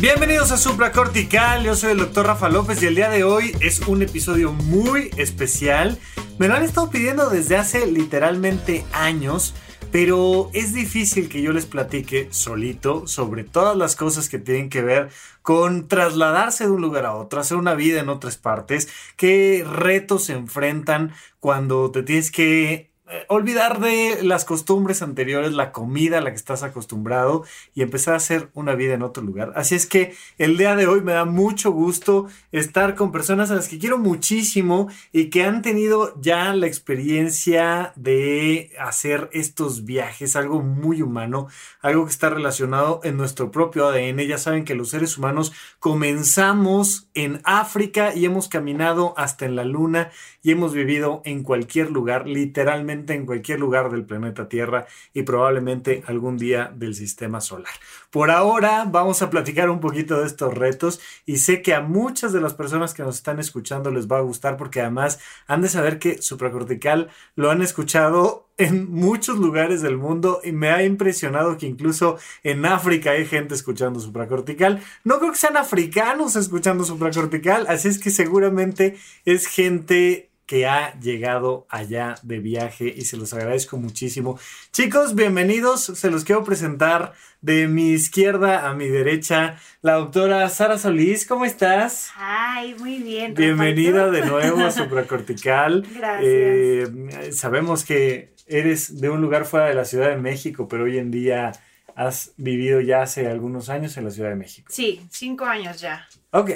Bienvenidos 0.00 0.50
a 0.50 0.56
Supracortical, 0.56 1.62
yo 1.62 1.76
soy 1.76 1.92
el 1.92 1.98
doctor 1.98 2.26
Rafa 2.26 2.48
López 2.48 2.82
y 2.82 2.86
el 2.86 2.96
día 2.96 3.08
de 3.08 3.22
hoy 3.22 3.56
es 3.60 3.80
un 3.80 4.02
episodio 4.02 4.52
muy 4.52 5.10
especial. 5.16 5.98
Me 6.36 6.48
lo 6.48 6.54
han 6.54 6.64
estado 6.64 6.90
pidiendo 6.90 7.30
desde 7.30 7.56
hace 7.56 7.86
literalmente 7.86 8.84
años, 8.92 9.54
pero 9.92 10.50
es 10.52 10.74
difícil 10.74 11.28
que 11.28 11.42
yo 11.42 11.52
les 11.52 11.66
platique 11.66 12.28
solito 12.32 13.06
sobre 13.06 13.44
todas 13.44 13.76
las 13.76 13.94
cosas 13.94 14.28
que 14.28 14.40
tienen 14.40 14.68
que 14.68 14.82
ver 14.82 15.10
con 15.42 15.86
trasladarse 15.86 16.64
de 16.64 16.70
un 16.70 16.82
lugar 16.82 17.06
a 17.06 17.14
otro, 17.14 17.40
hacer 17.40 17.56
una 17.56 17.74
vida 17.74 18.00
en 18.00 18.08
otras 18.08 18.36
partes, 18.36 18.88
qué 19.16 19.64
retos 19.66 20.24
se 20.24 20.32
enfrentan 20.32 21.14
cuando 21.38 21.92
te 21.92 22.02
tienes 22.02 22.32
que 22.32 22.93
eh, 23.06 23.26
olvidar 23.28 23.80
de 23.80 24.22
las 24.22 24.46
costumbres 24.46 25.02
anteriores, 25.02 25.52
la 25.52 25.72
comida 25.72 26.16
a 26.16 26.20
la 26.22 26.30
que 26.30 26.36
estás 26.36 26.62
acostumbrado 26.62 27.44
y 27.74 27.82
empezar 27.82 28.14
a 28.14 28.16
hacer 28.16 28.48
una 28.54 28.74
vida 28.74 28.94
en 28.94 29.02
otro 29.02 29.22
lugar. 29.22 29.52
Así 29.56 29.74
es 29.74 29.84
que 29.84 30.14
el 30.38 30.56
día 30.56 30.74
de 30.74 30.86
hoy 30.86 31.02
me 31.02 31.12
da 31.12 31.26
mucho 31.26 31.70
gusto 31.70 32.28
estar 32.50 32.94
con 32.94 33.12
personas 33.12 33.50
a 33.50 33.56
las 33.56 33.68
que 33.68 33.78
quiero 33.78 33.98
muchísimo 33.98 34.88
y 35.12 35.28
que 35.28 35.44
han 35.44 35.60
tenido 35.60 36.18
ya 36.18 36.54
la 36.54 36.66
experiencia 36.66 37.92
de 37.94 38.72
hacer 38.80 39.28
estos 39.34 39.84
viajes, 39.84 40.34
algo 40.34 40.62
muy 40.62 41.02
humano, 41.02 41.48
algo 41.82 42.06
que 42.06 42.10
está 42.10 42.30
relacionado 42.30 43.00
en 43.04 43.18
nuestro 43.18 43.50
propio 43.50 43.86
ADN. 43.86 44.20
Ya 44.20 44.38
saben 44.38 44.64
que 44.64 44.74
los 44.74 44.88
seres 44.88 45.18
humanos 45.18 45.52
comenzamos 45.78 47.06
en 47.12 47.42
África 47.44 48.14
y 48.14 48.24
hemos 48.24 48.48
caminado 48.48 49.12
hasta 49.18 49.44
en 49.44 49.56
la 49.56 49.64
luna 49.64 50.10
y 50.42 50.52
hemos 50.52 50.72
vivido 50.72 51.20
en 51.26 51.42
cualquier 51.42 51.90
lugar, 51.90 52.26
literalmente 52.26 52.93
en 52.94 53.26
cualquier 53.26 53.60
lugar 53.60 53.90
del 53.90 54.04
planeta 54.04 54.48
Tierra 54.48 54.86
y 55.12 55.22
probablemente 55.22 56.02
algún 56.06 56.38
día 56.38 56.72
del 56.74 56.94
sistema 56.94 57.40
solar. 57.40 57.72
Por 58.10 58.30
ahora 58.30 58.86
vamos 58.88 59.22
a 59.22 59.30
platicar 59.30 59.68
un 59.68 59.80
poquito 59.80 60.20
de 60.20 60.26
estos 60.26 60.54
retos 60.54 61.00
y 61.26 61.38
sé 61.38 61.62
que 61.62 61.74
a 61.74 61.80
muchas 61.80 62.32
de 62.32 62.40
las 62.40 62.54
personas 62.54 62.94
que 62.94 63.02
nos 63.02 63.16
están 63.16 63.40
escuchando 63.40 63.90
les 63.90 64.10
va 64.10 64.18
a 64.18 64.22
gustar 64.22 64.56
porque 64.56 64.80
además 64.80 65.18
han 65.46 65.62
de 65.62 65.68
saber 65.68 65.98
que 65.98 66.22
supracortical 66.22 67.10
lo 67.34 67.50
han 67.50 67.60
escuchado 67.60 68.48
en 68.56 68.90
muchos 68.90 69.38
lugares 69.38 69.82
del 69.82 69.96
mundo 69.96 70.40
y 70.44 70.52
me 70.52 70.70
ha 70.70 70.84
impresionado 70.84 71.58
que 71.58 71.66
incluso 71.66 72.18
en 72.42 72.64
África 72.64 73.10
hay 73.10 73.26
gente 73.26 73.54
escuchando 73.54 74.00
supracortical. 74.00 74.80
No 75.02 75.18
creo 75.18 75.32
que 75.32 75.38
sean 75.38 75.56
africanos 75.56 76.36
escuchando 76.36 76.84
supracortical, 76.84 77.66
así 77.68 77.88
es 77.88 77.98
que 77.98 78.10
seguramente 78.10 78.96
es 79.24 79.46
gente 79.46 80.30
que 80.46 80.66
ha 80.66 80.98
llegado 81.00 81.66
allá 81.70 82.16
de 82.22 82.38
viaje 82.38 82.92
y 82.94 83.02
se 83.02 83.16
los 83.16 83.32
agradezco 83.32 83.76
muchísimo. 83.76 84.38
Chicos, 84.72 85.14
bienvenidos. 85.14 85.84
Se 85.84 86.10
los 86.10 86.24
quiero 86.24 86.44
presentar 86.44 87.14
de 87.40 87.66
mi 87.68 87.90
izquierda 87.90 88.68
a 88.68 88.74
mi 88.74 88.88
derecha, 88.88 89.58
la 89.80 89.94
doctora 89.94 90.48
Sara 90.48 90.78
Solís. 90.78 91.26
¿Cómo 91.26 91.44
estás? 91.44 92.10
Ay, 92.16 92.74
muy 92.78 92.98
bien. 92.98 93.34
Bienvenida 93.34 94.10
de 94.10 94.22
nuevo 94.26 94.64
a 94.64 94.70
Supracortical. 94.70 95.86
Gracias. 95.94 96.22
Eh, 96.24 97.30
sabemos 97.32 97.84
que 97.84 98.34
eres 98.46 99.00
de 99.00 99.08
un 99.08 99.20
lugar 99.20 99.46
fuera 99.46 99.66
de 99.66 99.74
la 99.74 99.84
Ciudad 99.84 100.10
de 100.10 100.16
México, 100.16 100.68
pero 100.68 100.84
hoy 100.84 100.98
en 100.98 101.10
día 101.10 101.52
has 101.96 102.32
vivido 102.36 102.80
ya 102.80 103.02
hace 103.02 103.28
algunos 103.28 103.68
años 103.68 103.96
en 103.96 104.04
la 104.04 104.10
Ciudad 104.10 104.30
de 104.30 104.36
México. 104.36 104.68
Sí, 104.70 105.06
cinco 105.10 105.44
años 105.44 105.80
ya. 105.80 106.06
Ok. 106.34 106.50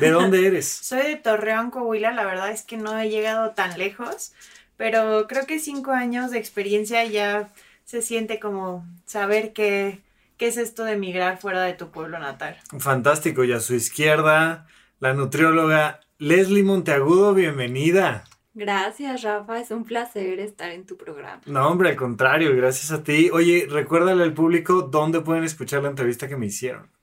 ¿De 0.00 0.10
dónde 0.10 0.44
eres? 0.44 0.68
Soy 0.82 1.02
de 1.02 1.16
Torreón, 1.16 1.70
Coahuila. 1.70 2.10
La 2.10 2.24
verdad 2.24 2.50
es 2.50 2.62
que 2.62 2.76
no 2.76 2.98
he 2.98 3.08
llegado 3.08 3.52
tan 3.52 3.78
lejos, 3.78 4.32
pero 4.76 5.28
creo 5.28 5.46
que 5.46 5.60
cinco 5.60 5.92
años 5.92 6.32
de 6.32 6.38
experiencia 6.38 7.04
ya 7.04 7.52
se 7.84 8.02
siente 8.02 8.40
como 8.40 8.84
saber 9.06 9.52
qué, 9.52 10.00
qué 10.36 10.48
es 10.48 10.56
esto 10.56 10.82
de 10.82 10.96
migrar 10.96 11.38
fuera 11.38 11.62
de 11.62 11.74
tu 11.74 11.90
pueblo 11.90 12.18
natal. 12.18 12.56
Fantástico. 12.80 13.44
Y 13.44 13.52
a 13.52 13.60
su 13.60 13.74
izquierda, 13.74 14.66
la 14.98 15.14
nutrióloga 15.14 16.00
Leslie 16.18 16.64
Monteagudo, 16.64 17.34
bienvenida. 17.34 18.24
Gracias, 18.52 19.22
Rafa. 19.22 19.60
Es 19.60 19.70
un 19.70 19.84
placer 19.84 20.40
estar 20.40 20.72
en 20.72 20.86
tu 20.86 20.96
programa. 20.96 21.40
No, 21.46 21.68
hombre, 21.68 21.90
al 21.90 21.96
contrario, 21.96 22.56
gracias 22.56 22.90
a 22.90 23.04
ti. 23.04 23.30
Oye, 23.32 23.68
recuérdale 23.70 24.24
al 24.24 24.34
público 24.34 24.82
dónde 24.82 25.20
pueden 25.20 25.44
escuchar 25.44 25.84
la 25.84 25.90
entrevista 25.90 26.26
que 26.26 26.36
me 26.36 26.46
hicieron. 26.46 26.93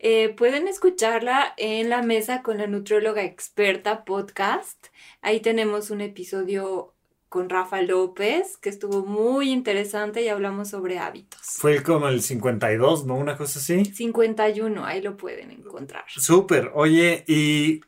Eh, 0.00 0.28
pueden 0.30 0.68
escucharla 0.68 1.54
en 1.56 1.90
la 1.90 2.02
mesa 2.02 2.42
con 2.42 2.58
la 2.58 2.68
nutrióloga 2.68 3.24
experta 3.24 4.04
podcast. 4.04 4.86
Ahí 5.22 5.40
tenemos 5.40 5.90
un 5.90 6.00
episodio 6.00 6.94
con 7.28 7.50
Rafa 7.50 7.82
López 7.82 8.56
que 8.58 8.68
estuvo 8.68 9.04
muy 9.04 9.50
interesante 9.50 10.22
y 10.22 10.28
hablamos 10.28 10.68
sobre 10.68 10.98
hábitos. 10.98 11.40
Fue 11.42 11.82
como 11.82 12.08
el 12.08 12.22
52, 12.22 13.06
¿no? 13.06 13.16
Una 13.16 13.36
cosa 13.36 13.58
así. 13.58 13.84
51, 13.84 14.84
ahí 14.84 15.02
lo 15.02 15.16
pueden 15.16 15.50
encontrar. 15.50 16.04
Súper. 16.08 16.70
Oye, 16.74 17.24
y 17.26 17.80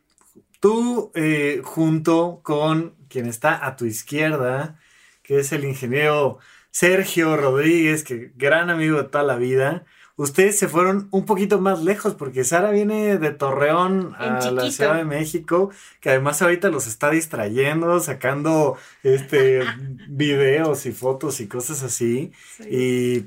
tú 0.59 1.13
eh, 1.15 1.63
junto 1.65 2.41
con 2.43 2.97
quien 3.09 3.27
está 3.27 3.65
a 3.65 3.77
tu 3.77 3.87
izquierda, 3.87 4.79
que 5.23 5.39
es 5.39 5.53
el 5.53 5.65
ingeniero 5.65 6.39
Sergio 6.71 7.37
Rodríguez, 7.37 8.05
que 8.05 8.33
gran 8.37 8.69
amigo 8.69 8.99
de 8.99 9.09
toda 9.09 9.25
la 9.25 9.37
vida, 9.37 9.85
ustedes 10.21 10.59
se 10.59 10.69
fueron 10.69 11.09
un 11.13 11.25
poquito 11.25 11.61
más 11.61 11.83
lejos, 11.83 12.15
porque 12.15 12.45
Sara 12.45 12.71
viene 12.71 13.17
de 13.17 13.31
Torreón 13.31 14.15
a 14.19 14.51
la 14.51 14.71
Ciudad 14.71 14.97
de 14.97 15.05
México, 15.05 15.71
que 16.01 16.11
además 16.11 16.43
ahorita 16.43 16.69
los 16.69 16.87
está 16.87 17.09
distrayendo, 17.09 18.01
sacando 18.01 18.77
este 19.03 19.63
videos 20.09 20.85
y 20.85 20.93
fotos 20.93 21.41
y 21.41 21.49
cosas 21.49 21.83
así. 21.83 22.33
Sí. 22.59 22.65
Y 22.71 23.25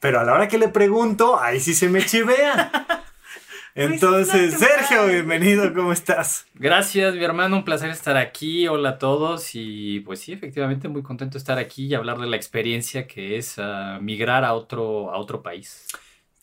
pero 0.00 0.20
a 0.20 0.24
la 0.24 0.34
hora 0.34 0.48
que 0.48 0.58
le 0.58 0.68
pregunto, 0.68 1.40
ahí 1.40 1.60
sí 1.60 1.72
se 1.72 1.88
me 1.88 2.04
chivea. 2.04 3.04
Entonces, 3.76 4.54
Pues, 4.54 4.60
natural. 4.60 4.86
Sergio, 4.86 5.06
bienvenido, 5.06 5.72
¿cómo 5.72 5.92
estás? 5.92 6.46
Gracias, 6.54 7.14
mi 7.14 7.24
hermano, 7.24 7.58
un 7.58 7.64
placer 7.64 7.90
estar 7.90 8.16
aquí. 8.16 8.66
Hola 8.66 8.90
a 8.90 8.98
todos 8.98 9.50
y 9.54 10.00
pues 10.00 10.20
sí, 10.20 10.32
efectivamente 10.32 10.88
muy 10.88 11.02
contento 11.02 11.34
de 11.34 11.38
estar 11.38 11.58
aquí 11.58 11.86
y 11.86 11.94
hablar 11.94 12.18
de 12.18 12.26
la 12.26 12.36
experiencia 12.36 13.06
que 13.06 13.36
es 13.36 13.54
ah, 13.58 13.98
migrar 14.00 14.44
a 14.44 14.54
otro, 14.54 15.12
a 15.12 15.18
otro 15.18 15.42
país. 15.42 15.86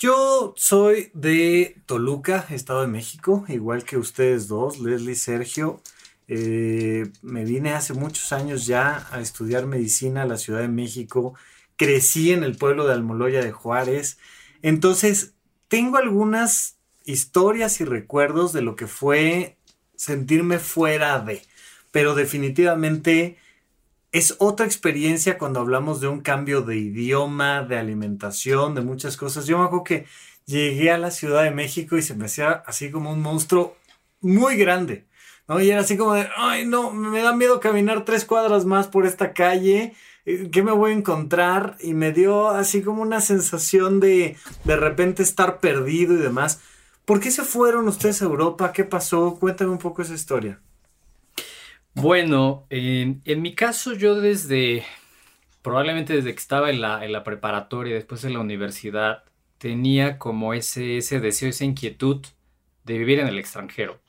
Yo 0.02 0.56
soy 0.58 1.12
de 1.14 1.80
Toluca, 1.86 2.48
Estado 2.50 2.82
de 2.82 2.88
México, 2.88 3.46
igual 3.48 3.84
que 3.84 3.98
ustedes 3.98 4.48
dos, 4.48 4.80
Leslie 4.80 5.12
y 5.12 5.16
Sergio. 5.16 5.80
Eh, 6.28 7.12
me 7.22 7.46
vine 7.46 7.74
hace 7.74 7.94
muchos 7.94 8.32
años 8.34 8.66
ya 8.66 9.08
a 9.12 9.22
estudiar 9.22 9.68
medicina 9.68 10.24
a 10.24 10.26
la 10.26 10.40
Ciudad 10.40 10.62
de 10.62 10.70
México. 10.70 11.36
Crecí 11.76 12.32
en 12.32 12.44
el 12.44 12.58
pueblo 12.58 12.88
de 12.88 12.94
Almoloya 12.94 13.44
de 13.44 13.52
Juárez. 13.52 14.18
Entonces, 14.64 15.36
tengo 15.68 15.98
algunas 15.98 16.78
historias 17.06 17.80
y 17.80 17.86
recuerdos 17.86 18.54
de 18.54 18.64
lo 18.64 18.76
que 18.76 18.88
fue 18.88 19.58
sentirme 19.96 20.58
fuera 20.58 21.20
de. 21.20 21.44
Pero 21.92 22.16
definitivamente 22.16 23.38
es 24.12 24.36
otra 24.40 24.66
experiencia 24.66 25.38
cuando 25.38 25.62
hablamos 25.62 26.02
de 26.02 26.08
un 26.08 26.22
cambio 26.22 26.62
de 26.62 26.78
idioma, 26.78 27.64
de 27.64 27.78
alimentación, 27.78 28.76
de 28.76 28.82
muchas 28.82 29.16
cosas. 29.18 29.46
Yo 29.47 29.58
me 29.58 29.66
acuerdo 29.66 29.85
que 29.85 30.06
llegué 30.46 30.91
a 30.91 30.97
la 30.97 31.12
Ciudad 31.12 31.44
de 31.44 31.52
México 31.52 31.97
y 31.97 32.02
se 32.02 32.16
me 32.16 32.26
hacía 32.26 32.64
así 32.66 32.91
como 32.91 33.12
un 33.12 33.22
monstruo 33.22 33.78
muy 34.20 34.58
grande. 34.58 35.08
¿no? 35.47 35.62
Y 35.62 35.72
era 35.72 35.82
así 35.82 35.97
como 35.97 36.14
de, 36.14 36.28
ay, 36.35 36.66
no, 36.66 36.91
me 36.91 37.22
da 37.22 37.34
miedo 37.34 37.59
caminar 37.59 38.06
tres 38.06 38.26
cuadras 38.26 38.66
más 38.66 38.88
por 38.88 39.06
esta 39.06 39.34
calle. 39.34 39.94
eh, 40.26 40.50
¿Qué 40.52 40.62
me 40.64 40.72
voy 40.74 40.91
a 40.91 40.96
encontrar? 40.96 41.78
Y 41.80 41.94
me 41.94 42.12
dio 42.12 42.50
así 42.50 42.82
como 42.82 43.02
una 43.02 43.22
sensación 43.22 44.00
de 44.00 44.35
de 44.66 44.76
repente 44.76 45.24
estar 45.24 45.59
perdido 45.59 46.14
y 46.16 46.18
demás. 46.18 46.62
¿Por 47.06 47.20
qué 47.20 47.32
se 47.32 47.44
fueron 47.44 47.88
ustedes 47.88 48.22
a 48.22 48.26
Europa? 48.26 48.74
¿Qué 48.74 48.84
pasó? 48.84 49.38
Cuéntame 49.40 49.72
un 49.72 49.78
poco 49.80 50.02
esa 50.02 50.14
historia. 50.14 50.62
Bueno, 51.93 52.66
en, 52.70 53.22
en 53.26 53.41
mi 53.41 53.53
caso 53.53 53.93
yo 53.93 54.16
desde, 54.16 54.85
probablemente 55.61 56.14
desde 56.14 56.34
que 56.34 56.40
estaba 56.40 56.70
en 56.70 56.82
la, 56.82 57.03
en 57.05 57.11
la 57.11 57.23
preparatoria, 57.23 57.96
después 57.96 58.23
en 58.23 58.34
la 58.34 58.40
universidad, 58.40 59.23
tenía 59.58 60.17
como 60.17 60.53
ese, 60.53 60.97
ese 60.97 61.20
deseo, 61.20 61.49
esa 61.49 61.66
inquietud 61.66 62.26
de 62.84 62.97
vivir 62.97 63.20
en 63.20 63.28
el 63.28 63.38
extranjero. 63.38 63.99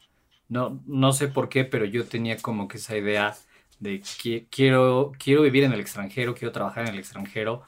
No, 0.49 0.83
no 0.87 1.13
sé 1.13 1.29
por 1.29 1.49
qué, 1.49 1.65
pero 1.65 1.85
yo 1.85 2.07
tenía 2.07 2.37
como 2.39 2.69
que 2.69 2.79
esa 2.79 2.97
idea 2.97 3.35
de 3.81 4.03
quiero, 4.51 5.13
quiero 5.19 5.43
vivir 5.43 5.65
en 5.65 5.73
el 5.73 5.81
extranjero, 5.81 6.35
quiero 6.35 6.53
trabajar 6.53 6.85
en 6.85 6.95
el 6.95 7.01
extranjero. 7.01 7.63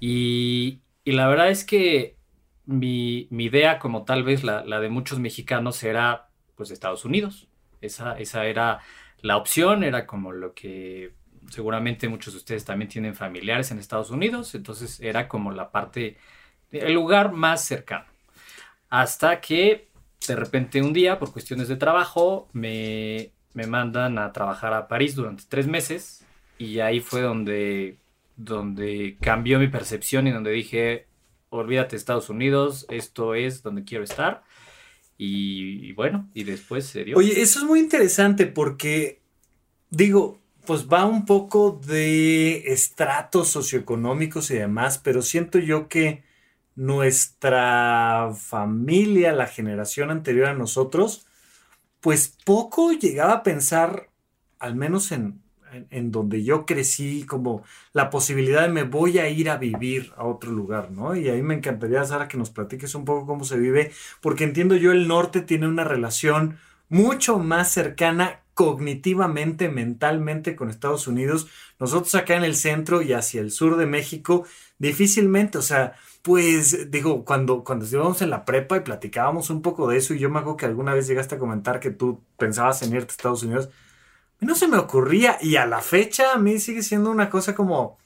Y, 0.00 0.80
y 1.04 1.12
la 1.12 1.26
verdad 1.28 1.50
es 1.50 1.64
que 1.64 2.16
mi, 2.64 3.28
idea, 3.30 3.78
como 3.78 4.04
tal 4.04 4.22
vez 4.22 4.44
la, 4.44 4.62
de 4.62 4.88
muchos 4.88 5.18
mexicanos, 5.18 5.82
era 5.82 6.28
pues 6.54 6.70
Estados 6.70 7.04
Unidos. 7.04 7.48
Esa, 7.80 8.18
esa 8.18 8.46
era 8.46 8.80
la 9.20 9.36
opción, 9.36 9.82
era 9.82 10.06
como 10.06 10.32
lo 10.32 10.54
que 10.54 11.12
seguramente 11.50 12.08
muchos 12.08 12.34
de 12.34 12.38
ustedes 12.38 12.64
también 12.64 12.88
tienen 12.88 13.14
familiares 13.14 13.70
en 13.70 13.78
Estados 13.78 14.10
Unidos, 14.10 14.54
entonces 14.54 15.00
era 15.00 15.28
como 15.28 15.50
la 15.52 15.70
parte, 15.70 16.18
el 16.70 16.94
lugar 16.94 17.32
más 17.32 17.64
cercano. 17.64 18.06
Hasta 18.90 19.40
que 19.40 19.88
de 20.26 20.36
repente 20.36 20.82
un 20.82 20.92
día, 20.92 21.18
por 21.18 21.32
cuestiones 21.32 21.68
de 21.68 21.76
trabajo, 21.76 22.48
me, 22.52 23.32
me 23.54 23.66
mandan 23.66 24.18
a 24.18 24.32
trabajar 24.32 24.74
a 24.74 24.88
París 24.88 25.14
durante 25.14 25.44
tres 25.48 25.66
meses 25.66 26.24
y 26.58 26.80
ahí 26.80 27.00
fue 27.00 27.22
donde, 27.22 27.98
donde 28.36 29.16
cambió 29.20 29.58
mi 29.58 29.68
percepción 29.68 30.26
y 30.26 30.32
donde 30.32 30.50
dije, 30.50 31.06
olvídate 31.50 31.96
Estados 31.96 32.28
Unidos, 32.30 32.86
esto 32.90 33.34
es 33.34 33.62
donde 33.62 33.84
quiero 33.84 34.04
estar. 34.04 34.42
Y, 35.20 35.92
bueno, 35.94 36.30
y 36.32 36.44
después 36.44 36.86
se 36.86 37.02
dio. 37.02 37.16
Oye, 37.16 37.42
eso 37.42 37.58
es 37.58 37.64
muy 37.64 37.80
interesante 37.80 38.46
porque, 38.46 39.20
digo, 39.90 40.40
pues 40.64 40.86
va 40.86 41.06
un 41.06 41.26
poco 41.26 41.80
de 41.84 42.72
estratos 42.72 43.48
socioeconómicos 43.48 44.52
y 44.52 44.54
demás, 44.54 44.98
pero 44.98 45.22
siento 45.22 45.58
yo 45.58 45.88
que 45.88 46.22
nuestra 46.76 48.30
familia, 48.38 49.32
la 49.32 49.48
generación 49.48 50.12
anterior 50.12 50.46
a 50.46 50.54
nosotros, 50.54 51.26
pues 52.00 52.36
poco 52.44 52.92
llegaba 52.92 53.32
a 53.32 53.42
pensar, 53.42 54.10
al 54.60 54.76
menos 54.76 55.10
en, 55.10 55.42
en, 55.90 56.10
donde 56.10 56.44
yo 56.44 56.66
crecí, 56.66 57.24
como 57.24 57.62
la 57.92 58.10
posibilidad 58.10 58.62
de 58.62 58.68
me 58.68 58.84
voy 58.84 59.18
a 59.18 59.28
ir 59.28 59.50
a 59.50 59.56
vivir 59.56 60.12
a 60.16 60.24
otro 60.24 60.50
lugar, 60.52 60.90
¿no? 60.90 61.14
Y 61.16 61.28
ahí 61.28 61.42
me 61.42 61.54
encantaría, 61.54 62.04
Sara, 62.04 62.28
que 62.28 62.38
nos 62.38 62.50
platiques 62.50 62.94
un 62.94 63.04
poco 63.04 63.26
cómo 63.26 63.44
se 63.44 63.58
vive, 63.58 63.92
porque 64.20 64.44
entiendo 64.44 64.76
yo 64.76 64.92
el 64.92 65.08
norte 65.08 65.40
tiene 65.40 65.68
una 65.68 65.84
relación 65.84 66.58
mucho 66.88 67.38
más 67.38 67.70
cercana 67.72 68.40
cognitivamente, 68.54 69.68
mentalmente 69.68 70.56
con 70.56 70.68
Estados 70.68 71.06
Unidos. 71.06 71.46
Nosotros 71.78 72.14
acá 72.16 72.34
en 72.34 72.42
el 72.42 72.56
centro 72.56 73.02
y 73.02 73.12
hacia 73.12 73.40
el 73.40 73.52
sur 73.52 73.76
de 73.76 73.86
México, 73.86 74.46
difícilmente, 74.78 75.58
o 75.58 75.62
sea, 75.62 75.94
pues 76.22 76.90
digo, 76.90 77.24
cuando, 77.24 77.62
cuando 77.62 77.84
estuvimos 77.84 78.20
en 78.20 78.30
la 78.30 78.44
prepa 78.44 78.76
y 78.76 78.80
platicábamos 78.80 79.50
un 79.50 79.62
poco 79.62 79.88
de 79.88 79.98
eso, 79.98 80.12
y 80.12 80.18
yo 80.18 80.28
me 80.28 80.40
acuerdo 80.40 80.56
que 80.56 80.66
alguna 80.66 80.92
vez 80.92 81.06
llegaste 81.06 81.36
a 81.36 81.38
comentar 81.38 81.78
que 81.78 81.90
tú 81.90 82.20
pensabas 82.36 82.82
en 82.82 82.92
irte 82.94 83.12
a 83.12 83.12
Estados 83.12 83.44
Unidos, 83.44 83.68
no 84.40 84.54
se 84.54 84.68
me 84.68 84.78
ocurría 84.78 85.38
y 85.40 85.56
a 85.56 85.66
la 85.66 85.80
fecha 85.80 86.32
a 86.32 86.38
mí 86.38 86.58
sigue 86.58 86.82
siendo 86.82 87.10
una 87.10 87.30
cosa 87.30 87.54
como 87.54 87.98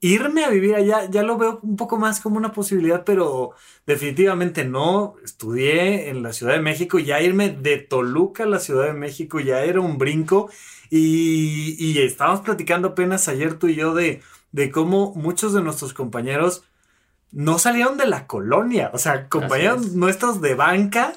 irme 0.00 0.44
a 0.44 0.50
vivir 0.50 0.74
allá, 0.74 1.08
ya 1.08 1.22
lo 1.22 1.38
veo 1.38 1.60
un 1.62 1.76
poco 1.76 1.96
más 1.96 2.20
como 2.20 2.36
una 2.36 2.52
posibilidad, 2.52 3.04
pero 3.04 3.52
definitivamente 3.86 4.64
no. 4.64 5.14
Estudié 5.24 6.10
en 6.10 6.22
la 6.22 6.34
Ciudad 6.34 6.52
de 6.52 6.60
México, 6.60 6.98
ya 6.98 7.22
irme 7.22 7.48
de 7.48 7.78
Toluca 7.78 8.44
a 8.44 8.46
la 8.46 8.58
Ciudad 8.58 8.84
de 8.84 8.92
México 8.92 9.40
ya 9.40 9.62
era 9.62 9.80
un 9.80 9.96
brinco. 9.96 10.50
Y, 10.90 11.76
y 11.78 11.98
estábamos 12.00 12.42
platicando 12.42 12.88
apenas 12.88 13.28
ayer 13.28 13.54
tú 13.54 13.68
y 13.68 13.76
yo 13.76 13.94
de, 13.94 14.20
de 14.52 14.70
cómo 14.70 15.14
muchos 15.14 15.54
de 15.54 15.62
nuestros 15.62 15.94
compañeros 15.94 16.64
no 17.32 17.58
salieron 17.58 17.96
de 17.96 18.06
la 18.06 18.26
colonia, 18.26 18.90
o 18.92 18.98
sea, 18.98 19.28
compañeros 19.28 19.92
nuestros 19.92 20.40
de 20.40 20.54
banca 20.54 21.12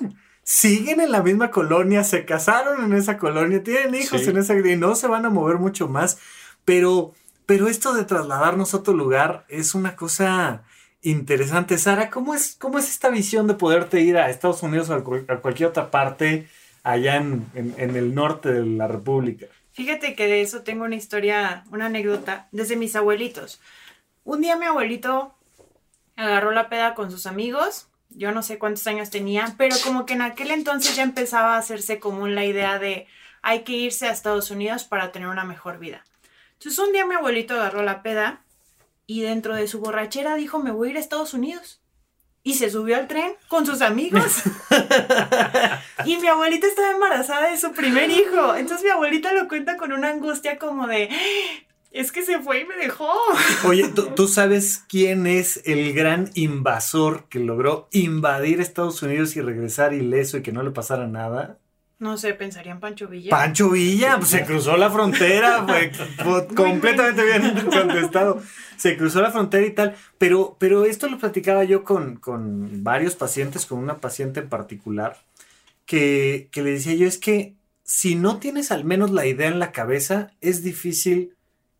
siguen 0.48 1.02
en 1.02 1.12
la 1.12 1.22
misma 1.22 1.52
colonia, 1.52 2.06
se 2.06 2.24
casaron 2.24 2.86
en 2.86 2.98
esa 2.98 3.18
colonia, 3.18 3.62
tienen 3.62 3.94
hijos 3.96 4.26
en 4.28 4.38
esa 4.38 4.58
y 4.58 4.78
no 4.78 4.96
se 4.96 5.08
van 5.08 5.26
a 5.26 5.30
mover 5.30 5.58
mucho 5.58 5.90
más, 5.90 6.20
pero, 6.64 7.14
pero 7.46 7.68
esto 7.68 7.94
de 7.94 8.06
trasladarnos 8.06 8.74
a 8.74 8.78
otro 8.78 8.94
lugar 8.94 9.46
es 9.50 9.76
una 9.76 9.98
cosa 9.98 10.64
interesante. 11.02 11.78
Sara, 11.78 12.10
¿cómo 12.10 12.34
es, 12.34 12.56
cómo 12.58 12.80
es 12.80 12.90
esta 12.90 13.10
visión 13.10 13.48
de 13.48 13.56
poderte 13.56 14.00
ir 14.00 14.16
a 14.16 14.30
Estados 14.30 14.64
Unidos 14.64 14.90
o 14.90 14.94
a, 14.94 15.04
cualquier 15.42 15.68
otra 15.68 15.92
parte 15.92 16.48
allá 16.82 17.18
en, 17.18 17.46
en 17.54 17.98
el 17.98 18.16
norte 18.16 18.50
de 18.50 18.66
la 18.66 18.88
República? 18.88 19.48
Fíjate 19.74 20.16
que 20.16 20.28
de 20.28 20.42
eso 20.42 20.62
tengo 20.62 20.86
una 20.86 20.96
historia, 20.96 21.66
una 21.72 21.88
anécdota, 21.88 22.48
desde 22.54 22.78
mis 22.78 22.96
abuelitos. 22.96 23.60
Un 24.24 24.40
día 24.40 24.56
mi 24.56 24.66
abuelito 24.66 25.36
agarró 26.16 26.52
la 26.52 26.70
peda 26.70 26.96
con 26.96 27.12
sus 27.12 27.26
amigos 27.26 27.87
yo 28.18 28.32
no 28.32 28.42
sé 28.42 28.58
cuántos 28.58 28.88
años 28.88 29.12
tenía, 29.12 29.54
pero 29.58 29.76
como 29.84 30.06
que 30.06 30.14
en 30.14 30.24
aquel 30.24 30.50
entonces 30.50 30.96
ya 30.96 31.04
empezaba 31.04 31.56
a 31.56 31.60
hacerse 31.60 32.00
común 32.00 32.34
la 32.34 32.46
idea 32.46 32.80
de 32.80 33.08
hay 33.44 33.62
que 33.62 33.74
irse 33.74 34.08
a 34.08 34.12
Estados 34.12 34.50
Unidos 34.50 34.84
para 34.86 35.12
tener 35.12 35.28
una 35.28 35.44
mejor 35.44 35.78
vida. 35.78 36.04
Entonces 36.54 36.80
un 36.80 36.92
día 36.92 37.06
mi 37.06 37.14
abuelito 37.14 37.54
agarró 37.54 37.84
la 37.84 38.02
peda 38.02 38.42
y 39.06 39.22
dentro 39.22 39.56
de 39.56 39.68
su 39.68 39.80
borrachera 39.80 40.36
dijo 40.36 40.58
me 40.60 40.72
voy 40.72 40.88
a 40.88 40.92
ir 40.92 40.98
a 40.98 41.00
Estados 41.00 41.34
Unidos. 41.34 41.80
Y 42.44 42.54
se 42.54 42.70
subió 42.70 42.96
al 42.96 43.08
tren 43.08 43.34
con 43.50 43.66
sus 43.66 43.82
amigos. 43.82 44.42
y 46.06 46.16
mi 46.16 46.28
abuelita 46.28 46.66
estaba 46.66 46.92
embarazada 46.92 47.50
de 47.52 47.58
su 47.58 47.74
primer 47.74 48.10
hijo. 48.10 48.56
Entonces 48.56 48.86
mi 48.86 48.90
abuelita 48.90 49.34
lo 49.34 49.50
cuenta 49.50 49.76
con 49.76 49.92
una 49.92 50.08
angustia 50.08 50.58
como 50.58 50.88
de, 50.88 51.10
es 51.92 52.12
que 52.12 52.24
se 52.24 52.40
fue 52.40 52.62
y 52.62 52.66
me 52.66 52.76
dejó. 52.76 53.10
Oye, 53.66 53.88
¿tú, 54.16 54.28
sabes 54.28 54.84
quién 54.88 55.28
es 55.28 55.62
el 55.66 55.94
gran 55.94 56.30
invasor 56.36 57.26
que 57.30 57.40
logró 57.40 57.88
invadir 57.92 58.62
Estados 58.62 59.02
Unidos 59.02 59.36
y 59.36 59.42
regresar 59.42 59.94
ileso 59.94 60.38
y 60.38 60.42
que 60.42 60.52
no 60.52 60.64
le 60.64 60.72
pasara 60.72 61.08
nada? 61.08 61.58
No 62.00 62.16
sé, 62.18 62.36
pensaría 62.36 62.72
en 62.72 62.80
Pancho 62.80 63.08
Villa. 63.08 63.32
Pancho 63.32 63.72
Villa, 63.72 64.18
pues 64.18 64.30
se 64.30 64.46
cruzó 64.46 64.78
la 64.78 64.92
frontera, 64.92 65.66
fue, 65.66 66.48
completamente 66.56 67.24
bien 67.26 67.66
contestado. 67.72 68.42
Se 68.76 68.96
cruzó 68.96 69.22
la 69.22 69.32
frontera 69.32 69.66
y 69.66 69.72
tal, 69.72 69.96
pero, 70.20 70.56
pero 70.60 70.86
esto 70.86 71.10
lo 71.10 71.18
platicaba 71.18 71.64
yo 71.64 71.84
con, 71.84 72.18
con 72.18 72.84
varios 72.84 73.16
pacientes, 73.16 73.66
con 73.66 73.80
una 73.80 73.98
paciente 73.98 74.42
en 74.42 74.50
particular, 74.50 75.18
que, 75.88 76.50
que 76.52 76.62
le 76.62 76.72
decía 76.72 76.94
yo, 76.94 77.08
es 77.08 77.18
que 77.18 77.56
si 77.84 78.14
no 78.14 78.38
tienes 78.38 78.72
al 78.72 78.84
menos 78.84 79.10
la 79.10 79.26
idea 79.26 79.48
en 79.48 79.58
la 79.58 79.72
cabeza, 79.72 80.34
es 80.42 80.62
difícil 80.62 81.37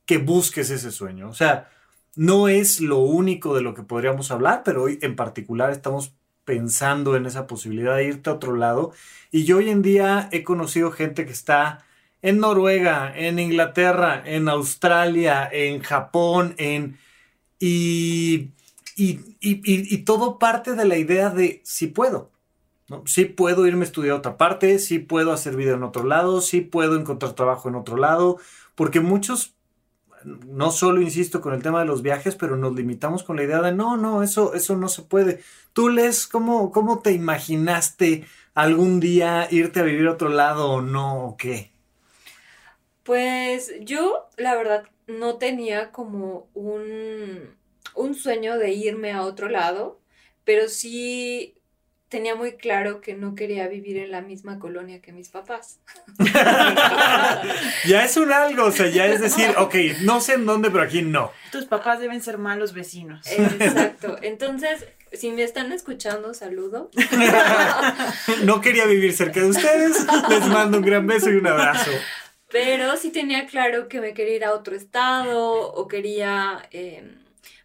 que 0.08 0.18
busques 0.18 0.72
ese 0.72 0.92
sueño. 0.92 1.30
O 1.30 1.36
sea, 1.36 1.70
no 2.16 2.48
es 2.48 2.82
lo 2.82 2.98
único 2.98 3.54
de 3.56 3.62
lo 3.62 3.76
que 3.76 3.84
podríamos 3.84 4.32
hablar, 4.32 4.64
pero 4.66 4.84
hoy 4.84 4.98
en 5.04 5.16
particular 5.16 5.70
estamos 5.70 6.14
pensando 6.46 7.16
en 7.16 7.28
esa 7.28 7.46
posibilidad 7.46 7.98
de 7.98 8.06
irte 8.06 8.30
a 8.32 8.34
otro 8.34 8.56
lado. 8.56 8.94
Y 9.32 9.44
yo 9.44 9.58
hoy 9.58 9.70
en 9.70 9.84
día 9.84 10.30
he 10.32 10.44
conocido 10.44 10.92
gente 10.92 11.26
que 11.26 11.34
está 11.34 11.86
en 12.22 12.40
Noruega, 12.40 13.14
en 13.16 13.38
Inglaterra, 13.38 14.24
en 14.26 14.50
Australia, 14.50 15.48
en 15.52 15.82
Japón, 15.82 16.56
en... 16.58 16.98
Y, 17.60 18.52
y, 18.96 19.98
todo 20.00 20.40
parte 20.40 20.74
de 20.74 20.86
la 20.86 20.98
idea 20.98 21.30
de 21.30 21.62
si 21.64 21.88
puedo. 21.88 22.32
¿no? 22.88 23.04
Sí 23.06 23.26
puedo 23.26 23.68
irme 23.68 23.82
a 23.82 23.88
estudiar 23.88 24.14
a 24.14 24.20
otra 24.20 24.38
parte, 24.38 24.80
sí 24.80 25.00
puedo 25.00 25.34
hacer 25.34 25.56
vida 25.56 25.74
en 25.74 25.84
otro 25.84 26.04
lado, 26.04 26.42
sí 26.42 26.62
puedo 26.62 26.98
encontrar 27.00 27.34
trabajo 27.34 27.68
en 27.68 27.76
otro 27.76 27.98
lado, 27.98 28.38
porque 28.76 29.02
muchos 29.02 29.57
no 30.24 30.72
solo 30.72 31.02
insisto 31.02 31.42
con 31.42 31.54
el 31.54 31.62
tema 31.62 31.80
de 31.80 31.86
los 31.86 32.02
viajes, 32.02 32.36
pero 32.36 32.58
nos 32.58 32.76
limitamos 32.76 33.24
con 33.24 33.36
la 33.36 33.44
idea 33.44 33.62
de 33.62 33.72
no, 33.72 33.98
no, 33.98 34.24
eso, 34.24 34.54
eso 34.54 34.76
no 34.76 34.90
se 34.90 35.04
puede. 35.04 35.42
Tú, 35.74 35.90
Les, 35.90 36.28
¿cómo, 36.28 36.72
cómo 36.72 37.00
te 37.00 37.12
imaginaste 37.12 38.26
algún 38.54 39.00
día 39.00 39.48
irte 39.52 39.80
a 39.80 39.84
vivir 39.84 40.08
a 40.08 40.14
otro 40.14 40.30
lado 40.30 40.72
o 40.72 40.82
no 40.82 41.26
o 41.26 41.38
qué? 41.38 41.72
Pues 43.04 43.74
yo, 43.82 44.28
la 44.38 44.56
verdad, 44.56 44.86
no 45.08 45.36
tenía 45.36 45.92
como 45.92 46.48
un, 46.54 47.56
un 47.96 48.16
sueño 48.16 48.58
de 48.58 48.72
irme 48.72 49.12
a 49.12 49.22
otro 49.22 49.48
lado, 49.50 50.00
pero 50.44 50.68
sí 50.68 51.57
tenía 52.10 52.36
muy 52.36 52.54
claro 52.54 53.02
que 53.02 53.14
no 53.14 53.36
quería 53.36 53.68
vivir 53.68 53.98
en 53.98 54.12
la 54.12 54.22
misma 54.22 54.60
colonia 54.60 55.02
que 55.02 55.12
mis 55.12 55.30
papás. 55.30 55.80
ya 57.86 58.06
es 58.06 58.18
un 58.18 58.32
algo, 58.32 58.66
o 58.66 58.72
sea, 58.72 58.88
ya 58.88 59.06
es 59.08 59.22
decir, 59.22 59.54
ok, 59.58 59.76
no 60.02 60.22
sé 60.22 60.36
en 60.36 60.46
dónde, 60.46 60.72
pero 60.72 60.84
aquí 60.84 61.02
no. 61.02 61.32
Tus 61.52 61.66
papás 61.66 62.00
deben 62.00 62.22
ser 62.22 62.38
malos 62.38 62.74
vecinos. 62.74 63.26
Exacto. 63.30 64.18
Entonces, 64.22 64.86
si 65.12 65.32
me 65.32 65.44
están 65.44 65.72
escuchando, 65.72 66.34
saludo. 66.34 66.92
no 68.44 68.62
quería 68.62 68.86
vivir 68.86 69.14
cerca 69.14 69.42
de 69.42 69.48
ustedes. 69.48 70.06
Les 70.30 70.46
mando 70.48 70.78
un 70.78 70.86
gran 70.86 71.06
beso 71.08 71.30
y 71.30 71.36
un 71.36 71.48
abrazo. 71.48 71.92
Pero 72.50 72.96
sí 72.96 73.12
tenía 73.12 73.46
claro 73.46 73.90
que 73.90 74.00
me 74.00 74.14
quería 74.14 74.36
ir 74.36 74.46
a 74.46 74.54
otro 74.54 74.76
estado 74.76 75.74
o 75.74 75.88
quería 75.88 76.66
em, 76.72 77.18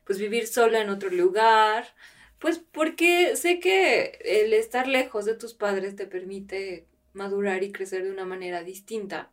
pues 0.05 0.19
vivir 0.19 0.49
sola 0.49 0.81
en 0.81 0.91
otro 0.91 1.11
lugar. 1.11 1.87
Pues 2.43 2.59
porque 2.59 3.37
sé 3.37 3.61
que 3.61 4.19
el 4.25 4.53
estar 4.53 4.89
lejos 4.89 5.25
de 5.25 5.37
tus 5.37 5.55
padres 5.55 5.95
te 5.95 6.07
permite 6.07 6.89
madurar 7.13 7.63
y 7.63 7.71
crecer 7.71 8.03
de 8.03 8.11
una 8.11 8.25
manera 8.25 8.65
distinta 8.65 9.31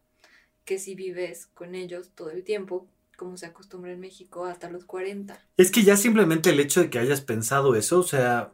que 0.64 0.78
si 0.78 0.94
vives 0.94 1.48
con 1.56 1.74
ellos 1.74 2.12
todo 2.14 2.30
el 2.30 2.44
tiempo, 2.44 2.88
como 3.18 3.36
se 3.36 3.48
acostumbra 3.48 3.92
en 3.92 4.00
México 4.00 4.46
hasta 4.46 4.70
los 4.70 4.86
40. 4.86 5.40
Es 5.58 5.72
que 5.72 5.82
ya 5.82 5.98
simplemente 5.98 6.52
el 6.52 6.60
hecho 6.60 6.82
de 6.82 6.92
que 6.92 7.00
hayas 7.00 7.22
pensado 7.22 7.76
eso, 7.76 8.00
o 8.00 8.04
sea, 8.04 8.52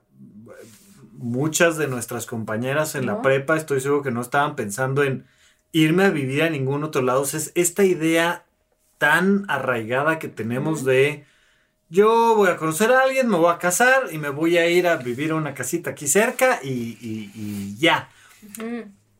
muchas 1.12 1.76
de 1.76 1.88
nuestras 1.88 2.26
compañeras 2.26 2.96
en 2.96 3.08
la 3.08 3.22
prepa 3.22 3.58
estoy 3.58 3.82
seguro 3.82 4.04
que 4.04 4.12
no 4.12 4.22
estaban 4.22 4.56
pensando 4.56 5.04
en 5.04 5.26
irme 5.74 6.06
a 6.06 6.12
vivir 6.12 6.44
a 6.44 6.50
ningún 6.50 6.86
otro 6.86 7.02
lado. 7.02 7.24
O 7.24 7.26
sea, 7.26 7.42
es 7.42 7.52
esta 7.56 7.84
idea 7.84 8.46
tan 9.00 9.44
arraigada 9.50 10.18
que 10.18 10.30
tenemos 10.30 10.86
de 10.86 11.26
yo 11.96 12.36
voy 12.36 12.50
a 12.50 12.58
conocer 12.58 12.92
a 12.92 13.02
alguien, 13.04 13.28
me 13.30 13.38
voy 13.38 13.52
a 13.54 13.58
casar 13.58 14.10
y 14.12 14.18
me 14.18 14.30
voy 14.30 14.58
a 14.58 14.68
ir 14.68 14.86
a 14.88 14.98
vivir 14.98 15.32
a 15.32 15.36
una 15.36 15.54
casita 15.54 15.92
aquí 15.92 16.08
cerca 16.08 16.60
y, 16.62 16.70
y- 17.02 17.32
y 17.34 17.78
ya. 17.78 18.10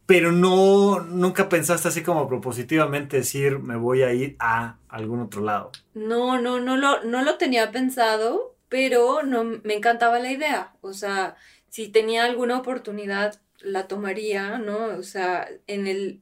Pero 0.06 0.32
no, 0.32 1.00
nunca 1.00 1.50
pensaste 1.50 1.88
así 1.88 2.04
como 2.04 2.28
propositivamente 2.28 3.18
decir, 3.18 3.58
me 3.60 3.76
voy 3.76 4.04
a 4.04 4.14
ir 4.14 4.36
a 4.40 4.78
algún 4.88 5.22
otro 5.22 5.42
lado. 5.42 5.72
No, 5.96 6.40
no, 6.40 6.60
no 6.60 6.78
lo, 6.78 7.04
no 7.04 7.24
lo 7.24 7.38
tenía 7.38 7.72
pensado, 7.72 8.56
pero 8.70 9.24
no 9.24 9.44
me 9.44 9.74
encantaba 9.74 10.20
la 10.20 10.32
idea. 10.32 10.74
O 10.82 10.94
sea, 10.94 11.36
si 11.70 11.88
tenía 11.88 12.26
alguna 12.26 12.60
oportunidad, 12.60 13.40
la 13.62 13.88
tomaría, 13.88 14.60
¿no? 14.60 14.78
O 14.98 15.02
sea, 15.04 15.48
en 15.66 15.88
el, 15.88 16.22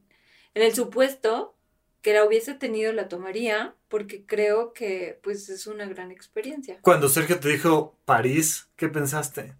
en 0.54 0.62
el 0.62 0.74
supuesto 0.74 1.53
que 2.04 2.12
la 2.12 2.22
hubiese 2.26 2.52
tenido, 2.52 2.92
la 2.92 3.08
tomaría, 3.08 3.74
porque 3.88 4.26
creo 4.26 4.74
que 4.74 5.18
pues 5.22 5.48
es 5.48 5.66
una 5.66 5.86
gran 5.86 6.10
experiencia. 6.10 6.78
Cuando 6.82 7.08
Sergio 7.08 7.40
te 7.40 7.48
dijo 7.48 7.96
París, 8.04 8.68
¿qué 8.76 8.90
pensaste? 8.90 9.54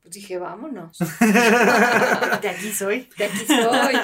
Pues 0.00 0.14
dije, 0.14 0.38
vámonos. 0.38 0.96
De 2.40 2.48
aquí 2.48 2.70
soy. 2.70 3.08
De 3.18 3.24
aquí 3.24 3.46
soy. 3.48 3.96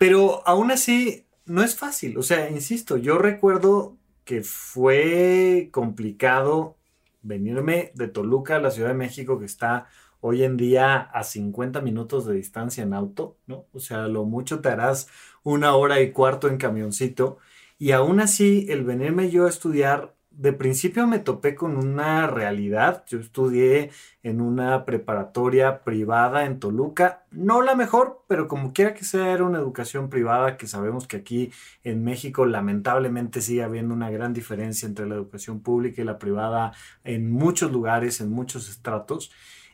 Pero 0.00 0.42
aún 0.48 0.72
así, 0.72 1.24
no 1.46 1.62
es 1.62 1.76
fácil. 1.76 2.18
O 2.18 2.24
sea, 2.24 2.50
insisto, 2.50 2.96
yo 2.96 3.18
recuerdo 3.18 3.96
que 4.24 4.42
fue 4.42 5.68
complicado 5.70 6.76
venirme 7.22 7.92
de 7.94 8.08
Toluca 8.08 8.56
a 8.56 8.60
la 8.60 8.72
Ciudad 8.72 8.88
de 8.88 8.94
México, 8.94 9.38
que 9.38 9.46
está 9.46 9.86
hoy 10.20 10.42
en 10.42 10.56
día 10.56 10.96
a 10.96 11.22
50 11.22 11.82
minutos 11.82 12.26
de 12.26 12.34
distancia 12.34 12.82
en 12.82 12.94
auto, 12.94 13.36
¿no? 13.46 13.66
O 13.72 13.78
sea, 13.78 14.08
lo 14.08 14.24
mucho 14.24 14.60
te 14.60 14.70
harás 14.70 15.06
una 15.44 15.76
hora 15.76 16.00
y 16.00 16.10
cuarto 16.10 16.48
en 16.48 16.56
camioncito. 16.56 17.38
Y 17.78 17.92
aún 17.92 18.20
así, 18.20 18.66
el 18.70 18.84
venirme 18.84 19.30
yo 19.30 19.46
a 19.46 19.50
estudiar, 19.50 20.14
de 20.30 20.52
principio 20.52 21.06
me 21.06 21.18
topé 21.20 21.54
con 21.54 21.76
una 21.76 22.26
realidad. 22.26 23.04
Yo 23.08 23.20
estudié 23.20 23.90
en 24.22 24.40
una 24.40 24.84
preparatoria 24.84 25.84
privada 25.84 26.44
en 26.44 26.58
Toluca, 26.58 27.24
no 27.30 27.62
la 27.62 27.74
mejor, 27.76 28.24
pero 28.26 28.48
como 28.48 28.72
quiera 28.72 28.94
que 28.94 29.04
sea, 29.04 29.32
era 29.32 29.44
una 29.44 29.58
educación 29.58 30.10
privada 30.10 30.56
que 30.56 30.66
sabemos 30.66 31.06
que 31.06 31.18
aquí 31.18 31.52
en 31.84 32.02
México 32.04 32.46
lamentablemente 32.46 33.40
sigue 33.42 33.62
habiendo 33.62 33.94
una 33.94 34.10
gran 34.10 34.32
diferencia 34.32 34.88
entre 34.88 35.06
la 35.06 35.14
educación 35.14 35.60
pública 35.60 36.02
y 36.02 36.04
la 36.04 36.18
privada 36.18 36.72
en 37.04 37.30
muchos 37.30 37.70
lugares, 37.70 38.20
en 38.20 38.30
muchos 38.30 38.68
estratos. 38.68 39.30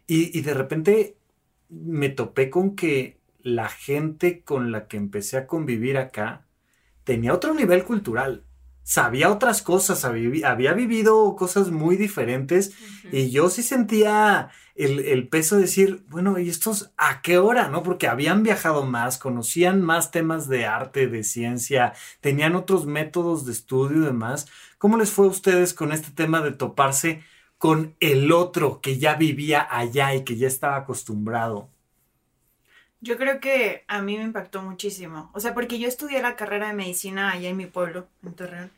Y, 0.06 0.36
y 0.36 0.42
de 0.42 0.54
repente 0.54 1.16
me 1.70 2.08
topé 2.08 2.50
con 2.50 2.74
que 2.76 3.19
la 3.44 3.68
gente 3.68 4.42
con 4.42 4.72
la 4.72 4.88
que 4.88 4.96
empecé 4.96 5.36
a 5.36 5.46
convivir 5.46 5.98
acá 5.98 6.46
tenía 7.04 7.34
otro 7.34 7.54
nivel 7.54 7.84
cultural. 7.84 8.44
Sabía 8.82 9.30
otras 9.30 9.62
cosas, 9.62 10.04
había, 10.04 10.72
vivido 10.72 11.36
cosas 11.36 11.70
muy 11.70 11.96
diferentes 11.96 12.72
y 13.12 13.30
yo 13.30 13.48
sí 13.48 13.62
sentía 13.62 14.50
el, 14.74 15.00
el 15.00 15.28
peso 15.28 15.56
de 15.56 15.62
decir, 15.62 16.04
bueno, 16.08 16.38
¿y 16.38 16.48
estos 16.48 16.92
a 16.96 17.20
qué 17.22 17.38
hora? 17.38 17.68
¿No? 17.68 17.82
Porque 17.82 18.08
habían 18.08 18.42
viajado 18.42 18.84
más, 18.84 19.18
conocían 19.18 19.82
más 19.82 20.10
temas 20.10 20.48
de 20.48 20.66
arte, 20.66 21.06
de 21.06 21.22
ciencia, 21.22 21.92
tenían 22.20 22.56
otros 22.56 22.86
métodos 22.86 23.46
de 23.46 23.52
estudio 23.52 23.98
y 23.98 24.06
demás. 24.06 24.46
¿Cómo 24.78 24.96
les 24.96 25.10
fue 25.10 25.26
a 25.26 25.30
ustedes 25.30 25.74
con 25.74 25.92
este 25.92 26.10
tema 26.10 26.40
de 26.40 26.52
toparse 26.52 27.22
con 27.58 27.94
el 28.00 28.32
otro 28.32 28.80
que 28.80 28.98
ya 28.98 29.14
vivía 29.14 29.66
allá 29.70 30.14
y 30.14 30.24
que 30.24 30.36
ya 30.36 30.48
estaba 30.48 30.76
acostumbrado? 30.76 31.68
Yo 33.00 33.16
creo 33.16 33.40
que 33.40 33.84
a 33.88 34.02
mí 34.02 34.16
me 34.16 34.24
impactó 34.24 34.62
muchísimo. 34.62 35.30
O 35.32 35.40
sea, 35.40 35.54
porque 35.54 35.78
yo 35.78 35.88
estudié 35.88 36.20
la 36.20 36.36
carrera 36.36 36.68
de 36.68 36.74
medicina 36.74 37.32
allá 37.32 37.48
en 37.48 37.56
mi 37.56 37.66
pueblo, 37.66 38.06
en 38.24 38.34
Torreón. 38.34 38.70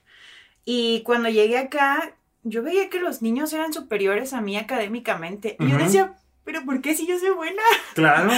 Y 0.64 1.02
cuando 1.02 1.29
llegué 1.29 1.59
acá, 1.59 2.12
yo 2.45 2.62
veía 2.62 2.88
que 2.88 3.00
los 3.00 3.23
niños 3.23 3.52
eran 3.52 3.73
superiores 3.73 4.33
a 4.33 4.41
mí 4.41 4.57
académicamente. 4.57 5.57
Y 5.59 5.69
yo 5.69 5.79
decía, 5.79 6.14
pero 6.45 6.64
¿por 6.64 6.81
qué 6.81 6.95
si 6.95 7.07
yo 7.07 7.19
soy 7.19 7.31
buena? 7.31 7.62
Claro. 7.95 8.31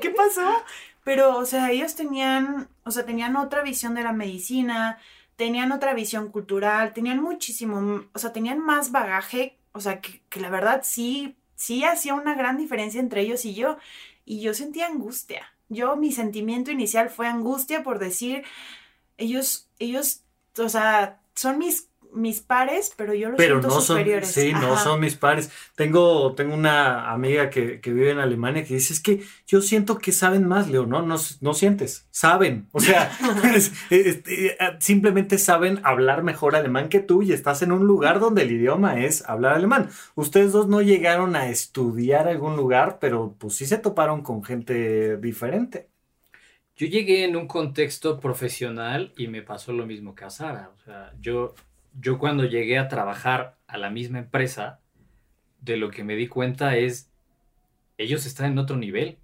¿Qué 0.00 0.10
pasó? 0.10 0.62
Pero, 1.04 1.36
o 1.36 1.44
sea, 1.44 1.70
ellos 1.70 1.94
tenían, 1.94 2.68
o 2.84 2.90
sea, 2.90 3.04
tenían 3.04 3.36
otra 3.36 3.62
visión 3.62 3.94
de 3.94 4.02
la 4.02 4.12
medicina, 4.12 4.98
tenían 5.36 5.70
otra 5.70 5.94
visión 5.94 6.30
cultural, 6.30 6.92
tenían 6.94 7.22
muchísimo, 7.22 8.04
o 8.12 8.18
sea, 8.18 8.32
tenían 8.32 8.58
más 8.58 8.90
bagaje, 8.90 9.56
o 9.72 9.80
sea, 9.80 10.00
que, 10.00 10.22
que 10.28 10.40
la 10.40 10.50
verdad 10.50 10.80
sí, 10.82 11.36
sí 11.54 11.84
hacía 11.84 12.14
una 12.14 12.34
gran 12.34 12.56
diferencia 12.56 13.00
entre 13.00 13.20
ellos 13.20 13.44
y 13.44 13.54
yo, 13.54 13.76
y 14.26 14.40
yo 14.40 14.52
sentía 14.52 14.88
angustia. 14.88 15.46
Yo, 15.70 15.96
mi 15.96 16.12
sentimiento 16.12 16.70
inicial 16.70 17.08
fue 17.08 17.26
angustia 17.26 17.82
por 17.82 17.98
decir, 17.98 18.44
ellos, 19.16 19.68
ellos, 19.78 20.20
o 20.58 20.68
sea, 20.68 21.22
son 21.34 21.58
mis, 21.58 21.88
mis 22.12 22.40
pares, 22.40 22.92
pero 22.96 23.14
yo 23.14 23.28
los 23.28 23.36
Pero 23.36 23.56
siento 23.56 23.68
no 23.68 23.74
son, 23.80 23.82
superiores. 23.98 24.28
sí, 24.30 24.52
no 24.52 24.76
son 24.78 25.00
mis 25.00 25.14
pares. 25.16 25.50
Tengo, 25.74 26.34
tengo 26.34 26.54
una 26.54 27.10
amiga 27.12 27.50
que, 27.50 27.80
que 27.80 27.92
vive 27.92 28.10
en 28.10 28.18
Alemania 28.18 28.64
que 28.64 28.74
dice, 28.74 28.92
es 28.92 29.00
que 29.00 29.22
yo 29.46 29.60
siento 29.62 29.98
que 29.98 30.12
saben 30.12 30.46
más, 30.46 30.68
Leo, 30.68 30.86
no, 30.86 31.02
no, 31.02 31.16
no 31.40 31.54
sientes, 31.54 32.06
saben. 32.10 32.68
O 32.72 32.80
sea, 32.80 33.10
es- 33.54 33.72
es- 33.90 34.22
eh, 34.26 34.56
simplemente 34.80 35.38
saben 35.38 35.80
hablar 35.84 36.22
mejor 36.22 36.56
alemán 36.56 36.88
que 36.88 37.00
tú 37.00 37.22
y 37.22 37.32
estás 37.32 37.62
en 37.62 37.72
un 37.72 37.86
lugar 37.86 38.20
donde 38.20 38.42
el 38.42 38.52
idioma 38.52 39.00
es 39.04 39.28
hablar 39.28 39.54
alemán. 39.54 39.90
Ustedes 40.14 40.52
dos 40.52 40.68
no 40.68 40.82
llegaron 40.82 41.36
a 41.36 41.48
estudiar 41.48 42.28
algún 42.28 42.56
lugar, 42.56 42.98
pero 43.00 43.34
pues 43.38 43.54
sí 43.56 43.66
se 43.66 43.78
toparon 43.78 44.22
con 44.22 44.42
gente 44.44 45.16
diferente. 45.18 45.88
Yo 46.76 46.86
llegué 46.86 47.24
en 47.24 47.36
un 47.36 47.46
contexto 47.48 48.20
profesional 48.20 49.12
y 49.16 49.28
me 49.28 49.42
pasó 49.42 49.72
lo 49.72 49.86
mismo 49.86 50.14
que 50.14 50.24
a 50.24 50.30
Sara. 50.30 50.70
O 50.76 50.78
sea, 50.84 51.12
yo, 51.20 51.54
yo 52.00 52.18
cuando 52.18 52.44
llegué 52.44 52.78
a 52.78 52.88
trabajar 52.88 53.58
a 53.66 53.78
la 53.78 53.90
misma 53.90 54.18
empresa, 54.18 54.80
de 55.60 55.76
lo 55.76 55.90
que 55.90 56.04
me 56.04 56.16
di 56.16 56.28
cuenta 56.28 56.76
es, 56.76 57.10
ellos 57.98 58.26
están 58.26 58.52
en 58.52 58.58
otro 58.58 58.76
nivel. 58.76 59.18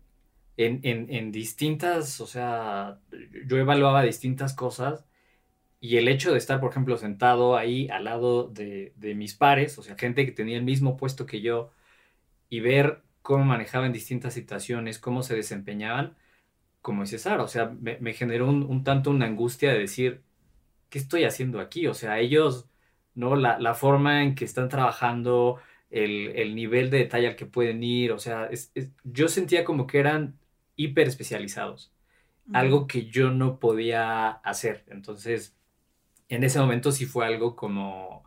En, 0.59 0.81
en, 0.85 1.33
distintas, 1.33 2.21
o 2.21 2.27
sea, 2.27 3.01
yo 3.47 3.57
evaluaba 3.57 4.03
distintas 4.03 4.55
cosas 4.55 5.07
y 5.81 5.97
el 5.97 6.09
hecho 6.09 6.31
de 6.33 6.39
estar, 6.39 6.61
por 6.61 6.71
ejemplo, 6.71 6.97
sentado 6.99 7.57
ahí 7.57 7.89
al 7.89 8.05
lado 8.05 8.49
de, 8.49 8.93
de 8.97 9.15
mis 9.15 9.35
pares, 9.35 9.79
o 9.79 9.83
sea, 9.83 9.97
gente 9.97 10.27
que 10.27 10.33
tenía 10.33 10.59
el 10.59 10.65
mismo 10.65 10.97
puesto 10.97 11.27
que 11.27 11.41
yo, 11.41 11.71
y 12.51 12.61
ver 12.61 13.03
cómo 13.23 13.45
manejaban 13.45 13.93
distintas 13.93 14.35
situaciones, 14.35 14.99
cómo 14.99 15.23
se 15.23 15.35
desempeñaban, 15.35 16.17
como 16.83 17.03
dice 17.03 17.19
Sara, 17.19 17.43
o 17.45 17.49
sea, 17.49 17.71
me, 17.81 17.99
me 18.01 18.13
generó 18.15 18.49
un, 18.49 18.63
un 18.65 18.85
tanto 18.85 19.11
una 19.11 19.27
angustia 19.27 19.73
de 19.73 19.81
decir, 19.81 20.23
¿qué 20.93 21.01
estoy 21.01 21.25
haciendo 21.25 21.61
aquí? 21.61 21.89
O 21.89 21.95
sea, 21.95 22.21
ellos, 22.21 22.69
¿no? 23.17 23.37
La, 23.37 23.59
la 23.61 23.75
forma 23.75 24.23
en 24.25 24.37
que 24.37 24.47
están 24.47 24.71
trabajando, 24.71 25.61
el, 25.91 26.29
el 26.37 26.55
nivel 26.57 26.91
de 26.91 26.99
detalle 27.01 27.29
al 27.29 27.37
que 27.37 27.47
pueden 27.47 27.83
ir, 27.85 28.13
o 28.13 28.21
sea, 28.21 28.47
es- 28.49 28.73
es- 28.77 28.93
yo 29.05 29.29
sentía 29.29 29.65
como 29.65 29.89
que 29.89 30.01
eran 30.01 30.39
hiper 30.77 31.09
especializados, 31.09 31.95
algo 32.53 32.87
que 32.89 33.07
yo 33.07 33.31
no 33.31 33.61
podía 33.61 34.31
hacer. 34.31 34.85
Entonces, 34.89 35.57
en 36.29 36.45
ese 36.45 36.59
momento 36.61 36.93
sí 36.93 37.07
fue 37.07 37.27
algo 37.27 37.57
como, 37.57 38.25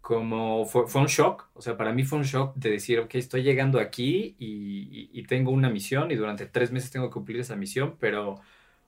como 0.00 0.66
fue, 0.66 0.88
fue 0.88 1.02
un 1.02 1.08
shock, 1.08 1.50
o 1.54 1.62
sea, 1.62 1.76
para 1.76 1.92
mí 1.94 2.04
fue 2.04 2.18
un 2.18 2.24
shock 2.24 2.56
de 2.56 2.70
decir, 2.72 3.00
ok, 3.00 3.14
estoy 3.16 3.42
llegando 3.42 3.80
aquí 3.80 4.36
y, 4.38 5.10
y- 5.14 5.20
y 5.20 5.24
tengo 5.24 5.50
una 5.52 5.70
misión 5.70 6.10
y 6.10 6.16
durante 6.16 6.46
tres 6.46 6.72
meses 6.72 6.90
tengo 6.90 7.08
que 7.10 7.14
cumplir 7.14 7.40
esa 7.40 7.56
misión, 7.56 7.96
pero, 8.00 8.40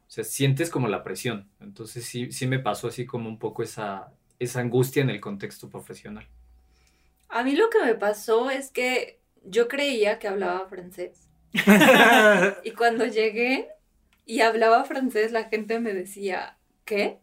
o 0.08 0.10
sea, 0.10 0.24
sientes 0.24 0.70
como 0.70 0.88
la 0.88 1.02
presión. 1.04 1.50
Entonces 1.60 2.04
sí, 2.04 2.30
sí 2.32 2.46
me 2.46 2.58
pasó 2.60 2.88
así 2.88 3.06
como 3.06 3.28
un 3.28 3.38
poco 3.38 3.62
esa, 3.62 4.12
esa 4.38 4.60
angustia 4.60 5.02
en 5.02 5.10
el 5.10 5.20
contexto 5.20 5.68
profesional. 5.70 6.26
A 7.28 7.42
mí 7.42 7.56
lo 7.56 7.68
que 7.70 7.82
me 7.84 7.94
pasó 7.94 8.50
es 8.50 8.70
que 8.70 9.18
yo 9.44 9.68
creía 9.68 10.18
que 10.18 10.28
hablaba 10.28 10.66
francés. 10.68 11.28
Y 12.64 12.72
cuando 12.72 13.06
llegué 13.06 13.68
y 14.26 14.40
hablaba 14.40 14.84
francés, 14.84 15.32
la 15.32 15.44
gente 15.44 15.80
me 15.80 15.92
decía, 15.94 16.56
¿qué? 16.84 17.18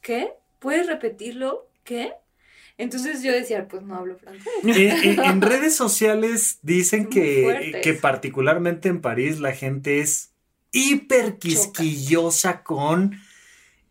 ¿Qué? 0.00 0.32
¿Puedes 0.58 0.86
repetirlo? 0.86 1.68
¿Qué? 1.84 2.12
Entonces 2.78 3.22
yo 3.22 3.32
decía, 3.32 3.66
pues 3.68 3.82
no 3.82 3.96
hablo 3.96 4.16
francés. 4.16 4.52
En, 4.62 4.76
en- 5.02 5.20
en 5.24 5.40
redes 5.42 5.74
sociales 5.74 6.58
dicen 6.62 7.08
que, 7.08 7.80
que 7.82 7.94
particularmente 7.94 8.88
en 8.88 9.00
París 9.00 9.40
la 9.40 9.52
gente 9.52 10.00
es 10.00 10.32
hiper 10.72 11.38
quisquillosa 11.38 12.62
con 12.62 13.20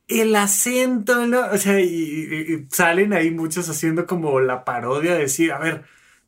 el 0.07 0.36
acento, 0.36 1.27
¿no? 1.27 1.48
O 1.51 1.57
sea, 1.57 1.79
y, 1.81 1.86
y- 1.88 2.53
y 2.55 2.67
salen 2.72 3.13
ahí 3.13 3.31
muchos 3.31 3.69
haciendo 3.69 4.05
como 4.07 4.39
la 4.39 4.65
parodia 4.65 5.13
de 5.15 5.22
decir, 5.22 5.51
a 5.51 5.60
ver, 5.60 5.86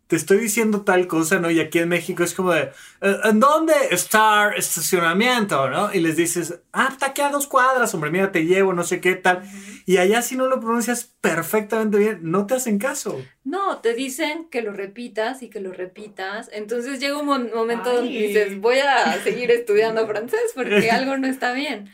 te 0.09 0.15
estoy 0.15 0.39
diciendo 0.39 0.81
tal 0.81 1.05
cosa, 1.07 1.39
¿no? 1.39 1.51
Y 1.51 1.59
aquí 1.59 1.77
en 1.79 1.87
México 1.89 2.23
es 2.23 2.33
como 2.33 2.51
de, 2.51 2.71
"Eh, 3.01 3.15
¿en 3.25 3.39
dónde 3.39 3.73
está 3.91 4.51
estacionamiento, 4.57 5.69
no? 5.69 5.93
Y 5.93 5.99
les 5.99 6.15
dices, 6.17 6.59
ah, 6.73 6.89
está 6.91 7.07
aquí 7.07 7.21
a 7.21 7.29
dos 7.29 7.45
cuadras, 7.47 7.93
hombre, 7.93 8.09
mira, 8.09 8.31
te 8.31 8.43
llevo, 8.45 8.73
no 8.73 8.83
sé 8.83 8.99
qué 9.01 9.13
tal. 9.15 9.43
Y 9.85 9.97
allá 9.97 10.23
si 10.23 10.35
no 10.35 10.47
lo 10.47 10.59
pronuncias 10.59 11.11
perfectamente 11.21 11.97
bien, 11.99 12.19
no 12.23 12.47
te 12.47 12.55
hacen 12.55 12.79
caso. 12.79 13.21
No, 13.43 13.77
te 13.81 13.93
dicen 13.93 14.47
que 14.49 14.63
lo 14.63 14.73
repitas 14.73 15.43
y 15.43 15.49
que 15.49 15.59
lo 15.59 15.71
repitas. 15.73 16.49
Entonces 16.51 16.99
llega 16.99 17.17
un 17.19 17.27
mo- 17.27 17.39
momento 17.55 17.93
donde 17.93 18.09
Ay. 18.11 18.27
dices, 18.27 18.59
voy 18.59 18.79
a 18.79 19.21
seguir 19.23 19.51
estudiando 19.51 20.07
francés 20.11 20.51
porque 20.55 20.89
algo 20.91 21.17
no 21.17 21.27
está 21.27 21.53
bien. 21.53 21.89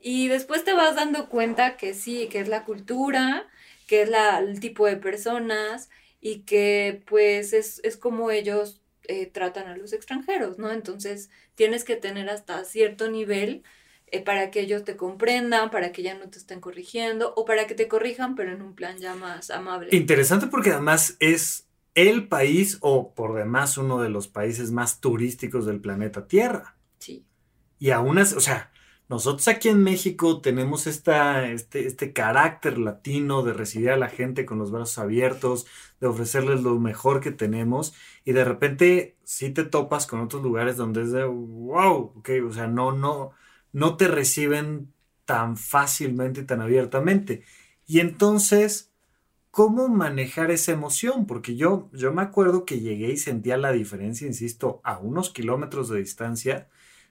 Y 0.00 0.28
después 0.28 0.62
te 0.64 0.74
vas 0.74 0.94
dando 0.94 1.28
cuenta 1.28 1.76
que 1.76 1.92
sí, 1.92 2.28
que 2.30 2.38
es 2.38 2.46
la 2.48 2.64
cultura, 2.64 3.46
qué 3.88 4.02
es 4.02 4.08
la, 4.08 4.38
el 4.38 4.60
tipo 4.60 4.86
de 4.86 4.96
personas 4.96 5.90
y 6.20 6.40
que 6.40 7.02
pues 7.06 7.52
es, 7.52 7.80
es 7.84 7.96
como 7.96 8.30
ellos 8.30 8.82
eh, 9.04 9.26
tratan 9.26 9.68
a 9.68 9.76
los 9.76 9.92
extranjeros, 9.92 10.58
¿no? 10.58 10.70
Entonces 10.70 11.30
tienes 11.54 11.84
que 11.84 11.96
tener 11.96 12.28
hasta 12.28 12.64
cierto 12.64 13.10
nivel 13.10 13.62
eh, 14.10 14.22
para 14.22 14.50
que 14.50 14.60
ellos 14.60 14.84
te 14.84 14.96
comprendan, 14.96 15.70
para 15.70 15.92
que 15.92 16.02
ya 16.02 16.14
no 16.14 16.28
te 16.28 16.38
estén 16.38 16.60
corrigiendo 16.60 17.32
o 17.36 17.44
para 17.44 17.66
que 17.66 17.74
te 17.74 17.88
corrijan, 17.88 18.34
pero 18.34 18.52
en 18.52 18.62
un 18.62 18.74
plan 18.74 18.98
ya 18.98 19.14
más 19.14 19.50
amable. 19.50 19.88
Interesante 19.92 20.46
porque 20.46 20.70
además 20.70 21.16
es 21.20 21.68
el 21.94 22.28
país 22.28 22.78
o 22.80 23.14
por 23.14 23.34
demás 23.34 23.76
uno 23.76 24.00
de 24.00 24.08
los 24.08 24.28
países 24.28 24.70
más 24.70 25.00
turísticos 25.00 25.66
del 25.66 25.80
planeta 25.80 26.26
Tierra. 26.26 26.76
Sí. 26.98 27.24
Y 27.78 27.90
aún 27.90 28.18
así, 28.18 28.34
o 28.34 28.40
sea, 28.40 28.70
nosotros 29.08 29.48
aquí 29.48 29.68
en 29.68 29.82
México 29.82 30.40
tenemos 30.42 30.86
esta, 30.86 31.48
este, 31.50 31.86
este 31.86 32.12
carácter 32.12 32.78
latino 32.78 33.42
de 33.42 33.54
recibir 33.54 33.90
a 33.90 33.96
la 33.96 34.08
gente 34.08 34.44
con 34.44 34.58
los 34.58 34.70
brazos 34.70 34.98
abiertos, 34.98 35.66
de 36.00 36.08
ofrecerles 36.08 36.62
lo 36.62 36.78
mejor 36.78 37.20
que 37.20 37.32
tenemos 37.32 37.94
y 38.24 38.32
de 38.32 38.44
repente 38.44 39.16
sí 39.24 39.50
te 39.50 39.64
topas 39.64 40.06
con 40.06 40.20
otros 40.20 40.42
lugares 40.42 40.76
donde 40.76 41.02
es 41.02 41.12
de 41.12 41.24
wow, 41.24 42.12
ok, 42.16 42.30
o 42.46 42.52
sea, 42.52 42.66
no, 42.66 42.92
no, 42.92 43.32
no 43.72 43.96
te 43.96 44.08
reciben 44.08 44.92
tan 45.24 45.56
fácilmente 45.56 46.42
y 46.42 46.44
tan 46.44 46.60
abiertamente. 46.60 47.44
Y 47.86 48.00
entonces, 48.00 48.92
¿cómo 49.50 49.88
manejar 49.88 50.50
esa 50.50 50.72
emoción? 50.72 51.26
Porque 51.26 51.56
yo, 51.56 51.90
yo 51.92 52.12
me 52.12 52.22
acuerdo 52.22 52.64
que 52.66 52.80
llegué 52.80 53.12
y 53.12 53.16
sentía 53.16 53.56
la 53.56 53.72
diferencia, 53.72 54.26
insisto, 54.26 54.80
a 54.84 54.98
unos 54.98 55.30
kilómetros 55.30 55.88
de 55.88 55.98
distancia 55.98 56.68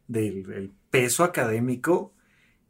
del 0.07 0.73
peso 0.89 1.23
académico. 1.23 2.13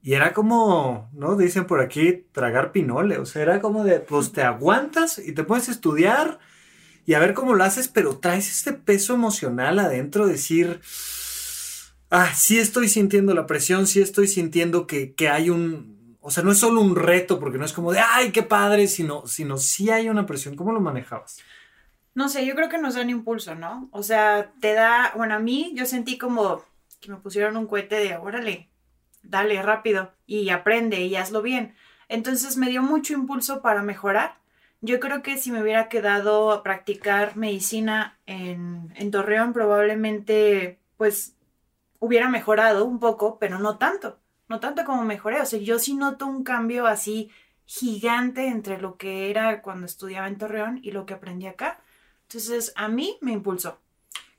Y 0.01 0.13
era 0.13 0.33
como, 0.33 1.09
¿no? 1.13 1.35
Dicen 1.35 1.65
por 1.65 1.81
aquí, 1.81 2.25
tragar 2.31 2.71
pinole. 2.71 3.17
O 3.17 3.25
sea, 3.25 3.41
era 3.41 3.59
como 3.59 3.83
de, 3.83 3.99
pues 3.99 4.31
te 4.31 4.43
aguantas 4.43 5.19
y 5.19 5.33
te 5.33 5.43
puedes 5.43 5.69
estudiar 5.69 6.39
y 7.07 7.13
a 7.13 7.19
ver 7.19 7.33
cómo 7.33 7.55
lo 7.55 7.63
haces, 7.63 7.87
pero 7.87 8.19
traes 8.19 8.51
este 8.51 8.73
peso 8.73 9.13
emocional 9.13 9.79
adentro, 9.79 10.27
decir, 10.27 10.81
ah, 12.09 12.33
sí 12.35 12.59
estoy 12.59 12.89
sintiendo 12.89 13.33
la 13.33 13.45
presión, 13.45 13.87
sí 13.87 14.01
estoy 14.01 14.27
sintiendo 14.27 14.85
que, 14.85 15.15
hay 15.31 15.49
un, 15.49 16.17
o 16.19 16.29
sea, 16.31 16.43
no 16.43 16.51
es 16.51 16.57
solo 16.57 16.81
un 16.81 16.97
reto, 16.97 17.39
porque 17.39 17.57
no 17.57 17.63
es 17.63 17.71
como 17.71 17.93
de, 17.93 17.99
ay, 17.99 18.33
qué 18.33 18.43
padre, 18.43 18.87
sino, 18.89 19.25
sino 19.25 19.55
sí 19.55 19.89
hay 19.89 20.09
una 20.09 20.25
presión. 20.25 20.57
¿Cómo 20.57 20.73
lo 20.73 20.81
manejabas? 20.81 21.37
No 22.13 22.27
sé, 22.27 22.45
yo 22.45 22.55
creo 22.55 22.67
que 22.67 22.77
nos 22.77 22.95
da 22.95 23.03
un 23.03 23.09
impulso, 23.09 23.55
¿no? 23.55 23.87
O 23.93 24.03
sea, 24.03 24.51
te 24.59 24.73
da, 24.73 25.13
bueno, 25.15 25.35
a 25.35 25.39
mí 25.39 25.71
yo 25.75 25.85
sentí 25.85 26.17
como 26.17 26.65
que 26.99 27.11
me 27.11 27.17
pusieron 27.17 27.57
un 27.57 27.67
cohete 27.67 27.95
de, 27.95 28.17
órale, 28.17 28.69
dale 29.23 29.61
rápido 29.61 30.13
y 30.25 30.49
aprende 30.49 31.01
y 31.01 31.15
hazlo 31.15 31.41
bien. 31.41 31.75
Entonces 32.09 32.57
me 32.57 32.69
dio 32.69 32.81
mucho 32.81 33.13
impulso 33.13 33.61
para 33.61 33.83
mejorar. 33.83 34.37
Yo 34.81 34.99
creo 34.99 35.21
que 35.21 35.37
si 35.37 35.51
me 35.51 35.61
hubiera 35.61 35.89
quedado 35.89 36.51
a 36.51 36.63
practicar 36.63 37.35
medicina 37.35 38.19
en, 38.25 38.93
en 38.95 39.11
Torreón, 39.11 39.53
probablemente 39.53 40.79
pues 40.97 41.35
hubiera 41.99 42.29
mejorado 42.29 42.85
un 42.85 42.99
poco, 42.99 43.39
pero 43.39 43.59
no 43.59 43.77
tanto, 43.77 44.19
no 44.47 44.59
tanto 44.59 44.85
como 44.85 45.03
mejoré. 45.03 45.41
O 45.41 45.45
sea, 45.45 45.59
yo 45.59 45.79
sí 45.79 45.95
noto 45.95 46.27
un 46.27 46.43
cambio 46.43 46.87
así 46.87 47.31
gigante 47.65 48.47
entre 48.47 48.79
lo 48.79 48.97
que 48.97 49.29
era 49.29 49.61
cuando 49.61 49.85
estudiaba 49.85 50.27
en 50.27 50.37
Torreón 50.37 50.79
y 50.81 50.91
lo 50.91 51.05
que 51.05 51.15
aprendí 51.15 51.47
acá. 51.47 51.81
Entonces, 52.23 52.73
a 52.75 52.87
mí 52.87 53.17
me 53.21 53.31
impulsó. 53.31 53.79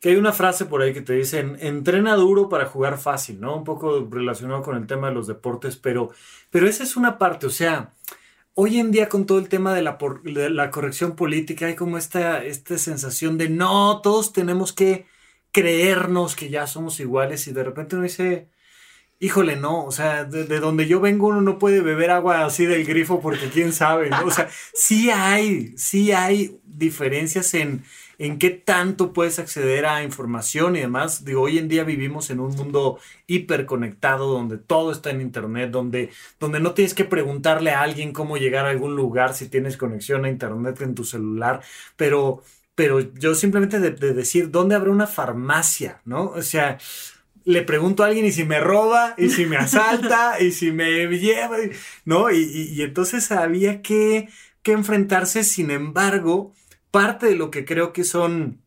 Que 0.00 0.10
hay 0.10 0.16
una 0.16 0.32
frase 0.32 0.66
por 0.66 0.82
ahí 0.82 0.92
que 0.92 1.02
te 1.02 1.14
dicen, 1.14 1.56
entrena 1.60 2.14
duro 2.14 2.48
para 2.48 2.66
jugar 2.66 2.98
fácil, 2.98 3.40
¿no? 3.40 3.56
Un 3.56 3.64
poco 3.64 4.06
relacionado 4.10 4.62
con 4.62 4.76
el 4.76 4.86
tema 4.86 5.08
de 5.08 5.14
los 5.14 5.26
deportes, 5.26 5.76
pero, 5.76 6.10
pero 6.50 6.68
esa 6.68 6.84
es 6.84 6.96
una 6.96 7.18
parte, 7.18 7.46
o 7.46 7.50
sea, 7.50 7.92
hoy 8.54 8.80
en 8.80 8.90
día 8.90 9.08
con 9.08 9.24
todo 9.24 9.38
el 9.38 9.48
tema 9.48 9.72
de 9.72 9.82
la, 9.82 9.98
de 10.24 10.50
la 10.50 10.70
corrección 10.70 11.14
política 11.14 11.66
hay 11.66 11.76
como 11.76 11.96
esta, 11.96 12.44
esta 12.44 12.76
sensación 12.76 13.38
de, 13.38 13.48
no, 13.48 14.00
todos 14.02 14.32
tenemos 14.32 14.72
que 14.72 15.06
creernos 15.52 16.34
que 16.34 16.50
ya 16.50 16.66
somos 16.66 16.98
iguales 17.00 17.46
y 17.46 17.52
de 17.52 17.62
repente 17.62 17.94
uno 17.94 18.02
dice, 18.02 18.48
híjole, 19.20 19.54
no, 19.54 19.84
o 19.84 19.92
sea, 19.92 20.24
de, 20.24 20.44
donde 20.60 20.86
yo 20.86 21.00
vengo 21.00 21.28
uno 21.28 21.40
no 21.40 21.58
puede 21.58 21.80
beber 21.80 22.10
agua 22.10 22.44
así 22.44 22.66
del 22.66 22.84
grifo 22.84 23.20
porque 23.20 23.48
quién 23.48 23.72
sabe, 23.72 24.10
¿no? 24.10 24.26
O 24.26 24.30
sea, 24.30 24.48
sí 24.74 25.10
hay, 25.10 25.76
sí 25.76 26.12
hay 26.12 26.60
diferencias 26.64 27.54
en, 27.54 27.84
en 28.18 28.38
qué 28.38 28.50
tanto 28.50 29.12
puedes 29.12 29.38
acceder 29.38 29.86
a 29.86 30.02
información 30.02 30.76
y 30.76 30.80
demás. 30.80 31.24
Digo, 31.24 31.42
hoy 31.42 31.58
en 31.58 31.68
día 31.68 31.84
vivimos 31.84 32.30
en 32.30 32.40
un 32.40 32.54
mundo 32.54 32.98
hiperconectado 33.26 34.32
donde 34.32 34.58
todo 34.58 34.92
está 34.92 35.10
en 35.10 35.20
internet, 35.20 35.70
donde, 35.70 36.10
donde 36.40 36.60
no 36.60 36.72
tienes 36.72 36.94
que 36.94 37.04
preguntarle 37.04 37.70
a 37.70 37.82
alguien 37.82 38.12
cómo 38.12 38.36
llegar 38.36 38.66
a 38.66 38.70
algún 38.70 38.96
lugar 38.96 39.34
si 39.34 39.48
tienes 39.48 39.76
conexión 39.76 40.24
a 40.24 40.28
internet 40.28 40.80
en 40.82 40.94
tu 40.94 41.04
celular, 41.04 41.62
pero 41.96 42.42
pero 42.78 43.00
yo 43.00 43.34
simplemente 43.34 43.80
de, 43.80 43.90
decir 43.90 44.52
dónde 44.52 44.76
habrá 44.76 44.92
una 44.92 45.08
farmacia, 45.08 46.00
¿no? 46.04 46.26
O 46.26 46.42
sea, 46.42 46.78
le 47.44 47.62
pregunto 47.62 48.04
a 48.04 48.06
alguien 48.06 48.24
y 48.24 48.30
si 48.30 48.44
me 48.44 48.60
roba, 48.60 49.14
y 49.18 49.30
si 49.30 49.46
me 49.46 49.56
asalta, 49.56 50.40
y 50.40 50.52
si 50.52 50.70
me 50.70 51.08
lleva, 51.08 51.56
¿no? 52.04 52.30
Y, 52.30 52.80
entonces 52.80 53.32
había 53.32 53.82
que, 53.82 54.28
que 54.62 54.70
enfrentarse, 54.70 55.42
sin 55.42 55.72
embargo, 55.72 56.54
parte 56.90 57.26
de 57.26 57.36
lo 57.36 57.50
que 57.50 57.64
creo 57.64 57.92
que 57.92 58.04
son 58.04 58.62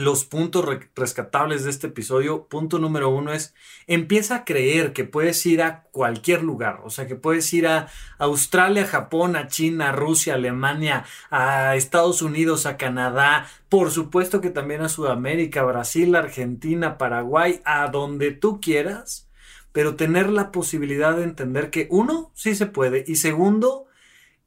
los 0.00 0.24
puntos 0.24 0.64
rescatables 0.94 1.64
de 1.64 1.70
este 1.70 1.88
episodio, 1.88 2.46
punto 2.46 2.78
número 2.78 3.10
uno 3.10 3.32
es, 3.32 3.54
empieza 3.86 4.36
a 4.36 4.44
creer 4.44 4.92
que 4.92 5.04
puedes 5.04 5.44
ir 5.44 5.62
a 5.62 5.82
cualquier 5.92 6.42
lugar, 6.42 6.80
o 6.84 6.90
sea, 6.90 7.06
que 7.06 7.16
puedes 7.16 7.52
ir 7.52 7.66
a 7.66 7.88
Australia, 8.18 8.86
Japón, 8.86 9.36
a 9.36 9.48
China, 9.48 9.92
Rusia, 9.92 10.34
Alemania, 10.34 11.04
a 11.30 11.76
Estados 11.76 12.22
Unidos, 12.22 12.66
a 12.66 12.76
Canadá, 12.76 13.46
por 13.68 13.90
supuesto 13.90 14.40
que 14.40 14.50
también 14.50 14.80
a 14.80 14.88
Sudamérica, 14.88 15.62
Brasil, 15.64 16.14
Argentina, 16.14 16.96
Paraguay, 16.96 17.60
a 17.64 17.88
donde 17.88 18.30
tú 18.30 18.60
quieras, 18.60 19.28
pero 19.72 19.96
tener 19.96 20.30
la 20.30 20.50
posibilidad 20.50 21.16
de 21.16 21.24
entender 21.24 21.70
que 21.70 21.88
uno, 21.90 22.32
sí 22.34 22.54
se 22.54 22.66
puede, 22.66 23.04
y 23.06 23.16
segundo, 23.16 23.86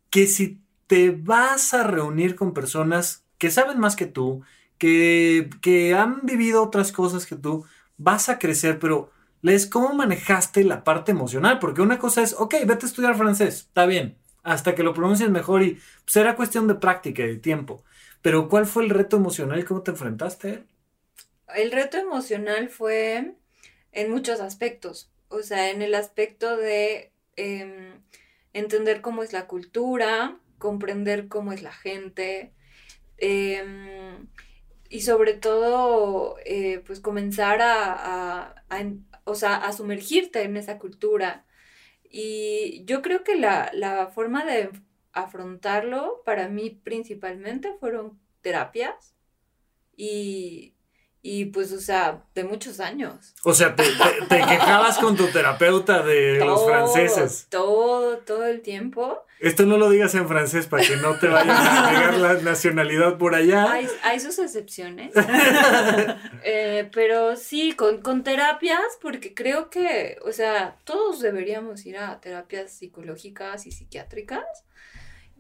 que 0.10 0.26
si 0.26 0.63
te 0.88 1.12
vas 1.12 1.74
a 1.74 1.84
reunir 1.84 2.36
con 2.36 2.54
personas 2.54 3.24
que 3.38 3.52
saben 3.52 3.80
más 3.80 3.96
que 3.96 4.06
tú, 4.06 4.44
que, 4.78 5.96
han 5.98 6.26
vivido 6.26 6.64
otras 6.64 6.92
cosas 6.92 7.26
que 7.26 7.36
tú, 7.36 7.66
vas 7.98 8.30
a 8.30 8.40
crecer, 8.40 8.80
pero 8.80 9.12
les 9.42 9.68
cómo 9.68 9.94
manejaste 9.94 10.64
la 10.64 10.84
parte 10.84 11.12
emocional, 11.12 11.60
porque 11.60 11.82
una 11.82 12.00
cosa 12.00 12.22
es, 12.22 12.34
ok, 12.34 12.56
vete 12.66 12.86
a 12.86 12.90
estudiar 12.90 13.16
francés, 13.16 13.56
está 13.56 13.86
bien, 13.86 14.18
hasta 14.44 14.76
que 14.76 14.84
lo 14.84 14.94
pronuncies 14.94 15.30
mejor 15.30 15.64
y 15.64 15.80
será 16.06 16.36
cuestión 16.36 16.68
de 16.68 16.76
práctica 16.76 17.24
y 17.24 17.28
de 17.28 17.38
tiempo. 17.38 17.84
Pero 18.22 18.48
¿cuál 18.50 18.66
fue 18.66 18.84
el 18.84 18.90
reto 18.90 19.18
emocional 19.18 19.66
cómo 19.66 19.82
te 19.84 19.92
enfrentaste? 19.92 20.64
El 21.56 21.72
reto 21.72 21.98
emocional 21.98 22.70
fue 22.70 23.36
en 23.92 24.12
muchos 24.12 24.40
aspectos, 24.40 25.12
o 25.28 25.42
sea, 25.44 25.70
en 25.70 25.82
el 25.82 25.94
aspecto 25.96 26.56
de 26.58 27.12
em, 27.36 28.02
entender 28.54 29.02
cómo 29.02 29.24
es 29.24 29.34
la 29.34 29.48
cultura, 29.48 30.38
comprender 30.64 31.28
cómo 31.28 31.52
es 31.52 31.62
la 31.62 31.74
gente, 31.74 32.54
em, 33.18 34.28
y 34.90 35.02
sobre 35.02 35.34
todo, 35.34 36.38
eh, 36.46 36.82
pues 36.86 37.02
comenzar 37.02 37.60
a, 37.62 38.56
o 39.26 39.36
sea, 39.36 39.56
a 39.58 39.74
sumergirte 39.74 40.44
en 40.44 40.56
esa 40.58 40.80
cultura. 40.80 41.46
Y 42.10 42.84
yo 42.86 43.02
creo 43.02 43.24
que 43.26 43.36
la, 43.36 43.72
la 43.74 44.08
forma 44.08 44.46
de 44.46 44.70
afrontarlo 45.14 46.22
para 46.26 46.48
mí 46.50 46.70
principalmente 46.72 47.74
fueron 47.80 48.20
terapias 48.42 49.16
y 49.98 50.73
y 51.26 51.46
pues, 51.46 51.72
o 51.72 51.80
sea, 51.80 52.22
de 52.36 52.44
muchos 52.44 52.82
años. 52.82 53.34
O 53.46 53.54
sea, 53.54 53.74
te, 53.78 53.84
quejabas 54.28 54.98
con 54.98 55.16
tu 55.16 55.28
terapeuta 55.28 56.04
de 56.04 56.40
los 56.46 56.66
franceses. 56.66 57.48
Todo, 57.50 58.18
todo 58.18 58.46
el 58.46 58.60
tiempo. 58.60 59.26
Esto 59.40 59.66
no 59.66 59.78
lo 59.78 59.90
digas 59.90 60.14
en 60.16 60.28
francés 60.28 60.68
para 60.68 60.84
que 60.84 60.98
no 60.98 61.18
te 61.18 61.30
vayan 61.30 61.56
a 61.56 61.92
negar 61.92 62.18
la 62.18 62.34
nacionalidad 62.42 63.18
por 63.18 63.36
allá. 63.36 63.72
Hay, 63.72 64.20
sus 64.20 64.38
excepciones. 64.38 65.14
Eh, 66.46 66.90
pero 66.92 67.38
sí, 67.38 67.72
con, 67.72 68.02
con 68.02 68.24
terapias, 68.24 68.82
porque 69.02 69.34
creo 69.34 69.70
que, 69.70 70.18
o 70.26 70.34
sea, 70.34 70.76
todos 70.84 71.22
deberíamos 71.22 71.86
ir 71.86 71.98
a 71.98 72.20
terapias 72.20 72.72
psicológicas 72.72 73.66
y 73.66 73.72
psiquiátricas. 73.72 74.44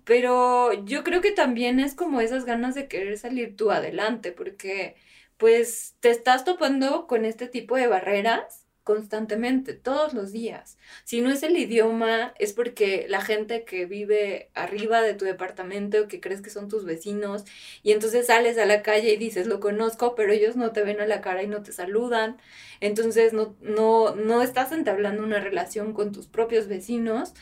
Pero 0.06 0.72
yo 0.86 1.04
creo 1.04 1.20
que 1.20 1.32
también 1.32 1.82
es 1.82 1.94
como 1.94 2.22
esas 2.22 2.46
ganas 2.46 2.74
de 2.74 2.88
querer 2.88 3.18
salir 3.18 3.58
tú 3.58 3.70
adelante, 3.70 4.32
porque 4.32 4.96
pues 5.44 5.98
te 6.00 6.10
estás 6.10 6.46
topando 6.46 7.06
con 7.06 7.26
este 7.26 7.50
tipo 7.50 7.76
de 7.76 7.88
barreras 7.88 8.66
constantemente, 8.86 9.74
todos 9.74 10.14
los 10.14 10.32
días. 10.32 10.78
Si 11.04 11.20
no 11.20 11.30
es 11.32 11.44
el 11.44 11.58
idioma, 11.58 12.34
es 12.40 12.54
porque 12.54 13.08
la 13.10 13.20
gente 13.20 13.66
que 13.66 13.86
vive 13.86 14.52
arriba 14.54 15.02
de 15.02 15.16
tu 15.16 15.26
departamento, 15.26 16.08
que 16.08 16.22
crees 16.22 16.42
que 16.42 16.50
son 16.50 16.70
tus 16.70 16.86
vecinos, 16.86 17.44
y 17.82 17.92
entonces 17.92 18.28
sales 18.28 18.58
a 18.58 18.66
la 18.66 18.84
calle 18.84 19.12
y 19.12 19.18
dices, 19.18 19.46
lo 19.46 19.60
conozco, 19.60 20.16
pero 20.16 20.32
ellos 20.32 20.56
no 20.56 20.72
te 20.72 20.82
ven 20.82 21.02
a 21.02 21.08
la 21.08 21.20
cara 21.20 21.44
y 21.44 21.48
no 21.48 21.62
te 21.62 21.74
saludan. 21.74 22.38
Entonces 22.80 23.34
no, 23.34 23.58
no, 23.60 24.16
no 24.16 24.42
estás 24.44 24.72
entablando 24.72 25.24
una 25.24 25.42
relación 25.42 25.92
con 25.92 26.14
tus 26.14 26.28
propios 26.28 26.70
vecinos. 26.70 27.34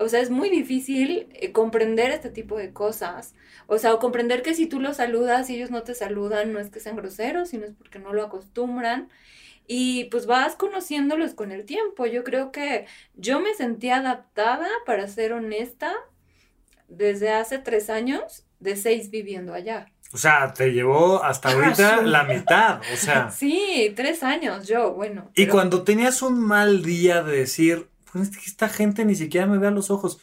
o 0.00 0.08
sea, 0.08 0.18
es 0.18 0.30
muy 0.30 0.50
difícil 0.50 1.28
eh, 1.34 1.52
comprender 1.52 2.10
este 2.10 2.30
tipo 2.30 2.58
de 2.58 2.72
cosas. 2.72 3.36
O 3.66 3.78
sea, 3.78 3.94
o 3.94 3.98
comprender 3.98 4.42
que 4.42 4.54
si 4.54 4.66
tú 4.66 4.80
los 4.80 4.98
saludas 4.98 5.48
y 5.50 5.56
ellos 5.56 5.70
no 5.70 5.82
te 5.82 5.94
saludan, 5.94 6.52
no 6.52 6.58
es 6.58 6.70
que 6.70 6.80
sean 6.80 6.96
groseros, 6.96 7.50
sino 7.50 7.64
es 7.64 7.72
porque 7.72 7.98
no 7.98 8.12
lo 8.12 8.22
acostumbran. 8.24 9.08
Y 9.66 10.04
pues 10.04 10.26
vas 10.26 10.56
conociéndolos 10.56 11.34
con 11.34 11.50
el 11.50 11.64
tiempo. 11.64 12.06
Yo 12.06 12.22
creo 12.24 12.52
que 12.52 12.86
yo 13.14 13.40
me 13.40 13.54
sentí 13.54 13.90
adaptada, 13.90 14.68
para 14.84 15.08
ser 15.08 15.32
honesta, 15.32 15.92
desde 16.88 17.30
hace 17.30 17.58
tres 17.58 17.88
años, 17.88 18.44
de 18.60 18.76
seis 18.76 19.10
viviendo 19.10 19.54
allá. 19.54 19.86
O 20.12 20.16
sea, 20.16 20.52
te 20.54 20.70
llevó 20.70 21.24
hasta 21.24 21.50
ahorita 21.50 22.02
la 22.02 22.22
mitad, 22.22 22.80
o 22.92 22.96
sea. 22.96 23.30
Sí, 23.36 23.92
tres 23.96 24.22
años 24.22 24.68
yo, 24.68 24.92
bueno. 24.92 25.30
Y 25.34 25.48
cuando 25.48 25.82
tenías 25.82 26.22
un 26.22 26.38
mal 26.38 26.84
día 26.84 27.22
de 27.22 27.38
decir, 27.38 27.88
pues 28.12 28.30
esta 28.46 28.68
gente 28.68 29.04
ni 29.04 29.16
siquiera 29.16 29.46
me 29.46 29.58
ve 29.58 29.66
a 29.66 29.72
los 29.72 29.90
ojos, 29.90 30.20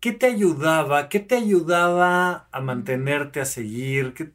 ¿qué 0.00 0.12
te 0.12 0.26
ayudaba? 0.26 1.08
¿Qué 1.08 1.20
te 1.20 1.36
ayudaba 1.36 2.48
a 2.50 2.60
mantenerte, 2.60 3.40
a 3.40 3.44
seguir? 3.44 4.14
¿Qué, 4.14 4.32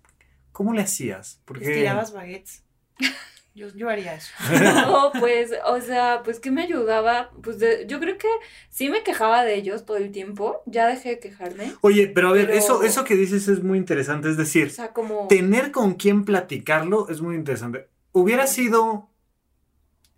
¿Cómo 0.52 0.74
le 0.74 0.82
hacías? 0.82 1.42
Porque... 1.46 1.66
Estirabas 1.66 2.14
baguettes. 2.14 2.64
Yo, 3.56 3.68
yo, 3.76 3.88
haría 3.88 4.16
eso. 4.16 4.32
No, 4.64 5.12
pues, 5.20 5.52
o 5.68 5.80
sea, 5.80 6.22
pues 6.24 6.40
que 6.40 6.50
me 6.50 6.64
ayudaba, 6.64 7.30
pues 7.44 7.58
yo 7.88 8.00
creo 8.00 8.18
que 8.18 8.28
sí 8.70 8.90
me 8.90 9.04
quejaba 9.04 9.44
de 9.44 9.54
ellos 9.54 9.86
todo 9.86 9.98
el 9.98 10.12
tiempo, 10.12 10.64
ya 10.66 10.88
dejé 10.88 11.10
de 11.10 11.20
quejarme. 11.20 11.72
Oye, 11.82 12.08
pero 12.08 12.30
a 12.30 12.32
ver, 12.32 12.50
Eso, 12.50 12.82
eso 12.82 13.04
que 13.04 13.16
dices 13.16 13.48
es 13.48 13.62
muy 13.62 13.78
interesante, 13.78 14.28
es 14.28 14.38
decir, 14.38 14.68
o 14.68 14.70
sea, 14.72 14.92
como... 14.92 15.28
tener 15.28 15.72
con 15.72 15.94
quién 15.94 16.26
platicarlo 16.26 17.10
es 17.10 17.22
muy 17.22 17.36
interesante. 17.36 17.90
Hubiera 18.12 18.48
sido 18.48 19.12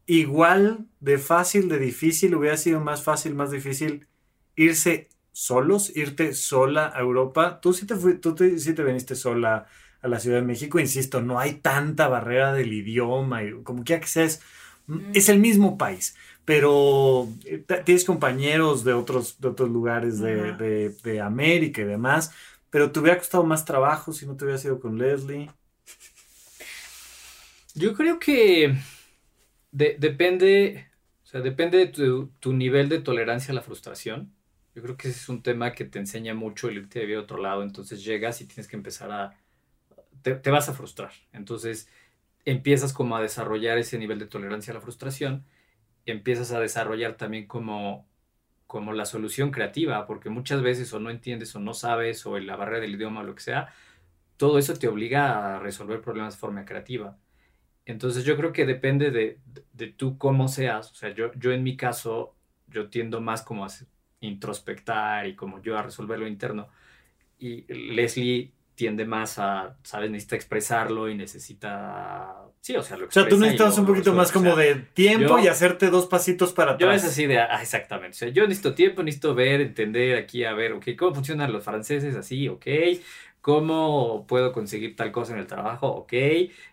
igual 0.06 0.86
de 1.02 1.18
fácil, 1.18 1.68
de 1.68 1.80
difícil, 1.80 2.36
hubiera 2.36 2.56
sido 2.56 2.80
más 2.80 3.04
fácil, 3.04 3.36
más 3.36 3.52
difícil 3.52 4.08
irse 4.56 5.10
solos, 5.36 5.92
irte 5.98 6.34
sola 6.34 6.94
a 6.96 7.02
Europa. 7.02 7.60
Tú 7.60 7.74
sí 7.74 7.86
te, 7.86 7.96
fui, 7.96 8.18
tú 8.20 8.36
sí 8.38 8.74
te 8.74 8.84
viniste 8.84 9.16
sola 9.16 9.68
a 10.02 10.08
la 10.08 10.20
Ciudad 10.20 10.38
de 10.38 10.46
México, 10.46 10.80
insisto, 10.80 11.22
no 11.22 11.40
hay 11.40 11.56
tanta 11.56 12.08
barrera 12.08 12.54
del 12.54 12.72
idioma, 12.72 13.44
y 13.44 13.52
como 13.64 13.84
quiera 13.84 14.00
que 14.00 14.08
sea, 14.08 14.28
mm. 14.88 15.12
es, 15.14 15.30
el 15.30 15.40
mismo 15.40 15.78
país, 15.78 16.16
pero 16.46 17.28
eh, 17.44 17.66
tienes 17.84 18.06
compañeros 18.06 18.86
de 18.86 18.94
otros, 18.94 19.42
de 19.42 19.50
otros 19.50 19.70
lugares 19.70 20.20
de, 20.20 20.94
de, 21.04 21.22
América 21.22 21.82
y 21.82 21.86
demás, 21.86 22.32
pero 22.70 22.92
te 22.92 23.00
hubiera 23.00 23.18
costado 23.18 23.44
más 23.44 23.66
trabajo 23.66 24.14
si 24.14 24.26
no 24.26 24.38
te 24.38 24.46
hubieras 24.46 24.64
ido 24.64 24.80
con 24.80 24.98
Leslie. 24.98 25.50
Yo 27.74 27.94
creo 27.94 28.20
que 28.20 28.78
depende, 29.72 30.88
o 31.24 31.28
sea, 31.28 31.42
depende 31.42 31.80
de 31.80 31.88
tu, 31.88 32.28
tu, 32.40 32.54
nivel 32.54 32.88
de 32.88 33.02
tolerancia 33.02 33.52
a 33.52 33.56
la 33.56 33.62
frustración. 33.62 34.32
Yo 34.76 34.82
creo 34.82 34.98
que 34.98 35.08
ese 35.08 35.20
es 35.20 35.30
un 35.30 35.42
tema 35.42 35.74
que 35.74 35.86
te 35.86 36.00
enseña 36.00 36.34
mucho 36.34 36.68
el 36.70 36.78
irte 36.78 37.00
de 37.00 37.06
vivir 37.06 37.20
a 37.20 37.24
otro 37.24 37.38
lado, 37.38 37.64
entonces 37.64 38.04
llegas 38.04 38.42
y 38.42 38.46
tienes 38.46 38.68
que 38.68 38.76
empezar 38.76 39.10
a 39.12 39.38
te, 40.34 40.52
vas 40.52 40.70
a 40.70 40.74
frustrar. 40.74 41.12
Entonces 41.34 41.90
empiezas 42.46 42.94
como 42.94 43.16
a 43.16 43.22
desarrollar 43.22 43.78
ese 43.78 43.98
nivel 43.98 44.20
de 44.20 44.28
tolerancia 44.28 44.72
a 44.72 44.76
la 44.76 44.82
frustración, 44.82 45.46
empiezas 46.06 46.52
a 46.52 46.60
desarrollar 46.60 47.18
también 47.18 47.48
como, 47.48 48.08
como 48.68 48.94
la 48.94 49.06
solución 49.06 49.52
creativa, 49.52 50.06
porque 50.08 50.30
muchas 50.30 50.62
veces 50.62 50.94
o 50.94 51.00
no 51.00 51.10
entiendes 51.10 51.56
o 51.56 51.60
no 51.60 51.74
sabes 51.74 52.26
o 52.26 52.38
la 52.40 52.56
barrera 52.56 52.82
del 52.82 52.96
idioma 52.96 53.22
o 53.22 53.24
lo 53.24 53.36
que 53.36 53.44
sea, 53.44 53.74
todo 54.38 54.60
eso 54.60 54.76
te 54.76 54.88
obliga 54.88 55.58
a 55.58 55.60
resolver 55.60 56.02
problemas 56.02 56.36
de 56.36 56.40
forma 56.40 56.66
creativa. 56.66 57.18
Entonces 57.86 58.26
yo 58.26 58.38
creo 58.38 58.54
que 58.54 58.66
depende 58.66 59.12
de, 59.12 59.40
de, 59.74 59.88
tú 59.90 60.18
cómo 60.18 60.48
seas. 60.48 60.92
O 60.92 60.96
sea, 60.96 61.14
yo, 61.14 61.32
yo 61.36 61.52
en 61.54 61.64
mi 61.64 61.78
caso, 61.78 62.36
yo 62.68 62.90
tiendo 62.90 63.22
más 63.22 63.44
como 63.44 63.66
a 63.66 63.70
introspectar 64.26 65.28
y 65.28 65.36
como 65.36 65.62
yo 65.62 65.78
a 65.78 65.84
resolver 65.84 66.20
lo 66.20 66.28
interno. 66.28 66.68
Y 67.40 67.72
Leslie 67.72 68.52
tiende 68.76 69.06
más 69.06 69.40
a, 69.40 69.78
¿sabes? 69.84 70.12
Necesita 70.12 70.36
expresarlo 70.36 71.10
y 71.10 71.16
necesita... 71.16 72.42
Sí, 72.62 72.76
o 72.76 72.82
sea, 72.82 72.98
lo 72.98 73.08
O 73.08 73.12
sea, 73.12 73.28
tú 73.28 73.38
necesitas 73.38 73.78
un 73.78 73.86
poquito 73.86 74.14
más 74.14 74.32
como 74.32 74.56
de 74.56 74.76
tiempo 74.94 75.40
y 75.40 75.48
hacerte 75.48 75.90
dos 75.90 76.08
pasitos 76.08 76.52
para 76.52 76.72
atrás. 76.72 77.02
Yo 77.02 77.08
es 77.08 77.14
así 77.14 77.26
de, 77.28 77.40
ah, 77.40 77.60
exactamente. 77.62 78.16
O 78.16 78.18
sea, 78.18 78.30
yo 78.30 78.44
necesito 78.44 78.74
tiempo, 78.74 79.04
necesito 79.04 79.36
ver, 79.36 79.62
entender 79.62 80.18
aquí, 80.18 80.44
a 80.44 80.54
ver, 80.54 80.74
ok, 80.74 80.88
¿cómo 80.98 81.16
funcionan 81.16 81.54
los 81.54 81.64
franceses? 81.64 82.16
Así, 82.16 82.48
ok. 82.50 82.66
¿Cómo 83.40 84.26
puedo 84.28 84.52
conseguir 84.52 84.96
tal 84.96 85.12
cosa 85.12 85.34
en 85.34 85.40
el 85.40 85.48
trabajo? 85.48 85.88
Ok. 85.88 86.14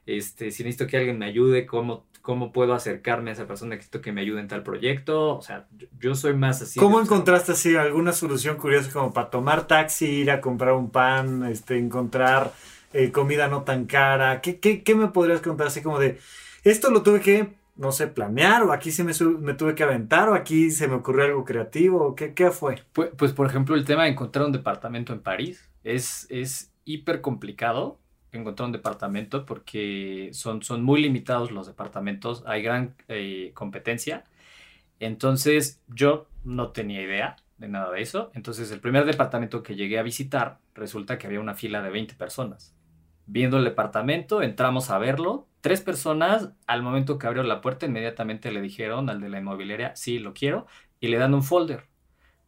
Este, 0.07 0.51
si 0.51 0.65
necesito 0.65 0.87
que 0.87 0.97
alguien 0.97 1.19
me 1.19 1.27
ayude, 1.27 1.67
¿cómo 1.67 2.07
cómo 2.23 2.53
puedo 2.53 2.73
acercarme 2.73 3.31
a 3.31 3.33
esa 3.35 3.47
persona 3.47 3.71
que 3.71 3.79
necesito 3.79 4.01
que 4.01 4.13
me 4.13 4.21
ayude 4.21 4.41
en 4.41 4.49
tal 4.49 4.63
proyecto. 4.63 5.37
O 5.37 5.43
sea, 5.43 5.67
yo, 5.99 6.15
soy 6.15 6.35
más 6.35 6.63
así. 6.63 6.79
¿Cómo 6.79 7.01
encontraste 7.01 7.53
así 7.53 7.77
alguna 7.77 8.13
solución 8.13 8.57
curiosa 8.57 8.91
como 8.93 9.13
para 9.13 9.29
tomar 9.29 9.67
taxi, 9.67 10.07
ir 10.07 10.31
a 10.31 10.41
comprar 10.41 10.73
un 10.73 10.91
pan, 10.91 11.45
este, 11.45 11.77
encontrar 11.77 12.53
eh, 12.93 13.11
comida 13.11 13.49
no 13.49 13.63
tan 13.63 13.87
cara? 13.87 14.41
¿Qué, 14.41 14.61
¿Qué, 14.61 14.95
me 14.95 15.09
podrías 15.09 15.41
contar 15.43 15.67
así 15.67 15.83
como 15.83 15.99
de, 15.99 16.19
esto 16.63 16.91
lo 16.91 17.03
tuve 17.03 17.21
que, 17.21 17.57
no 17.75 17.91
sé, 17.91 18.07
planear 18.07 18.63
o 18.63 18.73
aquí 18.73 18.93
se 18.93 19.03
me, 19.03 19.13
me 19.41 19.55
tuve 19.55 19.75
que 19.75 19.83
aventar 19.83 20.29
o 20.29 20.35
aquí 20.35 20.71
se 20.71 20.87
me 20.87 20.95
ocurrió 20.95 21.25
algo 21.25 21.45
creativo? 21.45 22.15
¿Qué, 22.15 22.35
qué 22.35 22.53
fue? 22.53 22.85
Pues, 22.93 23.11
pues, 23.19 23.33
por 23.33 23.49
ejemplo, 23.49 23.75
el 23.75 23.85
tema 23.85 24.05
de 24.05 24.11
encontrar 24.11 24.47
un 24.47 24.53
departamento 24.53 25.13
en 25.13 25.21
París 25.21 25.69
es, 25.83 26.29
es 26.31 26.73
hiper 26.85 27.21
complicado 27.21 27.99
encontrar 28.33 28.66
un 28.66 28.73
departamento 28.73 29.45
porque 29.47 30.31
son, 30.33 30.62
son 30.62 30.83
muy 30.83 31.03
limitados 31.03 31.51
los 31.51 31.66
departamentos, 31.66 32.42
hay 32.47 32.62
gran 32.62 32.95
eh, 33.09 33.53
competencia. 33.55 34.25
Entonces 35.01 35.83
yo 35.88 36.27
no 36.45 36.71
tenía 36.71 37.03
idea 37.03 37.37
de 37.59 37.68
nada 37.68 37.90
de 37.90 38.03
eso. 38.03 38.31
Entonces 38.35 38.71
el 38.71 38.81
primer 38.81 39.05
departamento 39.05 39.62
que 39.62 39.77
llegué 39.77 39.99
a 39.99 40.03
visitar 40.03 40.59
resulta 40.75 41.18
que 41.18 41.27
había 41.27 41.40
una 41.40 41.55
fila 41.55 41.83
de 41.83 41.90
20 41.90 42.14
personas. 42.14 42.75
Viendo 43.27 43.59
el 43.59 43.64
departamento, 43.64 44.42
entramos 44.42 44.90
a 44.90 44.99
verlo. 44.99 45.47
Tres 45.61 45.81
personas, 45.81 46.51
al 46.66 46.83
momento 46.83 47.18
que 47.18 47.27
abrió 47.27 47.42
la 47.45 47.61
puerta, 47.61 47.87
inmediatamente 47.87 48.51
le 48.51 48.61
dijeron 48.61 49.09
al 49.09 49.21
de 49.21 49.29
la 49.29 49.38
inmobiliaria, 49.38 49.95
sí, 49.95 50.18
lo 50.18 50.35
quiero, 50.35 50.66
y 50.99 51.09
le 51.09 51.18
dan 51.18 51.35
un 51.35 51.45
folder. 51.45 51.85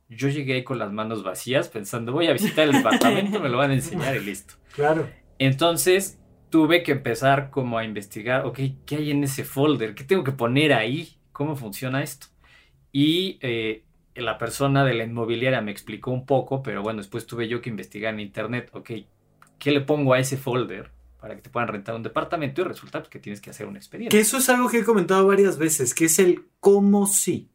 Yo 0.08 0.28
llegué 0.28 0.54
ahí 0.54 0.64
con 0.64 0.78
las 0.78 0.92
manos 0.92 1.22
vacías 1.22 1.68
pensando, 1.68 2.12
voy 2.12 2.26
a 2.26 2.32
visitar 2.32 2.66
el 2.66 2.72
departamento, 2.72 3.40
me 3.40 3.48
lo 3.48 3.58
van 3.58 3.70
a 3.70 3.74
enseñar 3.74 4.16
y 4.16 4.20
listo. 4.20 4.54
Claro. 4.74 5.08
Entonces 5.38 6.18
tuve 6.50 6.82
que 6.82 6.92
empezar 6.92 7.50
como 7.50 7.78
a 7.78 7.84
investigar, 7.84 8.46
ok, 8.46 8.60
¿qué 8.86 8.96
hay 8.96 9.10
en 9.10 9.24
ese 9.24 9.44
folder? 9.44 9.94
¿Qué 9.94 10.04
tengo 10.04 10.24
que 10.24 10.32
poner 10.32 10.72
ahí? 10.72 11.16
¿Cómo 11.32 11.56
funciona 11.56 12.02
esto? 12.02 12.28
Y 12.92 13.38
eh, 13.40 13.84
la 14.14 14.38
persona 14.38 14.84
de 14.84 14.94
la 14.94 15.04
inmobiliaria 15.04 15.60
me 15.60 15.72
explicó 15.72 16.12
un 16.12 16.26
poco, 16.26 16.62
pero 16.62 16.82
bueno, 16.82 16.98
después 16.98 17.26
tuve 17.26 17.48
yo 17.48 17.60
que 17.60 17.70
investigar 17.70 18.14
en 18.14 18.20
internet, 18.20 18.70
ok, 18.72 18.90
¿qué 19.58 19.72
le 19.72 19.80
pongo 19.80 20.14
a 20.14 20.18
ese 20.18 20.36
folder? 20.36 20.92
para 21.24 21.36
que 21.36 21.40
te 21.40 21.48
puedan 21.48 21.68
rentar 21.68 21.94
un 21.94 22.02
departamento 22.02 22.60
y 22.60 22.64
resulta 22.64 23.02
que 23.02 23.18
tienes 23.18 23.40
que 23.40 23.48
hacer 23.48 23.66
una 23.66 23.78
experiencia. 23.78 24.14
Que 24.14 24.20
eso 24.20 24.36
es 24.36 24.46
algo 24.50 24.68
que 24.68 24.80
he 24.80 24.84
comentado 24.84 25.26
varias 25.26 25.56
veces, 25.56 25.94
que 25.94 26.04
es 26.04 26.18
el 26.18 26.44
cómo 26.60 27.06
sí 27.06 27.48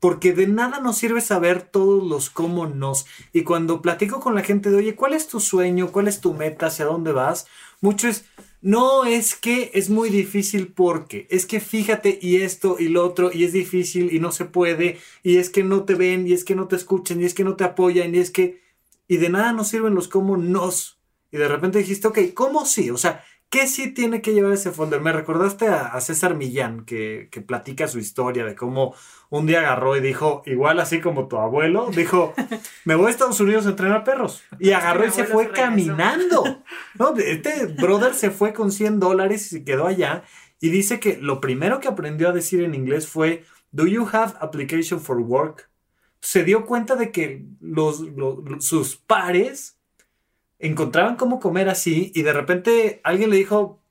porque 0.00 0.32
de 0.32 0.46
nada 0.46 0.80
nos 0.80 0.98
sirve 0.98 1.20
saber 1.20 1.62
todos 1.62 2.04
los 2.04 2.30
cómo 2.30 2.66
nos. 2.66 3.06
Y 3.32 3.42
cuando 3.42 3.82
platico 3.82 4.20
con 4.20 4.34
la 4.34 4.42
gente 4.42 4.70
de, 4.70 4.76
oye, 4.76 4.94
¿cuál 4.94 5.14
es 5.14 5.26
tu 5.26 5.40
sueño? 5.40 5.90
¿Cuál 5.90 6.08
es 6.08 6.20
tu 6.20 6.34
meta? 6.34 6.66
¿Hacia 6.66 6.84
dónde 6.84 7.12
vas? 7.12 7.46
Mucho 7.80 8.08
es, 8.08 8.24
no 8.60 9.04
es 9.04 9.34
que 9.34 9.70
es 9.74 9.90
muy 9.90 10.10
difícil 10.10 10.68
porque, 10.68 11.26
es 11.30 11.46
que 11.46 11.60
fíjate 11.60 12.18
y 12.20 12.42
esto 12.42 12.76
y 12.78 12.88
lo 12.88 13.04
otro 13.04 13.30
y 13.32 13.44
es 13.44 13.52
difícil 13.52 14.12
y 14.12 14.20
no 14.20 14.32
se 14.32 14.44
puede 14.44 14.98
y 15.22 15.38
es 15.38 15.50
que 15.50 15.64
no 15.64 15.84
te 15.84 15.94
ven 15.94 16.26
y 16.26 16.32
es 16.32 16.44
que 16.44 16.54
no 16.54 16.68
te 16.68 16.76
escuchan 16.76 17.20
y 17.20 17.24
es 17.24 17.34
que 17.34 17.44
no 17.44 17.56
te 17.56 17.64
apoyan 17.64 18.14
y 18.14 18.18
es 18.18 18.30
que... 18.30 18.66
Y 19.10 19.16
de 19.16 19.30
nada 19.30 19.52
nos 19.52 19.68
sirven 19.68 19.94
los 19.94 20.06
cómo 20.06 20.36
nos. 20.36 20.98
Y 21.32 21.38
de 21.38 21.48
repente 21.48 21.78
dijiste, 21.78 22.08
ok, 22.08 22.18
¿cómo 22.34 22.66
sí? 22.66 22.90
O 22.90 22.98
sea, 22.98 23.24
¿Qué 23.50 23.66
sí 23.66 23.92
tiene 23.94 24.20
que 24.20 24.34
llevar 24.34 24.52
ese 24.52 24.72
folder? 24.72 25.00
Me 25.00 25.12
recordaste 25.12 25.68
a, 25.68 25.98
César 26.00 26.34
Millán, 26.34 26.84
que, 26.84 27.30
platica 27.46 27.88
su 27.88 27.98
historia 27.98 28.44
de 28.44 28.54
cómo 28.54 28.94
un 29.30 29.46
día 29.46 29.60
agarró 29.60 29.96
y 29.96 30.00
dijo, 30.00 30.42
igual 30.44 30.80
así 30.80 31.00
como 31.00 31.28
tu 31.28 31.38
abuelo, 31.38 31.88
dijo, 31.90 32.34
me 32.84 32.94
voy 32.94 33.06
a 33.06 33.10
Estados 33.10 33.40
Unidos 33.40 33.64
a 33.66 33.70
entrenar 33.70 34.04
perros. 34.04 34.42
Y 34.58 34.72
agarró 34.72 35.06
y 35.06 35.10
se 35.10 35.24
fue 35.24 35.50
caminando. 35.50 36.62
¿no? 36.98 37.14
Este 37.16 37.66
brother 37.66 38.14
se 38.14 38.30
fue 38.30 38.52
con 38.52 38.70
100 38.70 39.00
dólares 39.00 39.46
y 39.46 39.48
se 39.48 39.64
quedó 39.64 39.86
allá. 39.86 40.24
Y 40.60 40.68
dice 40.68 41.00
que 41.00 41.16
lo 41.16 41.40
primero 41.40 41.80
que 41.80 41.88
aprendió 41.88 42.28
a 42.28 42.32
decir 42.32 42.62
en 42.62 42.74
inglés 42.74 43.08
fue, 43.08 43.44
¿Do 43.70 43.86
you 43.86 44.06
have 44.12 44.34
application 44.40 45.00
for 45.00 45.18
work? 45.18 45.70
Se 46.20 46.42
dio 46.42 46.66
cuenta 46.66 46.96
de 46.96 47.12
que 47.12 47.44
los 47.60 48.02
sus 48.60 48.96
pares 48.96 49.77
encontraban 50.58 51.16
cómo 51.16 51.40
comer 51.40 51.68
así 51.68 52.12
y 52.14 52.22
de 52.22 52.32
repente 52.32 53.00
alguien 53.04 53.30
le 53.30 53.36
dijo, 53.36 53.82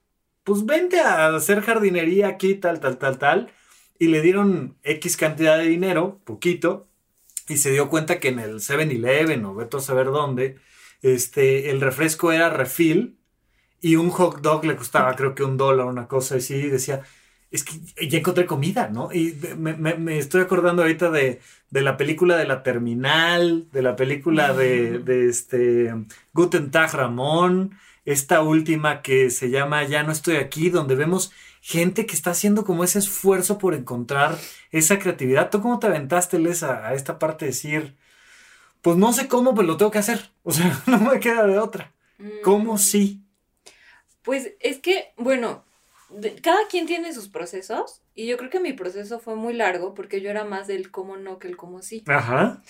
pues 0.43 0.65
vente 0.65 0.99
a 0.99 1.35
hacer 1.35 1.61
jardinería 1.61 2.27
aquí, 2.27 2.55
tal, 2.55 2.79
tal, 2.79 2.97
tal, 2.97 3.17
tal. 3.17 3.51
Y 3.99 4.07
le 4.07 4.21
dieron 4.21 4.77
X 4.83 5.17
cantidad 5.17 5.57
de 5.57 5.65
dinero, 5.65 6.21
poquito, 6.23 6.87
y 7.47 7.57
se 7.57 7.71
dio 7.71 7.89
cuenta 7.89 8.19
que 8.19 8.29
en 8.29 8.39
el 8.39 8.55
7-Eleven 8.59 9.43
o 9.45 9.55
vete 9.55 9.77
a 9.77 9.79
saber 9.79 10.07
dónde, 10.07 10.57
este, 11.01 11.69
el 11.69 11.81
refresco 11.81 12.31
era 12.31 12.49
refill 12.49 13.17
y 13.81 13.95
un 13.95 14.09
hot 14.09 14.41
dog 14.41 14.65
le 14.65 14.75
costaba 14.75 15.15
creo 15.17 15.35
que 15.35 15.43
un 15.43 15.57
dólar, 15.57 15.87
una 15.87 16.07
cosa 16.07 16.35
así, 16.35 16.55
y 16.55 16.69
decía, 16.69 17.03
es 17.51 17.63
que 17.63 18.07
ya 18.07 18.19
encontré 18.19 18.45
comida, 18.45 18.89
¿no? 18.89 19.11
Y 19.13 19.37
me, 19.57 20.17
estoy 20.17 20.41
acordando 20.41 20.81
ahorita 20.81 21.09
de, 21.11 21.39
la 21.71 21.97
película 21.97 22.35
de 22.37 22.45
la 22.45 22.63
terminal, 22.63 23.67
de 23.71 23.81
la 23.81 23.95
película 23.95 24.53
de, 24.53 24.99
de 24.99 25.29
este 25.29 25.93
Guten 26.33 26.71
Tag 26.71 26.93
Ramón, 26.93 27.77
esta 28.05 28.41
última 28.41 29.01
que 29.01 29.29
se 29.29 29.49
llama 29.49 29.83
Ya 29.83 30.03
no 30.03 30.11
estoy 30.11 30.37
aquí, 30.37 30.69
donde 30.69 30.95
vemos 30.95 31.31
gente 31.61 32.05
que 32.05 32.15
está 32.15 32.31
haciendo 32.31 32.63
como 32.63 32.85
ese 32.85 32.99
esfuerzo 32.99 33.57
por 33.57 33.73
encontrar 33.73 34.37
esa 34.71 34.99
creatividad. 34.99 35.49
¿Tú 35.49 35.61
cómo 35.61 35.79
te 35.79 35.87
aventaste, 35.87 36.39
Les, 36.39 36.63
a, 36.63 36.93
esta 36.93 37.19
parte 37.19 37.43
de 37.43 37.51
decir, 37.51 37.97
pues 38.81 38.95
no 38.95 39.11
sé 39.11 39.27
cómo, 39.27 39.53
pero 39.53 39.67
lo 39.67 39.75
tengo 39.75 39.91
que 39.91 39.99
hacer? 39.99 40.31
O 40.43 40.53
sea, 40.53 40.81
no 40.87 40.99
me 40.99 41.19
queda 41.19 41.45
de 41.45 41.59
otra. 41.59 41.93
¿Cómo 42.43 42.75
mm. 42.75 42.79
sí? 42.79 43.21
Pues 44.21 44.53
es 44.61 44.79
que, 44.79 45.13
bueno, 45.17 45.65
cada 46.41 46.67
quien 46.69 46.85
tiene 46.85 47.13
sus 47.13 47.27
procesos 47.27 48.01
y 48.15 48.27
yo 48.27 48.37
creo 48.37 48.49
que 48.49 48.59
mi 48.59 48.73
proceso 48.73 49.19
fue 49.19 49.35
muy 49.35 49.53
largo 49.53 49.93
porque 49.93 50.21
yo 50.21 50.29
era 50.29 50.45
más 50.45 50.67
del 50.67 50.89
cómo 50.89 51.17
no 51.17 51.39
que 51.39 51.47
el 51.47 51.57
cómo 51.57 51.81
sí. 51.81 52.03
Ajá. 52.07 52.61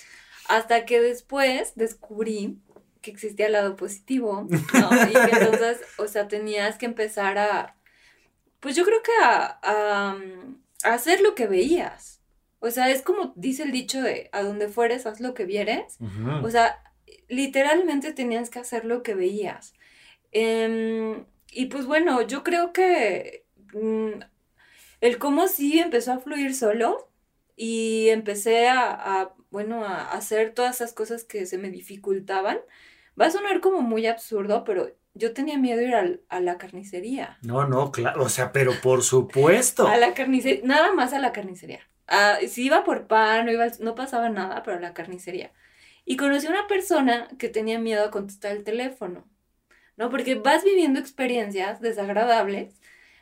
Hasta 0.48 0.84
que 0.84 1.00
después 1.00 1.72
descubrí 1.76 2.58
que 3.00 3.10
existía 3.10 3.46
el 3.46 3.52
lado 3.52 3.76
positivo, 3.76 4.46
¿no? 4.74 5.08
Y 5.08 5.12
que 5.12 5.36
entonces, 5.38 5.80
o 5.98 6.08
sea, 6.08 6.26
tenías 6.26 6.78
que 6.78 6.86
empezar 6.86 7.38
a, 7.38 7.76
pues 8.60 8.74
yo 8.74 8.84
creo 8.84 9.02
que 9.02 9.12
a, 9.22 9.58
a, 9.62 10.16
hacer 10.84 11.20
lo 11.20 11.34
que 11.34 11.46
veías. 11.46 12.20
O 12.60 12.70
sea, 12.70 12.90
es 12.90 13.02
como 13.02 13.32
dice 13.36 13.62
el 13.62 13.70
dicho 13.70 14.02
de 14.02 14.30
a 14.32 14.42
donde 14.42 14.68
fueres, 14.68 15.06
haz 15.06 15.20
lo 15.20 15.32
que 15.32 15.44
vieres. 15.44 15.98
O 16.42 16.50
sea, 16.50 16.82
literalmente 17.28 18.12
tenías 18.12 18.50
que 18.50 18.58
hacer 18.58 18.84
lo 18.84 19.04
que 19.04 19.14
veías. 19.14 19.74
Em, 20.32 21.24
y 21.50 21.66
pues 21.66 21.86
bueno, 21.86 22.22
yo 22.22 22.42
creo 22.42 22.72
que 22.72 23.46
mm, 23.72 24.20
el 25.00 25.18
cómo 25.18 25.48
sí 25.48 25.78
empezó 25.78 26.12
a 26.12 26.18
fluir 26.20 26.54
solo 26.54 27.10
y 27.56 28.08
empecé 28.10 28.68
a, 28.68 29.32
bueno, 29.50 29.84
a 29.84 30.12
hacer 30.12 30.54
todas 30.54 30.76
esas 30.76 30.92
cosas 30.92 31.24
que 31.24 31.46
se 31.46 31.58
me 31.58 31.70
dificultaban. 31.70 32.58
Va 33.20 33.26
a 33.26 33.30
sonar 33.30 33.60
como 33.60 33.80
muy 33.80 34.06
absurdo, 34.06 34.64
pero 34.64 34.92
yo 35.14 35.32
tenía 35.34 35.58
miedo 35.58 35.78
de 35.78 35.86
ir 35.86 36.20
a 36.28 36.40
la 36.40 36.58
carnicería. 36.58 37.38
No, 37.42 37.66
no, 37.66 37.90
claro, 37.90 38.22
o 38.22 38.28
sea, 38.28 38.52
pero 38.52 38.72
por 38.80 39.02
supuesto. 39.02 39.88
a 39.88 39.96
la 39.96 40.14
carnicería, 40.14 40.62
nada 40.64 40.92
más 40.94 41.12
a 41.12 41.18
la 41.18 41.32
carnicería. 41.32 41.80
Ah, 42.06 42.38
si 42.48 42.66
iba 42.66 42.84
por 42.84 43.06
pan, 43.06 43.46
no, 43.46 43.52
iba, 43.52 43.66
no 43.80 43.94
pasaba 43.94 44.28
nada, 44.28 44.62
pero 44.62 44.76
a 44.76 44.80
la 44.80 44.94
carnicería. 44.94 45.52
Y 46.04 46.16
conocí 46.16 46.46
a 46.46 46.50
una 46.50 46.66
persona 46.68 47.28
que 47.38 47.48
tenía 47.48 47.78
miedo 47.78 48.04
a 48.04 48.10
contestar 48.10 48.52
el 48.52 48.64
teléfono. 48.64 49.28
¿No? 49.98 50.08
Porque 50.10 50.36
vas 50.36 50.64
viviendo 50.64 50.98
experiencias 50.98 51.80
desagradables. 51.80 52.72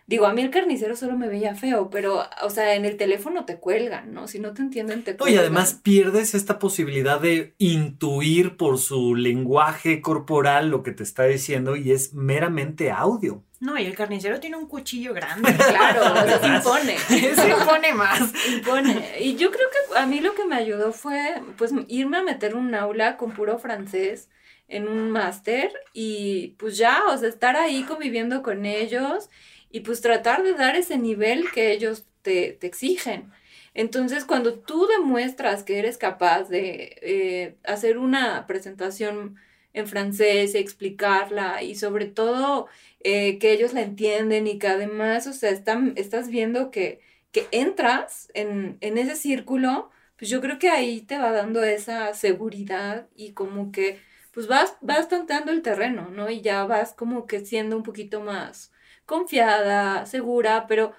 Digo, 0.07 0.27
a 0.27 0.33
mí 0.33 0.43
el 0.43 0.51
carnicero 0.51 0.95
solo 0.95 1.17
me 1.17 1.27
veía 1.27 1.57
feo, 1.57 1.91
pero, 1.91 2.23
o 2.43 2.51
sea, 2.51 2.77
en 2.77 2.85
el 2.85 2.97
teléfono 2.97 3.45
te 3.45 3.57
cuelgan, 3.57 4.15
¿no? 4.15 4.29
Si 4.29 4.39
no 4.39 4.53
te 4.53 4.63
entienden, 4.63 5.03
te 5.03 5.17
cuelgan. 5.17 5.35
y 5.35 5.39
además 5.39 5.81
pierdes 5.83 6.37
esta 6.37 6.61
posibilidad 6.61 7.21
de 7.21 7.55
intuir 7.59 8.57
por 8.57 8.79
su 8.79 9.17
lenguaje 9.17 10.01
corporal 10.01 10.69
lo 10.69 10.85
que 10.85 10.93
te 10.93 11.03
está 11.03 11.25
diciendo 11.25 11.75
y 11.75 11.91
es 11.91 12.15
meramente 12.15 12.93
audio. 12.93 13.43
No, 13.59 13.77
y 13.77 13.87
el 13.87 13.97
carnicero 13.97 14.39
tiene 14.39 14.59
un 14.59 14.69
cuchillo 14.69 15.13
grande. 15.13 15.53
Claro, 15.57 16.41
se 16.41 16.47
impone. 16.47 16.99
se 17.35 17.49
impone 17.49 17.95
más. 17.95 18.33
Impone. 18.53 19.19
Y 19.21 19.35
yo 19.35 19.51
creo 19.51 19.67
que 19.71 19.99
a 19.99 20.07
mí 20.07 20.21
lo 20.21 20.35
que 20.35 20.45
me 20.45 20.55
ayudó 20.55 20.93
fue, 20.93 21.43
pues, 21.57 21.73
irme 21.89 22.19
a 22.19 22.23
meter 22.23 22.55
un 22.55 22.73
aula 22.77 23.17
con 23.17 23.33
puro 23.33 23.59
francés 23.59 24.29
en 24.69 24.89
un 24.89 25.11
máster 25.11 25.73
y 25.93 26.55
pues 26.59 26.77
ya, 26.77 27.03
o 27.09 27.17
sea, 27.19 27.29
estar 27.29 27.57
ahí 27.57 27.85
conviviendo 27.85 28.43
con 28.43 28.67
ellos 28.67 29.29
y 29.71 29.81
pues 29.81 30.01
tratar 30.01 30.43
de 30.43 30.55
dar 30.55 30.77
ese 30.77 30.99
nivel 30.99 31.51
que 31.53 31.73
ellos 31.73 32.07
te, 32.23 32.59
exigen. 32.67 33.31
Entonces, 33.75 34.25
cuando 34.25 34.59
tú 34.59 34.87
demuestras 34.87 35.63
que 35.63 35.79
eres 35.79 35.99
capaz 35.99 36.45
de 36.49 36.97
eh, 37.03 37.57
hacer 37.65 37.99
una 37.99 38.47
presentación 38.47 39.37
en 39.75 39.87
francés, 39.87 40.55
explicarla 40.55 41.63
y 41.63 41.75
sobre 41.75 42.07
todo 42.07 42.67
eh, 43.01 43.39
que 43.39 43.53
ellos 43.53 43.75
la 43.75 43.83
entienden 43.83 44.47
y 44.47 44.59
que 44.59 44.69
además, 44.69 45.27
o 45.27 45.33
sea, 45.33 45.51
están, 45.51 45.93
estás 45.97 46.29
viendo 46.29 46.71
que, 46.71 47.01
que 47.33 47.47
entras 47.53 48.31
en, 48.35 48.79
en 48.81 48.99
ese 48.99 49.17
círculo, 49.17 49.91
pues 50.19 50.31
yo 50.31 50.41
creo 50.41 50.59
que 50.59 50.71
ahí 50.71 51.03
te 51.03 51.19
va 51.19 51.33
dando 51.33 51.63
esa 51.63 52.15
seguridad 52.15 53.09
y 53.15 53.33
como 53.33 53.71
que 53.73 54.01
pues 54.37 54.49
vas, 54.49 54.77
vas 54.83 55.09
tanteando 55.09 55.51
el 55.53 55.63
terreno, 55.63 56.11
¿no? 56.11 56.31
Y 56.31 56.43
ya 56.43 56.67
vas 56.67 56.93
como 56.95 57.27
que 57.27 57.41
siendo 57.47 57.75
un 57.79 57.83
poquito 57.83 58.21
más 58.21 58.71
confiada, 59.07 60.05
segura, 60.07 60.67
pero, 60.69 60.93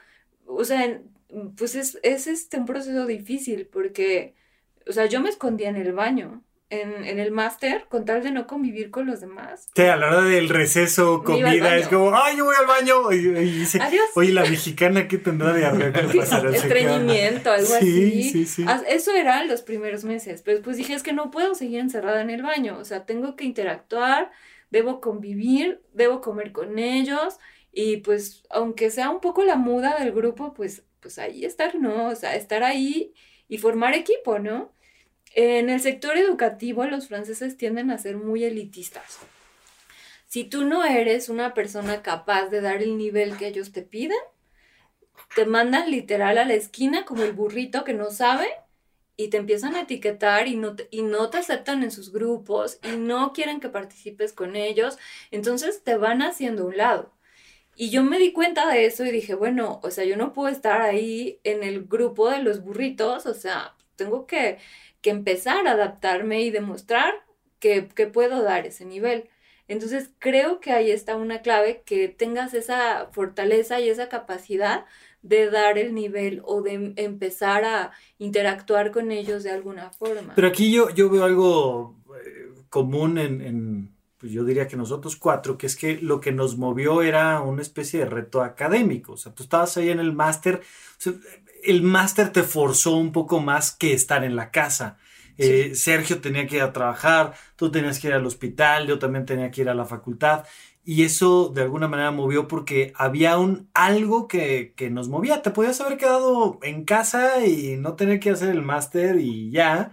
o 0.47 0.65
sea, 0.65 1.01
pues 1.55 1.75
es, 1.75 1.99
es 2.03 2.25
este 2.27 2.57
un 2.57 2.65
proceso 2.65 3.05
difícil 3.05 3.67
porque, 3.67 4.35
o 4.87 4.91
sea, 4.93 5.05
yo 5.05 5.21
me 5.21 5.29
escondía 5.29 5.69
en 5.69 5.75
el 5.77 5.93
baño 5.93 6.43
en, 6.69 7.05
en 7.05 7.19
el 7.19 7.31
máster 7.31 7.85
con 7.87 8.03
tal 8.03 8.23
de 8.23 8.31
no 8.31 8.45
convivir 8.45 8.91
con 8.91 9.05
los 9.05 9.21
demás. 9.21 9.69
Sí, 9.73 9.83
a 9.83 9.95
la 9.95 10.07
hora 10.07 10.21
del 10.23 10.49
receso, 10.49 11.23
comida, 11.23 11.77
es 11.77 11.87
como, 11.87 12.13
ay, 12.15 12.37
yo 12.37 12.45
voy 12.45 12.55
al 12.59 12.65
baño. 12.65 13.11
Y, 13.11 13.17
dice, 13.59 13.79
Oye, 14.15 14.33
la 14.33 14.41
mexicana, 14.41 15.07
¿qué 15.07 15.17
tendrá 15.17 15.53
de 15.53 15.65
arreglo? 15.65 16.21
Estreñimiento, 16.51 17.51
algo 17.51 17.73
así. 17.73 18.23
Sí, 18.23 18.45
sí. 18.45 18.65
Eso 18.87 19.13
era 19.13 19.45
los 19.45 19.61
primeros 19.61 20.03
meses. 20.03 20.41
Pero 20.43 20.57
después 20.57 20.77
dije, 20.77 20.93
es 20.93 21.03
que 21.03 21.13
no 21.13 21.31
puedo 21.31 21.55
seguir 21.55 21.79
encerrada 21.79 22.21
en 22.21 22.29
el 22.29 22.43
baño. 22.43 22.77
O 22.77 22.85
sea, 22.85 23.05
tengo 23.05 23.35
que 23.35 23.45
interactuar, 23.45 24.31
debo 24.69 24.99
convivir, 24.99 25.81
debo 25.93 26.19
comer 26.19 26.51
con 26.51 26.79
ellos. 26.79 27.37
Y 27.71 27.97
pues, 27.97 28.43
aunque 28.49 28.89
sea 28.91 29.09
un 29.09 29.21
poco 29.21 29.43
la 29.43 29.55
muda 29.55 29.97
del 29.99 30.11
grupo, 30.11 30.53
pues, 30.53 30.83
pues 30.99 31.17
ahí 31.17 31.45
estar, 31.45 31.75
¿no? 31.75 32.07
O 32.07 32.15
sea, 32.15 32.35
estar 32.35 32.63
ahí 32.63 33.13
y 33.47 33.57
formar 33.57 33.93
equipo, 33.93 34.39
¿no? 34.39 34.73
En 35.39 35.69
el 35.69 35.79
sector 35.79 36.17
educativo 36.17 36.83
los 36.85 37.09
franceses 37.09 37.57
tienden 37.57 37.91
a 37.91 37.99
ser 37.99 38.17
muy 38.17 38.43
elitistas. 38.43 39.19
Si 40.25 40.45
tú 40.45 40.65
no 40.65 40.83
eres 40.83 41.29
una 41.29 41.53
persona 41.53 42.01
capaz 42.01 42.47
de 42.47 42.59
dar 42.59 42.81
el 42.81 42.97
nivel 42.97 43.37
que 43.37 43.45
ellos 43.45 43.71
te 43.71 43.83
piden, 43.83 44.17
te 45.35 45.45
mandan 45.45 45.91
literal 45.91 46.39
a 46.39 46.45
la 46.45 46.55
esquina 46.55 47.05
como 47.05 47.21
el 47.21 47.33
burrito 47.33 47.83
que 47.83 47.93
no 47.93 48.09
sabe 48.09 48.47
y 49.15 49.27
te 49.27 49.37
empiezan 49.37 49.75
a 49.75 49.81
etiquetar 49.81 50.47
y 50.47 50.55
no 50.55 50.75
te, 50.75 50.87
y 50.89 51.03
no 51.03 51.29
te 51.29 51.37
aceptan 51.37 51.83
en 51.83 51.91
sus 51.91 52.11
grupos 52.11 52.79
y 52.81 52.97
no 52.97 53.31
quieren 53.31 53.59
que 53.59 53.69
participes 53.69 54.33
con 54.33 54.55
ellos, 54.55 54.97
entonces 55.29 55.83
te 55.83 55.97
van 55.97 56.23
haciendo 56.23 56.65
un 56.65 56.77
lado. 56.77 57.13
Y 57.75 57.91
yo 57.91 58.01
me 58.01 58.17
di 58.17 58.33
cuenta 58.33 58.67
de 58.67 58.87
eso 58.87 59.05
y 59.05 59.11
dije, 59.11 59.35
bueno, 59.35 59.81
o 59.83 59.91
sea, 59.91 60.03
yo 60.03 60.17
no 60.17 60.33
puedo 60.33 60.49
estar 60.49 60.81
ahí 60.81 61.39
en 61.43 61.61
el 61.61 61.85
grupo 61.85 62.27
de 62.27 62.41
los 62.41 62.63
burritos, 62.63 63.27
o 63.27 63.35
sea, 63.35 63.76
tengo 63.97 64.25
que 64.25 64.59
que 65.01 65.09
empezar 65.09 65.67
a 65.67 65.71
adaptarme 65.71 66.41
y 66.41 66.51
demostrar 66.51 67.13
que, 67.59 67.81
puedo 68.11 68.43
dar 68.43 68.65
ese 68.65 68.85
nivel. 68.85 69.29
Entonces 69.67 70.11
creo 70.19 70.59
que 70.59 70.71
ahí 70.71 70.91
está 70.91 71.15
una 71.15 71.41
clave, 71.41 71.83
que 71.85 72.07
tengas 72.07 72.53
esa 72.53 73.09
fortaleza 73.11 73.79
y 73.79 73.89
esa 73.89 74.07
capacidad 74.09 74.85
de 75.21 75.49
dar 75.49 75.77
el 75.77 75.93
nivel 75.93 76.41
o 76.45 76.61
de 76.61 76.93
empezar 76.95 77.65
a 77.65 77.91
interactuar 78.17 78.91
con 78.91 79.11
ellos 79.11 79.43
de 79.43 79.51
alguna 79.51 79.89
forma. 79.89 80.33
Pero 80.35 80.47
aquí 80.47 80.71
yo, 80.71 80.89
yo 80.91 81.09
veo 81.09 81.25
algo 81.25 81.97
eh, 82.23 82.49
común 82.69 83.17
en, 83.17 83.93
pues 84.17 84.31
yo 84.31 84.45
diría 84.45 84.67
que 84.67 84.77
nosotros 84.77 85.17
cuatro, 85.17 85.57
que 85.57 85.67
es 85.67 85.75
que 85.75 85.97
lo 85.97 86.21
que 86.21 86.31
nos 86.31 86.57
movió 86.57 87.01
era 87.01 87.41
una 87.41 87.61
especie 87.61 87.99
de 87.99 88.05
reto 88.05 88.41
académico. 88.41 89.13
O 89.13 89.17
sea, 89.17 89.33
tú 89.33 89.43
estabas 89.43 89.75
ahí 89.75 89.89
en 89.89 89.99
el 89.99 90.13
máster, 90.13 90.61
el 91.67 91.83
máster 91.83 92.31
te 92.31 92.43
forzó 92.43 92.95
un 92.95 93.11
poco 93.11 93.39
más 93.39 93.71
que 93.71 93.93
estar 93.93 94.23
en 94.23 94.35
la 94.35 94.51
casa. 94.51 94.97
Eh, 95.37 95.75
Sergio 95.75 96.19
tenía 96.19 96.47
que 96.47 96.55
ir 96.55 96.61
a 96.63 96.73
trabajar, 96.73 97.33
tú 97.55 97.69
tenías 97.69 97.99
que 97.99 98.07
ir 98.07 98.13
al 98.13 98.25
hospital, 98.25 98.87
yo 98.87 98.97
también 98.97 99.25
tenía 99.25 99.51
que 99.51 99.61
ir 99.61 99.69
a 99.69 99.75
la 99.75 99.85
facultad. 99.85 100.45
Y 100.83 101.03
eso 101.03 101.49
de 101.49 101.63
alguna 101.63 101.87
manera 101.89 102.11
movió 102.11 102.47
porque 102.47 102.93
había 102.95 103.37
un 103.37 103.69
algo 103.73 104.27
que, 104.27 104.73
nos 104.89 105.09
movía. 105.09 105.41
Te 105.41 105.51
podías 105.51 105.81
haber 105.81 105.97
quedado 105.97 106.59
en 106.63 106.85
casa 106.85 107.45
y 107.45 107.75
no 107.75 107.95
tener 107.95 108.19
que 108.19 108.29
hacer 108.29 108.49
el 108.49 108.61
máster 108.61 109.19
y 109.19 109.51
ya. 109.51 109.91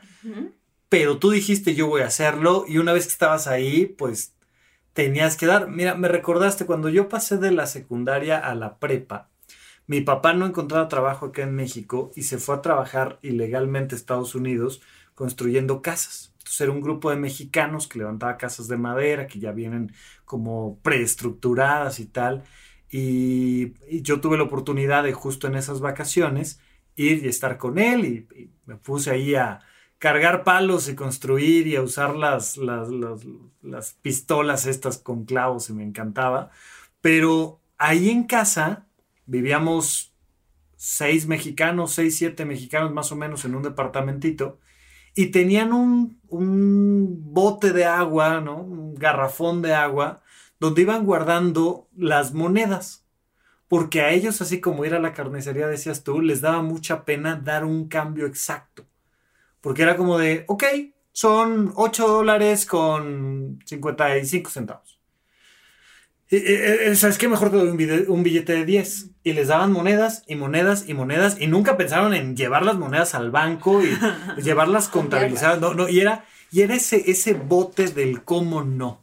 Pero 0.88 1.18
tú 1.18 1.30
dijiste 1.30 1.74
yo 1.74 1.88
voy 1.88 2.02
a 2.02 2.06
hacerlo 2.06 2.64
y 2.68 2.78
una 2.78 2.92
vez 2.92 3.06
que 3.06 3.12
estabas 3.12 3.48
ahí, 3.48 3.87
pues 3.87 4.34
tenías 4.92 5.37
que 5.37 5.46
dar. 5.46 5.68
Mira, 5.68 5.96
me 5.96 6.06
recordaste 6.06 6.64
cuando 6.64 6.88
yo 6.88 7.08
pasé 7.08 7.38
de 7.38 7.50
la 7.50 7.66
secundaria 7.66 8.38
a 8.38 8.54
la 8.54 8.78
prepa 8.78 9.34
mi 9.87 10.01
papá 10.01 10.33
no 10.33 10.47
encontraba 10.47 10.88
trabajo 10.88 11.27
acá 11.27 11.42
en 11.42 11.55
México 11.55 12.11
y 12.14 12.23
se 12.23 12.38
fue 12.38 12.55
a 12.55 12.62
trabajar 12.62 13.18
ilegalmente 13.23 13.94
a 13.94 13.99
Estados 13.99 14.35
Unidos 14.35 14.81
construyendo 15.14 15.83
casas. 15.83 16.33
Entonces 16.38 16.61
era 16.62 16.73
un 16.73 16.81
grupo 16.81 17.11
de 17.11 17.16
mexicanos 17.16 17.87
que 17.87 17.99
levantaba 17.99 18.37
casas 18.37 18.68
de 18.68 18.77
madera 18.77 19.27
que 19.27 19.38
ya 19.38 19.53
vienen 19.53 19.92
como 20.25 20.79
preestructuradas 20.83 22.01
y 22.01 22.07
tal. 22.07 22.44
Y, 22.90 23.75
yo 24.03 24.20
tuve 24.20 24.37
la 24.37 24.44
oportunidad 24.44 25.03
de 25.03 25.12
justo 25.12 25.47
en 25.47 25.55
esas 25.57 25.81
vacaciones 25.81 26.61
ir 26.97 27.25
y 27.25 27.29
estar 27.29 27.59
con 27.59 27.79
él 27.79 28.05
y, 28.05 28.51
me 28.66 28.77
puse 28.77 29.11
ahí 29.11 29.35
a 29.35 29.61
cargar 29.99 30.44
palos 30.44 30.88
y 30.88 30.94
construir 30.94 31.66
y 31.66 31.77
a 31.77 31.83
usar 31.83 32.16
las, 32.16 32.57
las, 32.57 32.88
las 33.62 33.92
pistolas 33.94 34.66
estas 34.66 34.99
con 34.99 35.25
clavos 35.25 35.68
y 35.68 35.75
me 35.75 35.83
encantaba. 35.83 36.51
Pero 37.01 37.61
ahí 37.77 38.11
en 38.11 38.25
casa 38.25 38.87
vivíamos 39.26 40.14
seis 40.76 41.26
mexicanos, 41.26 41.92
seis, 41.92 42.16
siete 42.16 42.44
mexicanos 42.44 42.92
más 42.92 43.12
o 43.12 43.16
menos 43.16 43.44
en 43.44 43.54
un 43.54 43.62
departamentito 43.62 44.58
y 45.14 45.26
tenían 45.26 45.72
un, 45.72 46.20
un 46.28 47.32
bote 47.32 47.72
de 47.72 47.84
agua, 47.84 48.40
¿no? 48.40 48.56
Un 48.56 48.94
garrafón 48.94 49.62
de 49.62 49.74
agua 49.74 50.22
donde 50.58 50.82
iban 50.82 51.04
guardando 51.04 51.88
las 51.96 52.32
monedas. 52.32 53.04
Porque 53.68 54.02
a 54.02 54.10
ellos, 54.10 54.40
así 54.40 54.60
como 54.60 54.84
ir 54.84 54.94
a 54.94 55.00
la 55.00 55.12
carnicería, 55.12 55.66
decías 55.66 56.04
tú, 56.04 56.20
les 56.20 56.40
daba 56.40 56.62
mucha 56.62 57.04
pena 57.04 57.37
dar 57.37 57.64
un 57.64 57.88
cambio 57.88 58.26
exacto. 58.26 58.87
Porque 59.60 59.82
era 59.82 59.96
como 59.96 60.18
de, 60.18 60.44
ok, 60.48 60.64
son 61.12 61.72
8 61.76 62.08
dólares 62.08 62.66
con 62.66 63.60
55 63.64 64.50
centavos. 64.50 64.93
¿Sabes 66.97 67.18
qué? 67.18 67.29
Mejor 67.29 67.51
te 67.51 67.57
doy 67.57 68.05
un 68.09 68.23
billete 68.23 68.53
de 68.53 68.64
10. 68.64 69.11
Y 69.25 69.33
les 69.33 69.49
daban 69.49 69.73
monedas 69.73 70.23
y 70.27 70.37
monedas 70.37 70.88
y 70.88 70.94
monedas. 70.94 71.37
Y 71.40 71.47
nunca 71.47 71.77
pensaron 71.77 72.14
en 72.14 72.37
llevar 72.37 72.64
las 72.64 72.77
monedas 72.77 73.14
al 73.14 73.31
banco 73.31 73.83
y 73.83 73.97
llevarlas 74.42 74.88
contabilizadas. 74.88 75.61
No, 75.61 75.75
no, 75.75 75.88
y 75.88 76.01
era, 76.01 76.25
y 76.51 76.62
era 76.62 76.75
ese, 76.75 77.11
ese 77.11 77.35
bote 77.35 77.88
del 77.88 78.23
cómo 78.23 78.62
no. 78.62 79.03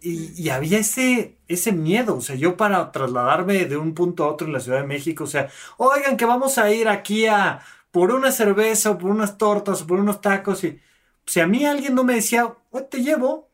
Y, 0.00 0.48
había 0.48 0.78
ese, 0.78 1.36
ese 1.46 1.72
miedo. 1.72 2.16
O 2.16 2.20
sea, 2.20 2.34
yo 2.34 2.56
para 2.56 2.90
trasladarme 2.90 3.66
de 3.66 3.76
un 3.76 3.94
punto 3.94 4.24
a 4.24 4.28
otro 4.28 4.46
en 4.46 4.52
la 4.52 4.60
Ciudad 4.60 4.80
de 4.80 4.86
México, 4.86 5.24
o 5.24 5.28
sea, 5.28 5.48
oigan 5.76 6.16
que 6.16 6.24
vamos 6.24 6.58
a 6.58 6.72
ir 6.72 6.88
aquí 6.88 7.26
a 7.26 7.60
por 7.92 8.12
una 8.12 8.32
cerveza 8.32 8.90
o 8.90 8.98
por 8.98 9.10
unas 9.10 9.38
tortas 9.38 9.82
o 9.82 9.86
por 9.86 10.00
unos 10.00 10.20
tacos. 10.20 10.64
Y 10.64 10.80
si 11.26 11.40
a 11.40 11.46
mí 11.46 11.64
alguien 11.64 11.94
no 11.94 12.04
me 12.04 12.14
decía, 12.14 12.52
te 12.90 13.02
llevo, 13.02 13.48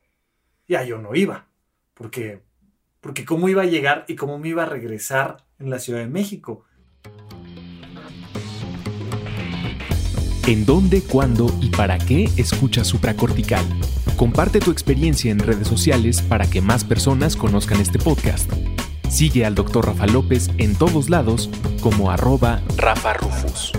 ya 0.66 0.84
yo 0.84 0.98
no 0.98 1.14
iba. 1.14 1.46
Porque 1.94 2.42
porque 3.08 3.24
cómo 3.24 3.48
iba 3.48 3.62
a 3.62 3.64
llegar 3.64 4.04
y 4.06 4.16
cómo 4.16 4.38
me 4.38 4.48
iba 4.48 4.64
a 4.64 4.66
regresar 4.66 5.38
en 5.58 5.70
la 5.70 5.78
Ciudad 5.78 6.00
de 6.00 6.08
México. 6.08 6.66
¿En 10.46 10.66
dónde, 10.66 11.00
cuándo 11.00 11.50
y 11.62 11.70
para 11.70 11.96
qué 11.96 12.28
escuchas 12.36 12.86
supracortical? 12.86 13.64
Comparte 14.18 14.60
tu 14.60 14.70
experiencia 14.70 15.32
en 15.32 15.38
redes 15.38 15.66
sociales 15.66 16.20
para 16.20 16.50
que 16.50 16.60
más 16.60 16.84
personas 16.84 17.34
conozcan 17.34 17.80
este 17.80 17.98
podcast. 17.98 18.52
Sigue 19.08 19.46
al 19.46 19.54
Dr. 19.54 19.86
Rafa 19.86 20.06
López 20.06 20.50
en 20.58 20.76
todos 20.76 21.08
lados 21.08 21.48
como 21.80 22.10
arroba 22.10 22.60
Rafa 22.76 23.14
Rufus. 23.14 23.72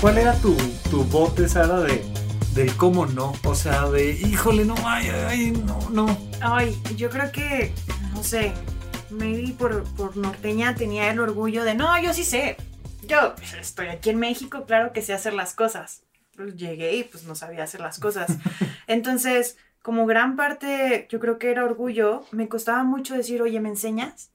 ¿Cuál 0.00 0.18
era 0.18 0.38
tu, 0.40 0.56
tu 0.88 1.02
bote, 1.02 1.48
Sara, 1.48 1.80
de 1.80 2.13
del 2.54 2.76
cómo 2.76 3.06
no. 3.06 3.32
O 3.44 3.54
sea, 3.54 3.88
de 3.88 4.12
híjole, 4.12 4.64
no, 4.64 4.74
ay, 4.84 5.08
ay, 5.08 5.50
no, 5.50 5.90
no. 5.90 6.16
Ay, 6.40 6.80
yo 6.96 7.10
creo 7.10 7.30
que, 7.32 7.72
no 8.14 8.22
sé, 8.22 8.52
maybe 9.10 9.52
por, 9.52 9.84
por 9.94 10.16
norteña 10.16 10.74
tenía 10.74 11.10
el 11.10 11.20
orgullo 11.20 11.64
de, 11.64 11.74
no, 11.74 12.00
yo 12.00 12.12
sí 12.14 12.24
sé. 12.24 12.56
Yo 13.06 13.34
pues, 13.36 13.54
estoy 13.54 13.88
aquí 13.88 14.10
en 14.10 14.18
México, 14.18 14.64
claro 14.66 14.92
que 14.92 15.02
sé 15.02 15.12
hacer 15.12 15.34
las 15.34 15.54
cosas. 15.54 16.02
Pues 16.36 16.56
llegué 16.56 16.96
y 16.96 17.04
pues 17.04 17.24
no 17.24 17.34
sabía 17.34 17.64
hacer 17.64 17.80
las 17.80 17.98
cosas. 17.98 18.38
Entonces, 18.86 19.56
como 19.82 20.06
gran 20.06 20.36
parte, 20.36 21.06
yo 21.10 21.20
creo 21.20 21.38
que 21.38 21.50
era 21.50 21.64
orgullo, 21.64 22.24
me 22.30 22.48
costaba 22.48 22.84
mucho 22.84 23.14
decir, 23.14 23.42
oye, 23.42 23.60
¿me 23.60 23.68
enseñas? 23.68 24.30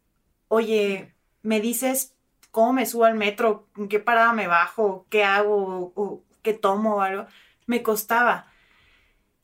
Oye, 0.47 1.13
¿me 1.41 1.61
dices 1.61 2.13
cómo 2.51 2.73
me 2.73 2.85
subo 2.85 3.05
al 3.05 3.15
metro? 3.15 3.67
¿En 3.77 3.87
qué 3.87 3.99
parada 3.99 4.33
me 4.33 4.47
bajo? 4.47 5.05
¿Qué 5.09 5.23
hago? 5.23 5.91
¿O 5.95 6.23
qué 6.41 6.53
tomo 6.53 6.97
o 6.97 7.01
algo? 7.01 7.27
Me 7.69 7.83
costaba. 7.83 8.47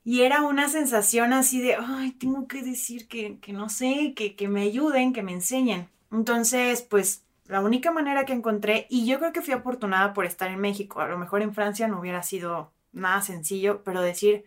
Y 0.04 0.22
era 0.22 0.42
una 0.42 0.68
sensación 0.68 1.32
así 1.32 1.60
de, 1.60 1.76
ay, 1.76 2.10
tengo 2.12 2.48
que 2.48 2.62
decir 2.62 3.06
que, 3.08 3.38
no 3.52 3.68
sé, 3.68 4.14
que, 4.14 4.34
que 4.34 4.48
me 4.48 4.62
ayuden, 4.62 5.12
que 5.12 5.22
me 5.22 5.32
enseñen. 5.32 5.88
Entonces, 6.10 6.82
pues 6.82 7.24
la 7.46 7.60
única 7.60 7.92
manera 7.92 8.24
que 8.24 8.32
encontré, 8.32 8.86
y 8.90 9.06
yo 9.06 9.18
creo 9.20 9.32
que 9.32 9.42
fui 9.42 9.54
afortunada 9.54 10.12
por 10.12 10.26
estar 10.26 10.50
en 10.50 10.60
México, 10.60 11.00
a 11.00 11.08
lo 11.08 11.18
mejor 11.18 11.42
en 11.42 11.54
Francia 11.54 11.86
no 11.86 12.00
hubiera 12.00 12.22
sido 12.24 12.72
nada 12.92 13.20
sencillo, 13.22 13.82
pero 13.84 14.02
decir, 14.02 14.44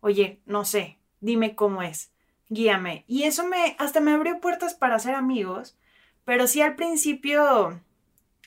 oye, 0.00 0.40
no 0.44 0.66
sé, 0.66 0.98
dime 1.20 1.54
cómo 1.54 1.82
es, 1.82 2.12
guíame. 2.50 3.04
Y 3.08 3.22
eso 3.22 3.46
me, 3.46 3.76
hasta 3.78 4.00
me 4.00 4.12
abrió 4.12 4.40
puertas 4.40 4.74
para 4.74 4.96
hacer 4.96 5.14
amigos, 5.14 5.76
pero 6.24 6.46
sí 6.46 6.60
al 6.60 6.76
principio 6.76 7.80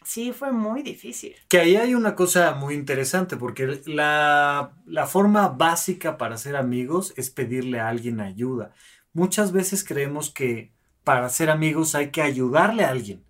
Sí, 0.10 0.34
fue 0.34 0.52
muy 0.52 0.82
difícil. 0.82 1.36
Que 1.48 1.60
ahí 1.60 1.76
hay 1.76 1.94
una 1.94 2.16
cosa 2.16 2.56
muy 2.56 2.74
interesante, 2.74 3.38
porque 3.38 3.80
la, 3.86 4.74
la, 4.88 5.06
forma 5.06 5.50
básica 5.50 6.18
para 6.18 6.36
ser 6.40 6.56
amigos 6.56 7.14
es 7.16 7.30
pedirle 7.30 7.80
a 7.80 7.90
alguien 7.90 8.20
ayuda. 8.20 8.74
Muchas 9.14 9.52
veces 9.52 9.84
creemos 9.84 10.32
que 10.32 10.74
para 11.04 11.30
ser 11.30 11.52
amigos 11.52 11.94
hay 11.94 12.10
que 12.10 12.24
ayudarle 12.24 12.86
a 12.86 12.90
alguien. 12.90 13.24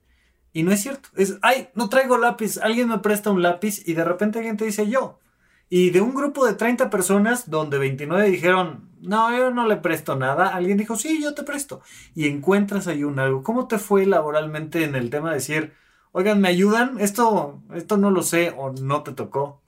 Y 0.54 0.64
no 0.64 0.72
es 0.72 0.82
cierto. 0.82 1.10
Es, 1.18 1.38
ay, 1.42 1.68
no 1.76 1.90
traigo 1.90 2.18
lápiz, 2.18 2.58
alguien 2.60 2.88
me 2.88 3.00
presta 3.00 3.30
un 3.30 3.42
lápiz 3.42 3.86
y 3.86 3.94
de 3.94 4.06
repente 4.06 4.40
alguien 4.40 4.56
te 4.56 4.64
dice 4.64 4.90
yo. 4.90 5.20
Y 5.68 5.90
de 5.90 6.00
un 6.00 6.16
grupo 6.16 6.46
de 6.46 6.54
30 6.54 6.90
personas, 6.90 7.50
donde 7.50 7.78
29 7.78 8.30
dijeron, 8.30 8.90
no, 9.02 9.36
yo 9.36 9.52
no 9.52 9.68
le 9.68 9.76
presto 9.76 10.16
nada, 10.16 10.56
alguien 10.56 10.78
dijo, 10.78 10.96
sí, 10.96 11.22
yo 11.22 11.36
te 11.36 11.44
presto. 11.44 11.82
Y 12.16 12.30
encuentras 12.30 12.88
ahí 12.88 13.04
un 13.04 13.20
algo. 13.20 13.44
¿Cómo 13.44 13.68
te 13.68 13.80
fue 13.80 14.06
laboralmente 14.06 14.86
en 14.86 14.96
el 14.96 15.10
tema 15.10 15.28
de 15.32 15.36
decir, 15.36 15.74
oigan, 16.12 16.42
¿me 16.42 16.50
ayudan? 16.50 17.00
Esto, 17.00 17.62
esto 17.74 17.98
no 17.98 18.12
lo 18.12 18.24
sé 18.24 18.54
o 18.58 18.72
no 18.72 19.04
te 19.04 19.14
tocó. 19.14 19.62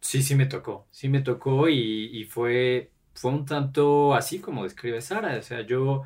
Sí, 0.00 0.22
sí 0.22 0.34
me 0.34 0.46
tocó, 0.46 0.86
sí 0.90 1.08
me 1.08 1.20
tocó 1.20 1.68
y, 1.68 2.24
fue, 2.24 2.90
fue 3.14 3.32
un 3.32 3.44
tanto 3.44 4.14
así 4.14 4.40
como 4.40 4.64
describe 4.64 5.00
Sara. 5.00 5.36
O 5.38 5.42
sea, 5.42 5.60
yo, 5.62 6.04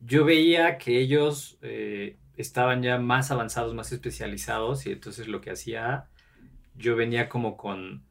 yo 0.00 0.24
veía 0.24 0.78
que 0.78 0.98
ellos 1.00 1.58
eh, 1.62 2.18
estaban 2.36 2.82
ya 2.82 2.98
más 2.98 3.30
avanzados, 3.30 3.74
más 3.74 3.92
especializados 3.92 4.86
y 4.86 4.92
entonces 4.92 5.28
lo 5.28 5.40
que 5.40 5.50
hacía, 5.50 6.08
yo 6.76 6.96
venía 6.96 7.28
como 7.28 7.56
con, 7.56 8.04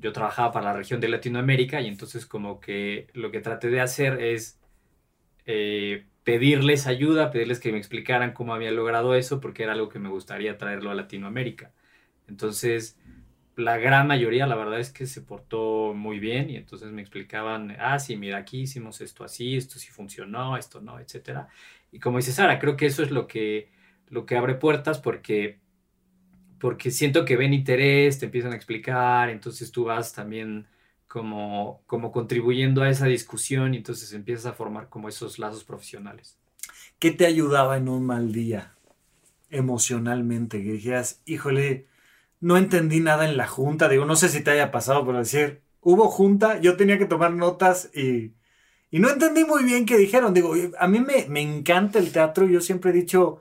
yo 0.00 0.12
trabajaba 0.12 0.52
para 0.52 0.66
la 0.72 0.78
región 0.78 1.00
de 1.00 1.08
Latinoamérica 1.08 1.80
y 1.80 1.88
entonces 1.88 2.26
como 2.26 2.60
que 2.60 3.08
lo 3.14 3.30
que 3.30 3.40
traté 3.40 3.68
de 3.70 3.80
hacer 3.80 4.20
es... 4.22 4.58
Eh, 5.46 6.06
pedirles 6.24 6.86
ayuda, 6.86 7.30
pedirles 7.30 7.60
que 7.60 7.70
me 7.70 7.78
explicaran 7.78 8.32
cómo 8.32 8.54
había 8.54 8.70
logrado 8.70 9.14
eso, 9.14 9.40
porque 9.40 9.62
era 9.62 9.72
algo 9.72 9.90
que 9.90 9.98
me 9.98 10.08
gustaría 10.08 10.58
traerlo 10.58 10.90
a 10.90 10.94
Latinoamérica. 10.94 11.72
Entonces, 12.26 12.98
la 13.56 13.76
gran 13.76 14.08
mayoría, 14.08 14.46
la 14.46 14.56
verdad 14.56 14.80
es 14.80 14.90
que 14.90 15.06
se 15.06 15.20
portó 15.20 15.92
muy 15.94 16.18
bien 16.18 16.50
y 16.50 16.56
entonces 16.56 16.90
me 16.90 17.02
explicaban, 17.02 17.76
ah, 17.78 17.98
sí, 17.98 18.16
mira, 18.16 18.38
aquí 18.38 18.62
hicimos 18.62 19.00
esto 19.00 19.22
así, 19.22 19.56
esto 19.56 19.78
sí 19.78 19.90
funcionó, 19.90 20.56
esto 20.56 20.80
no, 20.80 20.98
etc. 20.98 21.46
Y 21.92 22.00
como 22.00 22.16
dice 22.16 22.32
Sara, 22.32 22.58
creo 22.58 22.76
que 22.76 22.86
eso 22.86 23.02
es 23.02 23.10
lo 23.10 23.26
que, 23.28 23.68
lo 24.08 24.26
que 24.26 24.36
abre 24.36 24.54
puertas 24.54 24.98
porque, 24.98 25.58
porque 26.58 26.90
siento 26.90 27.24
que 27.24 27.36
ven 27.36 27.52
interés, 27.52 28.18
te 28.18 28.26
empiezan 28.26 28.52
a 28.52 28.56
explicar, 28.56 29.28
entonces 29.28 29.70
tú 29.70 29.84
vas 29.84 30.12
también 30.14 30.66
como, 31.14 31.80
como 31.86 32.10
contribuyendo 32.10 32.82
a 32.82 32.90
esa 32.90 33.06
discusión 33.06 33.72
y 33.72 33.76
entonces 33.76 34.12
empiezas 34.14 34.46
a 34.46 34.52
formar 34.52 34.88
como 34.88 35.08
esos 35.08 35.38
lazos 35.38 35.62
profesionales. 35.62 36.40
¿Qué 36.98 37.12
te 37.12 37.24
ayudaba 37.24 37.76
en 37.76 37.88
un 37.88 38.04
mal 38.04 38.32
día 38.32 38.74
emocionalmente? 39.48 40.64
Que 40.64 40.72
dijeras, 40.72 41.22
híjole, 41.24 41.86
no 42.40 42.56
entendí 42.56 42.98
nada 42.98 43.28
en 43.28 43.36
la 43.36 43.46
junta. 43.46 43.88
Digo, 43.88 44.04
no 44.06 44.16
sé 44.16 44.28
si 44.28 44.42
te 44.42 44.50
haya 44.50 44.72
pasado, 44.72 45.06
pero 45.06 45.18
decir, 45.18 45.62
hubo 45.80 46.08
junta, 46.08 46.60
yo 46.60 46.76
tenía 46.76 46.98
que 46.98 47.06
tomar 47.06 47.32
notas 47.32 47.90
y, 47.94 48.32
y 48.90 48.98
no 48.98 49.08
entendí 49.08 49.44
muy 49.44 49.62
bien 49.62 49.86
qué 49.86 49.96
dijeron. 49.96 50.34
Digo, 50.34 50.52
a 50.80 50.88
mí 50.88 50.98
me, 50.98 51.26
me 51.28 51.42
encanta 51.42 52.00
el 52.00 52.10
teatro. 52.10 52.48
Yo 52.48 52.60
siempre 52.60 52.90
he 52.90 52.92
dicho, 52.92 53.40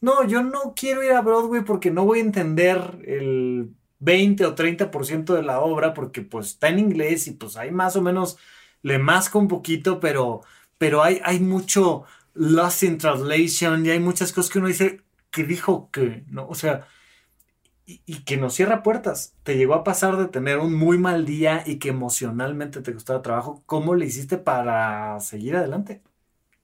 no, 0.00 0.26
yo 0.26 0.42
no 0.42 0.74
quiero 0.74 1.04
ir 1.04 1.12
a 1.12 1.22
Broadway 1.22 1.62
porque 1.62 1.92
no 1.92 2.04
voy 2.04 2.18
a 2.18 2.22
entender 2.22 2.98
el 3.06 3.76
20 4.02 4.46
o 4.46 4.54
30% 4.54 5.34
de 5.34 5.42
la 5.42 5.60
obra 5.60 5.94
porque 5.94 6.22
pues 6.22 6.48
está 6.48 6.68
en 6.68 6.80
inglés 6.80 7.28
y 7.28 7.32
pues 7.32 7.56
hay 7.56 7.70
más 7.70 7.94
o 7.96 8.02
menos 8.02 8.36
le 8.82 8.98
masco 8.98 9.38
un 9.38 9.46
poquito, 9.48 10.00
pero, 10.00 10.42
pero 10.76 11.02
hay, 11.04 11.20
hay 11.24 11.38
mucho 11.38 12.04
lost 12.34 12.82
in 12.82 12.98
translation 12.98 13.86
y 13.86 13.90
hay 13.90 14.00
muchas 14.00 14.32
cosas 14.32 14.50
que 14.50 14.58
uno 14.58 14.68
dice 14.68 15.00
que 15.30 15.44
dijo 15.44 15.88
que, 15.92 16.24
¿no? 16.28 16.48
O 16.48 16.54
sea, 16.56 16.88
y, 17.86 18.24
que 18.24 18.36
nos 18.36 18.54
cierra 18.54 18.82
puertas. 18.82 19.36
Te 19.44 19.56
llegó 19.56 19.74
a 19.74 19.84
pasar 19.84 20.16
de 20.16 20.26
tener 20.26 20.58
un 20.58 20.74
muy 20.74 20.98
mal 20.98 21.24
día 21.24 21.62
y 21.64 21.78
que 21.78 21.90
emocionalmente 21.90 22.82
te 22.82 22.92
costaba 22.92 23.22
trabajo. 23.22 23.62
¿Cómo 23.66 23.94
le 23.94 24.06
hiciste 24.06 24.36
para 24.36 25.20
seguir 25.20 25.56
adelante? 25.56 26.02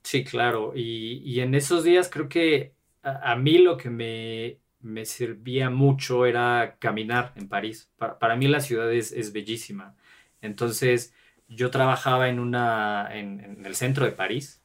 Sí, 0.03 0.24
claro. 0.24 0.72
Y, 0.74 1.22
y 1.24 1.41
en 1.41 1.55
esos 1.55 1.84
días 1.84 2.09
creo 2.11 2.28
que 2.28 2.74
a 3.03 3.36
mí 3.36 3.59
lo 3.59 3.76
que 3.76 3.91
me 3.91 4.59
me 4.89 5.05
servía 5.05 5.70
mucho 5.70 6.26
era 6.26 6.76
caminar 6.78 7.32
en 7.36 7.49
París. 7.49 7.91
Para, 7.99 8.36
mí 8.36 8.49
la 8.49 8.61
ciudad 8.61 8.93
es, 8.93 9.32
bellísima. 9.32 9.95
Entonces 10.41 11.14
yo 11.47 11.70
trabajaba 11.70 12.28
en, 12.28 12.41
una, 12.41 13.09
en, 13.12 13.64
el 13.64 13.74
centro 13.74 14.05
de 14.07 14.12
París. 14.12 14.62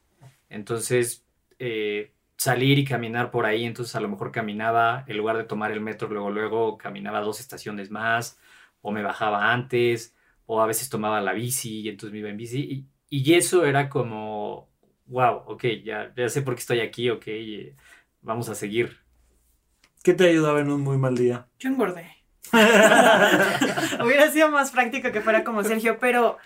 Entonces 0.48 1.26
eh, 1.58 2.14
salir 2.38 2.78
y 2.78 2.84
caminar 2.84 3.30
por 3.30 3.46
ahí, 3.46 3.64
entonces 3.64 3.94
a 3.96 4.00
lo 4.00 4.08
mejor 4.08 4.32
caminaba, 4.32 5.04
en 5.06 5.16
lugar 5.18 5.36
de 5.36 5.44
tomar 5.44 5.72
el 5.72 5.80
metro, 5.80 6.08
luego, 6.08 6.30
luego 6.30 6.78
caminaba 6.78 7.20
dos 7.20 7.40
estaciones 7.40 7.90
más, 7.90 8.38
o 8.80 8.92
me 8.92 9.02
bajaba 9.02 9.52
antes, 9.52 10.16
o 10.46 10.60
a 10.62 10.66
veces 10.66 10.88
tomaba 10.88 11.20
la 11.20 11.32
bici 11.32 11.80
y 11.80 11.88
entonces 11.88 12.12
me 12.12 12.20
iba 12.20 12.30
en 12.30 12.36
bici. 12.38 12.88
Y, 13.10 13.20
y 13.22 13.34
eso 13.34 13.64
era 13.66 13.88
como, 13.88 14.70
wow, 15.06 15.42
ok, 15.46 15.64
ya, 15.84 16.12
ya 16.16 16.28
sé 16.28 16.42
por 16.42 16.54
qué 16.54 16.60
estoy 16.60 16.80
aquí, 16.80 17.10
ok, 17.10 17.26
vamos 18.22 18.48
a 18.48 18.54
seguir 18.54 19.03
¿Qué 20.04 20.12
te 20.12 20.28
ayudaba 20.28 20.60
en 20.60 20.70
un 20.70 20.82
muy 20.82 20.98
mal 20.98 21.16
día? 21.16 21.46
Yo 21.58 21.70
engordé. 21.70 22.06
Hubiera 22.52 24.30
sido 24.30 24.50
más 24.50 24.70
práctico 24.70 25.10
que 25.10 25.22
fuera 25.22 25.44
como 25.44 25.64
Sergio, 25.64 25.96
pero 25.98 26.36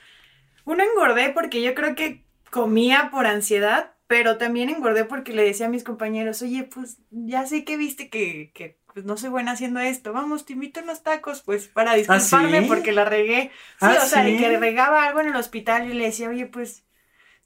uno 0.65 0.85
engordé 0.85 1.31
porque 1.31 1.61
yo 1.61 1.75
creo 1.75 1.97
que 1.97 2.23
comía 2.53 3.09
por 3.11 3.27
ansiedad, 3.27 3.95
pero 4.07 4.39
también 4.39 4.69
engordé 4.69 5.05
porque 5.05 5.33
le 5.33 5.43
decía 5.43 5.67
a 5.67 5.71
mis 5.71 5.83
compañeros, 5.83 6.41
oye, 6.41 6.71
pues 6.73 6.99
ya 7.11 7.47
sé 7.47 7.65
que 7.65 7.77
viste 7.77 8.09
que, 8.11 8.53
que 8.55 8.79
pues, 8.95 9.05
no 9.05 9.17
soy 9.17 9.31
buena 9.31 9.51
haciendo 9.51 9.81
esto, 9.81 10.13
vamos, 10.13 10.47
te 10.47 10.53
invito 10.53 10.79
a 10.79 10.85
unos 10.85 11.03
tacos, 11.03 11.43
pues 11.43 11.67
para 11.67 11.95
disculparme 11.95 12.63
sí? 12.63 12.69
porque 12.69 12.93
la 12.93 13.07
regué. 13.07 13.51
Sí, 13.81 13.87
¿Ah, 13.87 13.99
o 14.01 14.07
sea, 14.07 14.23
de 14.23 14.37
sí? 14.37 14.39
que 14.39 14.57
regaba 14.57 15.05
algo 15.05 15.21
en 15.21 15.31
el 15.31 15.37
hospital 15.37 15.91
y 15.91 15.95
le 15.95 16.05
decía, 16.05 16.29
oye, 16.29 16.47
pues 16.47 16.85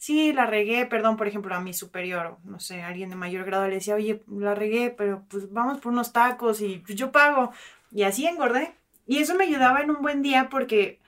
sí, 0.03 0.33
la 0.33 0.47
regué, 0.47 0.85
perdón, 0.85 1.17
por 1.17 1.29
ejemplo, 1.29 1.55
a 1.55 1.61
mi 1.61 1.73
superior, 1.73 2.39
no 2.43 2.59
sé, 2.59 2.83
alguien 2.83 3.09
de 3.09 3.15
mayor 3.15 3.45
grado 3.45 3.69
le 3.69 3.77
decía, 3.77 3.95
oye, 3.95 4.21
la 4.27 4.53
regué, 4.53 4.91
pero 4.91 5.25
pues 5.29 5.53
vamos 5.53 5.79
por 5.79 5.93
unos 5.93 6.13
tacos 6.13 6.61
y 6.61 6.79
pues, 6.79 6.99
yo 6.99 7.13
pago. 7.13 7.53
Y 7.93 8.03
así 8.03 8.27
engordé. 8.27 8.75
Y 9.07 9.19
eso 9.19 9.37
me 9.37 9.45
ayudaba 9.45 9.81
en 9.81 9.93
un 9.93 10.03
buen 10.03 10.21
día 10.21 10.49
porque 10.51 10.99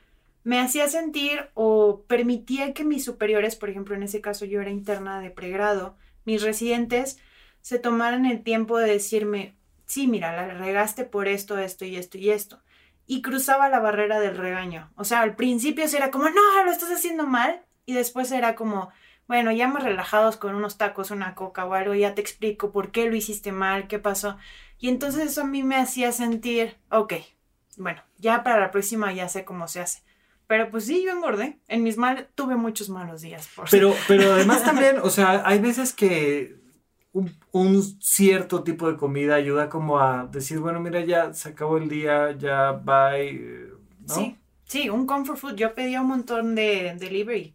me 0.45 0.61
hacía 0.61 0.89
sentir 0.89 1.51
o 1.55 2.05
permitía 2.07 2.73
que 2.73 2.85
mis 2.85 3.05
superiores, 3.05 3.57
por 3.57 3.69
ejemplo, 3.69 3.97
en 3.97 4.05
ese 4.05 4.21
caso 4.21 4.45
yo 4.45 4.61
era 4.61 4.71
interna 4.71 5.21
de 5.21 5.31
pregrado, 5.31 5.97
mis 6.25 6.43
residentes 6.43 7.19
se 7.63 7.81
tomaran 7.81 8.27
el 8.27 8.45
tiempo 8.45 8.79
de 8.79 8.93
decirme, 8.93 9.57
sí, 9.87 10.07
mira, 10.07 10.37
la 10.37 10.55
regaste 10.55 11.05
por 11.05 11.27
esto, 11.27 11.59
esto 11.59 11.85
y 11.85 11.97
esto 11.97 12.17
y 12.17 12.31
esto. 12.31 12.63
Y 13.09 13.23
cruzaba 13.23 13.69
la 13.69 13.81
barrera 13.81 14.21
del 14.21 14.37
regaño. 14.37 14.93
O 14.95 15.03
sea, 15.03 15.23
al 15.23 15.35
principio 15.35 15.89
sí 15.89 15.97
era 15.97 16.13
como, 16.13 16.29
no, 16.29 16.65
lo 16.65 16.71
estás 16.71 16.93
haciendo 16.93 17.27
mal. 17.27 17.61
Y 17.87 17.95
después 17.95 18.33
era 18.33 18.55
como, 18.55 18.91
bueno, 19.29 19.53
ya 19.53 19.69
más 19.69 19.83
relajados 19.83 20.37
con 20.37 20.55
unos 20.55 20.79
tacos, 20.79 21.11
una 21.11 21.35
coca 21.35 21.65
o 21.65 21.75
algo, 21.75 21.95
ya 21.95 22.15
te 22.15 22.21
explico 22.21 22.73
por 22.73 22.91
qué 22.91 23.09
lo 23.09 23.17
hiciste 23.17 23.53
mal, 23.53 23.89
qué 23.89 23.99
pasó. 23.99 24.37
Y 24.79 24.89
entonces 24.89 25.31
eso 25.31 25.43
a 25.43 25.47
mí 25.47 25.63
me 25.63 25.77
hacía 25.77 26.13
sentir, 26.13 26.77
ok, 26.91 27.15
bueno, 27.77 28.03
ya 28.19 28.43
para 28.43 28.61
la 28.61 28.71
próxima 28.71 29.13
ya 29.13 29.29
sé 29.29 29.45
cómo 29.45 29.69
se 29.69 29.81
hace. 29.81 30.03
Pero 30.47 30.71
pues 30.71 30.85
sí, 30.85 31.03
yo 31.03 31.11
engordé. 31.11 31.59
En 31.69 31.83
mis 31.83 31.97
mal 31.97 32.29
tuve 32.35 32.57
muchos 32.57 32.89
malos 32.91 33.23
días. 33.23 33.49
Por 33.55 33.69
Pero, 33.71 33.95
pero 34.07 34.33
además 34.35 34.63
también, 34.65 34.99
o 35.03 35.11
sea, 35.11 35.43
hay 35.47 35.59
veces 35.59 35.93
que 35.93 36.57
un, 37.13 37.35
un 37.53 37.83
cierto 38.01 38.63
tipo 38.63 38.91
de 38.91 38.97
comida 38.97 39.37
ayuda 39.37 39.69
como 39.69 39.99
a 39.99 40.27
decir, 40.27 40.59
bueno, 40.59 40.81
mira, 40.81 41.05
ya 41.05 41.33
se 41.33 41.51
acabó 41.51 41.79
el 41.79 41.89
día, 41.89 42.33
ya 42.33 42.73
bye, 42.73 43.31
eh, 43.31 43.71
¿no? 44.07 44.15
Sí, 44.15 44.37
sí, 44.65 44.91
un 44.91 45.07
comfort 45.07 45.39
food. 45.39 45.55
Yo 45.55 45.75
pedía 45.75 46.03
un 46.03 46.09
montón 46.09 46.55
de 46.55 46.95
delivery. 46.99 47.55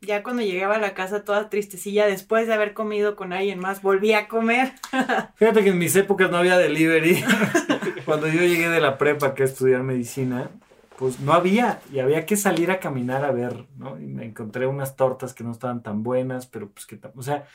Ya 0.00 0.22
cuando 0.22 0.42
llegaba 0.42 0.76
a 0.76 0.80
la 0.80 0.94
casa 0.94 1.24
toda 1.24 1.48
tristecilla, 1.48 2.06
después 2.06 2.46
de 2.46 2.54
haber 2.54 2.74
comido 2.74 3.16
con 3.16 3.32
alguien 3.32 3.58
más, 3.58 3.82
volví 3.82 4.12
a 4.12 4.28
comer. 4.28 4.74
Fíjate 5.36 5.64
que 5.64 5.70
en 5.70 5.78
mis 5.78 5.96
épocas 5.96 6.30
no 6.30 6.36
había 6.36 6.58
delivery. 6.58 7.24
Cuando 8.04 8.28
yo 8.28 8.40
llegué 8.40 8.68
de 8.68 8.80
la 8.80 8.98
prepa 8.98 9.34
que 9.34 9.42
estudiar 9.42 9.82
medicina, 9.82 10.50
pues 10.98 11.20
no 11.20 11.32
había 11.32 11.80
y 11.92 11.98
había 11.98 12.24
que 12.26 12.36
salir 12.36 12.70
a 12.70 12.80
caminar 12.80 13.24
a 13.24 13.32
ver, 13.32 13.66
¿no? 13.76 13.98
Y 14.00 14.06
me 14.06 14.24
encontré 14.24 14.66
unas 14.66 14.96
tortas 14.96 15.34
que 15.34 15.44
no 15.44 15.52
estaban 15.52 15.82
tan 15.82 16.02
buenas, 16.02 16.46
pero 16.46 16.70
pues 16.70 16.86
que, 16.86 16.98
o 17.14 17.22
sea, 17.22 17.46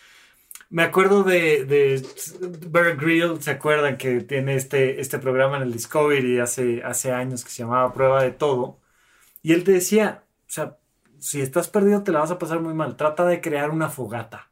me 0.69 0.83
acuerdo 0.83 1.23
de, 1.23 1.65
de 1.65 2.01
Bear 2.69 2.95
Grylls, 2.97 3.43
¿se 3.43 3.51
acuerdan 3.51 3.97
que 3.97 4.21
tiene 4.21 4.55
este, 4.55 5.01
este 5.01 5.19
programa 5.19 5.57
en 5.57 5.63
el 5.63 5.73
Discovery 5.73 6.39
hace, 6.39 6.81
hace 6.83 7.11
años 7.11 7.43
que 7.43 7.51
se 7.51 7.63
llamaba 7.63 7.93
Prueba 7.93 8.23
de 8.23 8.31
Todo? 8.31 8.79
Y 9.43 9.53
él 9.53 9.63
te 9.63 9.73
decía, 9.73 10.23
o 10.47 10.51
sea, 10.51 10.77
si 11.21 11.41
estás 11.41 11.69
perdido 11.69 12.03
te 12.03 12.11
la 12.13 12.19
vas 12.21 12.31
a 12.31 12.39
pasar 12.39 12.61
muy 12.61 12.73
mal, 12.75 12.97
trata 12.97 13.25
de 13.25 13.41
crear 13.41 13.71
una 13.71 13.89
fogata. 13.89 14.51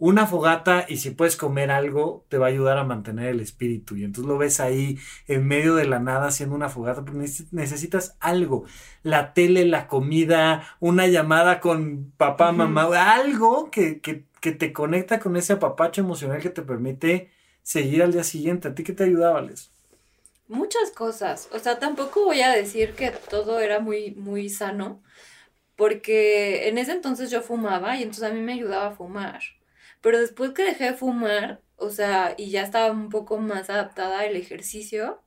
Una 0.00 0.26
fogata 0.28 0.86
y 0.88 0.98
si 0.98 1.10
puedes 1.10 1.36
comer 1.36 1.70
algo 1.72 2.24
te 2.28 2.38
va 2.38 2.46
a 2.46 2.50
ayudar 2.50 2.78
a 2.78 2.84
mantener 2.84 3.28
el 3.30 3.40
espíritu. 3.40 3.96
Y 3.96 4.04
entonces 4.04 4.28
lo 4.28 4.38
ves 4.38 4.60
ahí 4.60 4.98
en 5.26 5.46
medio 5.46 5.74
de 5.74 5.86
la 5.86 5.98
nada 6.00 6.28
haciendo 6.28 6.54
una 6.54 6.68
fogata 6.68 7.04
porque 7.04 7.20
neces- 7.20 7.48
necesitas 7.52 8.16
algo. 8.20 8.64
La 9.02 9.34
tele 9.34 9.64
la 9.66 9.88
comida 9.88 10.64
una 10.80 11.08
llamada 11.08 11.60
con 11.60 12.12
papá 12.16 12.52
mamá 12.52 12.86
algo 13.14 13.70
que, 13.72 14.00
que, 14.00 14.26
que 14.40 14.52
te 14.52 14.72
conecta 14.72 15.18
con 15.20 15.36
ese 15.36 15.54
apapacho 15.54 16.00
emocional 16.02 16.40
que 16.42 16.50
te 16.50 16.62
permite 16.62 17.32
seguir 17.62 18.02
al 18.04 18.12
día 18.12 18.24
siguiente. 18.24 18.68
A 18.68 18.74
ti 18.74 18.84
qué 18.84 18.92
te 18.92 19.04
ayudaba 19.04 19.40
Les? 19.42 19.72
Muchas 20.48 20.90
cosas. 20.90 21.48
O 21.52 21.58
sea, 21.58 21.78
tampoco 21.78 22.24
voy 22.24 22.40
a 22.40 22.50
decir 22.50 22.94
que 22.94 23.10
todo 23.10 23.60
era 23.60 23.80
muy, 23.80 24.12
muy 24.12 24.48
sano, 24.48 25.02
porque 25.78 26.66
en 26.66 26.76
ese 26.76 26.90
entonces 26.90 27.30
yo 27.30 27.40
fumaba 27.40 27.96
y 27.96 28.02
entonces 28.02 28.24
a 28.24 28.34
mí 28.34 28.40
me 28.40 28.54
ayudaba 28.54 28.88
a 28.88 28.96
fumar. 28.96 29.40
Pero 30.00 30.18
después 30.18 30.50
que 30.50 30.64
dejé 30.64 30.86
de 30.86 30.94
fumar, 30.94 31.62
o 31.76 31.90
sea, 31.90 32.34
y 32.36 32.50
ya 32.50 32.62
estaba 32.62 32.90
un 32.90 33.10
poco 33.10 33.38
más 33.38 33.70
adaptada 33.70 34.18
al 34.18 34.34
ejercicio, 34.34 35.22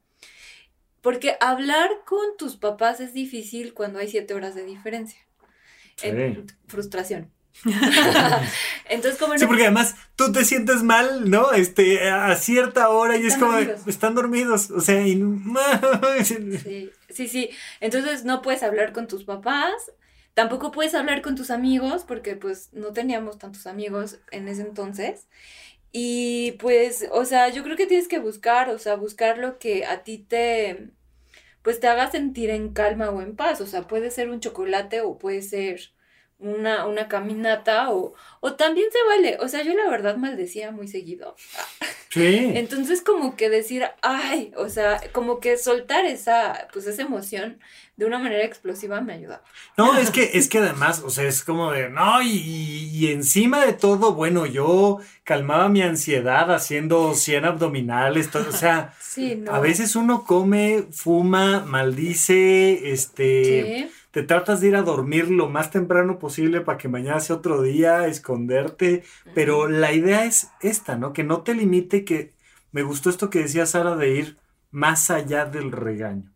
porque 0.99 1.37
hablar 1.39 1.89
con 2.05 2.35
tus 2.37 2.57
papás 2.57 2.99
es 2.99 3.13
difícil 3.13 3.73
cuando 3.73 3.99
hay 3.99 4.09
siete 4.09 4.33
horas 4.33 4.53
de 4.53 4.65
diferencia. 4.65 5.21
En- 6.03 6.45
frustración. 6.67 7.31
Entonces, 8.89 9.17
como 9.17 9.37
Sí, 9.37 9.45
porque 9.45 9.63
además 9.63 9.95
tú 10.17 10.33
te 10.33 10.43
sientes 10.43 10.83
mal, 10.83 11.29
¿no? 11.29 11.53
Este, 11.53 12.09
a 12.09 12.35
cierta 12.35 12.89
hora 12.89 13.15
y 13.15 13.25
es 13.25 13.37
como, 13.37 13.53
dormidos. 13.53 13.87
están 13.87 14.15
dormidos, 14.15 14.69
o 14.69 14.81
sea, 14.81 15.07
y... 15.07 15.15
Sí, 16.25 16.91
sí, 17.09 17.27
sí. 17.29 17.49
Entonces 17.79 18.25
no 18.25 18.41
puedes 18.41 18.63
hablar 18.63 18.91
con 18.91 19.07
tus 19.07 19.23
papás, 19.23 19.73
tampoco 20.33 20.71
puedes 20.71 20.95
hablar 20.95 21.21
con 21.21 21.35
tus 21.35 21.51
amigos, 21.51 22.03
porque 22.03 22.35
pues 22.35 22.71
no 22.73 22.93
teníamos 22.93 23.37
tantos 23.37 23.67
amigos 23.67 24.19
en 24.31 24.47
ese 24.47 24.61
entonces. 24.61 25.27
Y 25.91 26.53
pues, 26.53 27.07
o 27.11 27.25
sea, 27.25 27.49
yo 27.49 27.63
creo 27.63 27.75
que 27.77 27.87
tienes 27.87 28.07
que 28.07 28.19
buscar, 28.19 28.69
o 28.69 28.79
sea, 28.79 28.95
buscar 28.95 29.37
lo 29.37 29.59
que 29.59 29.85
a 29.85 30.03
ti 30.03 30.19
te, 30.19 30.89
pues 31.61 31.79
te 31.79 31.87
haga 31.87 32.09
sentir 32.09 32.49
en 32.49 32.73
calma 32.73 33.09
o 33.09 33.21
en 33.21 33.35
paz. 33.35 33.61
O 33.61 33.67
sea, 33.67 33.87
puede 33.87 34.11
ser 34.11 34.29
un 34.29 34.39
chocolate 34.39 35.01
o 35.01 35.17
puede 35.17 35.41
ser 35.41 35.91
una, 36.41 36.87
una 36.87 37.07
caminata 37.07 37.91
o, 37.91 38.13
o 38.39 38.55
también 38.55 38.87
se 38.91 39.03
vale. 39.07 39.37
O 39.41 39.47
sea, 39.47 39.63
yo 39.63 39.73
la 39.75 39.89
verdad 39.89 40.17
maldecía 40.17 40.71
muy 40.71 40.87
seguido. 40.87 41.35
Sí. 42.11 42.51
Entonces 42.55 43.01
como 43.01 43.37
que 43.37 43.49
decir, 43.49 43.85
ay, 44.01 44.51
o 44.57 44.67
sea, 44.67 45.01
como 45.13 45.39
que 45.39 45.57
soltar 45.57 46.03
esa, 46.05 46.67
pues 46.73 46.85
esa 46.85 47.03
emoción 47.03 47.61
de 48.01 48.07
una 48.07 48.17
manera 48.17 48.43
explosiva 48.43 48.99
me 48.99 49.13
ayudaba. 49.13 49.43
No, 49.77 49.95
es 49.95 50.09
que, 50.09 50.31
es 50.33 50.49
que 50.49 50.57
además, 50.57 51.03
o 51.05 51.11
sea, 51.11 51.25
es 51.27 51.43
como 51.43 51.71
de, 51.71 51.87
no, 51.89 52.19
y, 52.23 52.29
y 52.91 53.11
encima 53.11 53.63
de 53.63 53.73
todo, 53.73 54.15
bueno, 54.15 54.47
yo 54.47 54.97
calmaba 55.23 55.69
mi 55.69 55.83
ansiedad 55.83 56.51
haciendo 56.51 57.13
100 57.13 57.45
abdominales, 57.45 58.31
todo, 58.31 58.49
o 58.49 58.51
sea, 58.51 58.95
Sí, 58.99 59.35
no. 59.35 59.53
a 59.53 59.59
veces 59.59 59.95
uno 59.95 60.23
come, 60.23 60.87
fuma, 60.91 61.63
maldice, 61.63 62.91
este, 62.91 63.83
Sí, 63.85 63.91
te 64.11 64.23
tratas 64.23 64.61
de 64.61 64.69
ir 64.69 64.75
a 64.75 64.81
dormir 64.81 65.29
lo 65.29 65.47
más 65.47 65.69
temprano 65.69 66.17
posible 66.17 66.61
para 66.61 66.77
que 66.79 66.87
mañana 66.89 67.19
sea 67.19 67.35
otro 67.35 67.61
día, 67.61 68.07
esconderte, 68.07 69.03
pero 69.35 69.67
la 69.67 69.93
idea 69.93 70.25
es 70.25 70.49
esta, 70.61 70.95
¿no? 70.97 71.13
Que 71.13 71.23
no 71.23 71.43
te 71.43 71.53
limite, 71.53 72.03
que 72.03 72.33
me 72.71 72.81
gustó 72.83 73.09
esto 73.11 73.29
que 73.29 73.39
decía 73.39 73.65
Sara 73.67 73.95
de 73.95 74.09
ir 74.15 74.37
más 74.71 75.09
allá 75.11 75.45
del 75.45 75.71
regaño 75.71 76.30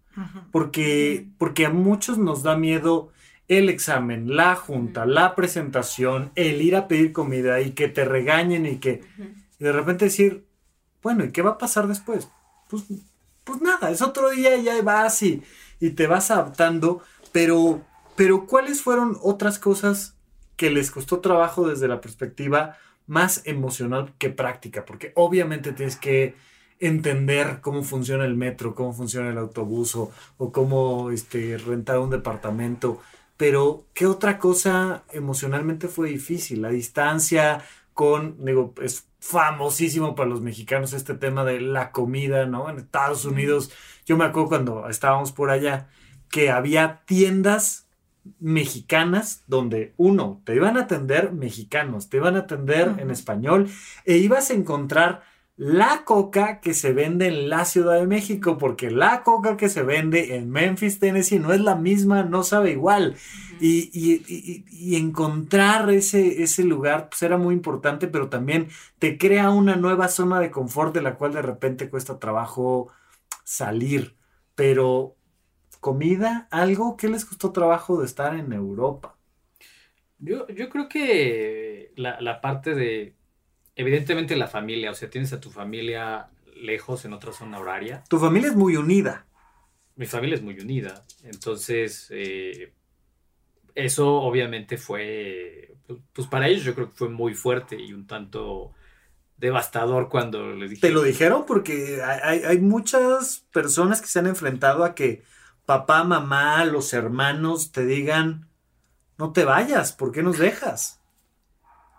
porque, 0.51 1.27
porque 1.37 1.65
a 1.65 1.69
muchos 1.69 2.17
nos 2.17 2.43
da 2.43 2.55
miedo 2.55 3.11
el 3.47 3.69
examen, 3.69 4.35
la 4.35 4.55
junta, 4.55 5.05
la 5.05 5.35
presentación, 5.35 6.31
el 6.35 6.61
ir 6.61 6.75
a 6.75 6.87
pedir 6.87 7.11
comida 7.11 7.61
y 7.61 7.71
que 7.71 7.87
te 7.87 8.05
regañen 8.05 8.65
y 8.65 8.77
que 8.77 9.03
y 9.59 9.63
de 9.63 9.71
repente 9.71 10.05
decir, 10.05 10.45
bueno, 11.01 11.23
¿y 11.23 11.31
qué 11.31 11.41
va 11.41 11.51
a 11.51 11.57
pasar 11.57 11.87
después? 11.87 12.29
Pues, 12.69 12.83
pues 13.43 13.61
nada, 13.61 13.91
es 13.91 14.01
otro 14.01 14.29
día 14.29 14.57
y 14.57 14.63
ya 14.63 14.81
vas 14.81 15.21
y, 15.23 15.43
y 15.79 15.91
te 15.91 16.07
vas 16.07 16.31
adaptando, 16.31 17.01
pero, 17.31 17.81
pero 18.15 18.47
¿cuáles 18.47 18.81
fueron 18.81 19.17
otras 19.21 19.59
cosas 19.59 20.15
que 20.55 20.69
les 20.69 20.91
costó 20.91 21.19
trabajo 21.19 21.67
desde 21.67 21.87
la 21.87 22.01
perspectiva 22.01 22.77
más 23.07 23.41
emocional 23.45 24.13
que 24.17 24.29
práctica? 24.29 24.85
Porque 24.85 25.11
obviamente 25.15 25.73
tienes 25.73 25.95
que 25.95 26.35
entender 26.79 27.59
cómo 27.61 27.83
funciona 27.83 28.25
el 28.25 28.35
metro, 28.35 28.75
cómo 28.75 28.93
funciona 28.93 29.29
el 29.29 29.37
autobús 29.37 29.95
o, 29.95 30.11
o 30.37 30.51
cómo 30.51 31.11
este, 31.11 31.57
rentar 31.57 31.99
un 31.99 32.09
departamento. 32.09 32.99
Pero, 33.37 33.85
¿qué 33.93 34.05
otra 34.07 34.39
cosa 34.39 35.03
emocionalmente 35.11 35.87
fue 35.87 36.09
difícil? 36.09 36.61
La 36.61 36.69
distancia 36.69 37.63
con, 37.93 38.43
digo, 38.45 38.73
es 38.81 39.07
famosísimo 39.19 40.15
para 40.15 40.29
los 40.29 40.41
mexicanos 40.41 40.93
este 40.93 41.15
tema 41.15 41.43
de 41.43 41.59
la 41.61 41.91
comida, 41.91 42.45
¿no? 42.45 42.69
En 42.69 42.77
Estados 42.77 43.25
Unidos, 43.25 43.71
yo 44.05 44.17
me 44.17 44.25
acuerdo 44.25 44.49
cuando 44.49 44.87
estábamos 44.89 45.31
por 45.31 45.49
allá, 45.49 45.89
que 46.29 46.51
había 46.51 47.01
tiendas 47.05 47.87
mexicanas 48.39 49.43
donde 49.47 49.93
uno, 49.97 50.41
te 50.45 50.55
iban 50.55 50.77
a 50.77 50.81
atender 50.81 51.31
mexicanos, 51.31 52.09
te 52.09 52.17
iban 52.17 52.35
a 52.35 52.39
atender 52.39 52.95
en 52.97 53.05
Ujú. 53.05 53.11
español 53.11 53.69
e 54.03 54.17
ibas 54.17 54.49
a 54.49 54.53
encontrar 54.53 55.23
la 55.57 56.03
coca 56.03 56.59
que 56.59 56.73
se 56.73 56.91
vende 56.91 57.27
en 57.27 57.49
la 57.49 57.63
Ciudad 57.63 57.95
de 57.95 58.07
México, 58.07 58.57
porque 58.57 58.91
la 58.91 59.23
coca 59.23 59.55
que 59.55 59.69
se 59.69 59.83
vende 59.83 60.35
en 60.35 60.49
Memphis, 60.49 60.99
Tennessee, 60.99 61.39
no 61.39 61.53
es 61.53 61.61
la 61.61 61.75
misma, 61.75 62.23
no 62.23 62.43
sabe 62.43 62.71
igual. 62.71 63.15
Y, 63.61 63.89
y, 63.93 64.95
encontrar 64.97 65.89
ese, 65.89 66.43
ese 66.43 66.65
lugar 66.65 67.07
pues 67.09 67.23
era 67.23 67.37
muy 67.37 67.55
importante, 67.55 68.07
pero 68.07 68.27
también 68.27 68.67
te 68.99 69.17
crea 69.17 69.49
una 69.49 69.77
nueva 69.77 70.09
zona 70.09 70.41
de 70.41 70.51
confort 70.51 70.93
de 70.93 71.01
la 71.01 71.15
cual 71.15 71.33
de 71.33 71.41
repente 71.41 71.89
cuesta 71.89 72.19
trabajo 72.19 72.89
salir. 73.45 74.15
Pero, 74.55 75.15
comida, 75.79 76.49
algo, 76.51 76.97
¿qué 76.97 77.07
les 77.07 77.23
costó 77.23 77.53
trabajo 77.53 77.97
de 77.99 78.05
estar 78.05 78.35
en 78.35 78.51
Europa? 78.51 79.15
Yo, 80.19 80.47
yo 80.49 80.69
creo 80.69 80.89
que 80.89 81.93
la, 81.95 82.19
la 82.19 82.41
parte 82.41 82.75
de 82.75 83.14
evidentemente 83.75 84.35
la 84.35 84.47
familia, 84.47 84.91
o 84.91 84.95
sea, 84.95 85.09
tienes 85.09 85.33
a 85.33 85.39
tu 85.39 85.51
familia 85.51 86.29
lejos 86.55 87.05
en 87.05 87.13
otra 87.13 87.33
zona 87.33 87.59
horaria. 87.59 88.03
Tu 88.09 88.17
familia 88.17 88.49
es 88.49 88.55
muy 88.55 88.77
unida. 88.77 89.25
Mi 89.95 90.05
familia 90.05 90.35
es 90.35 90.41
muy 90.41 90.59
unida. 90.59 91.05
Entonces, 91.23 92.07
eh, 92.11 92.73
eso 93.75 94.15
obviamente 94.15 94.77
fue, 94.77 95.75
pues 96.13 96.27
para 96.27 96.47
ellos 96.47 96.63
yo 96.63 96.75
creo 96.75 96.89
que 96.89 96.95
fue 96.95 97.09
muy 97.09 97.33
fuerte 97.33 97.79
y 97.79 97.93
un 97.93 98.07
tanto 98.07 98.73
devastador 99.37 100.09
cuando 100.09 100.53
les 100.53 100.69
dije. 100.69 100.81
¿Te 100.81 100.93
lo 100.93 101.03
dijeron? 101.03 101.45
Porque 101.45 102.01
hay, 102.01 102.43
hay 102.43 102.59
muchas 102.59 103.45
personas 103.51 104.01
que 104.01 104.07
se 104.07 104.19
han 104.19 104.27
enfrentado 104.27 104.83
a 104.83 104.95
que 104.95 105.23
papá, 105.65 106.03
mamá, 106.03 106.63
los 106.65 106.93
hermanos 106.93 107.71
te 107.71 107.85
digan, 107.85 108.47
no 109.17 109.33
te 109.33 109.43
vayas, 109.43 109.93
¿por 109.93 110.11
qué 110.11 110.23
nos 110.23 110.37
dejas? 110.37 111.01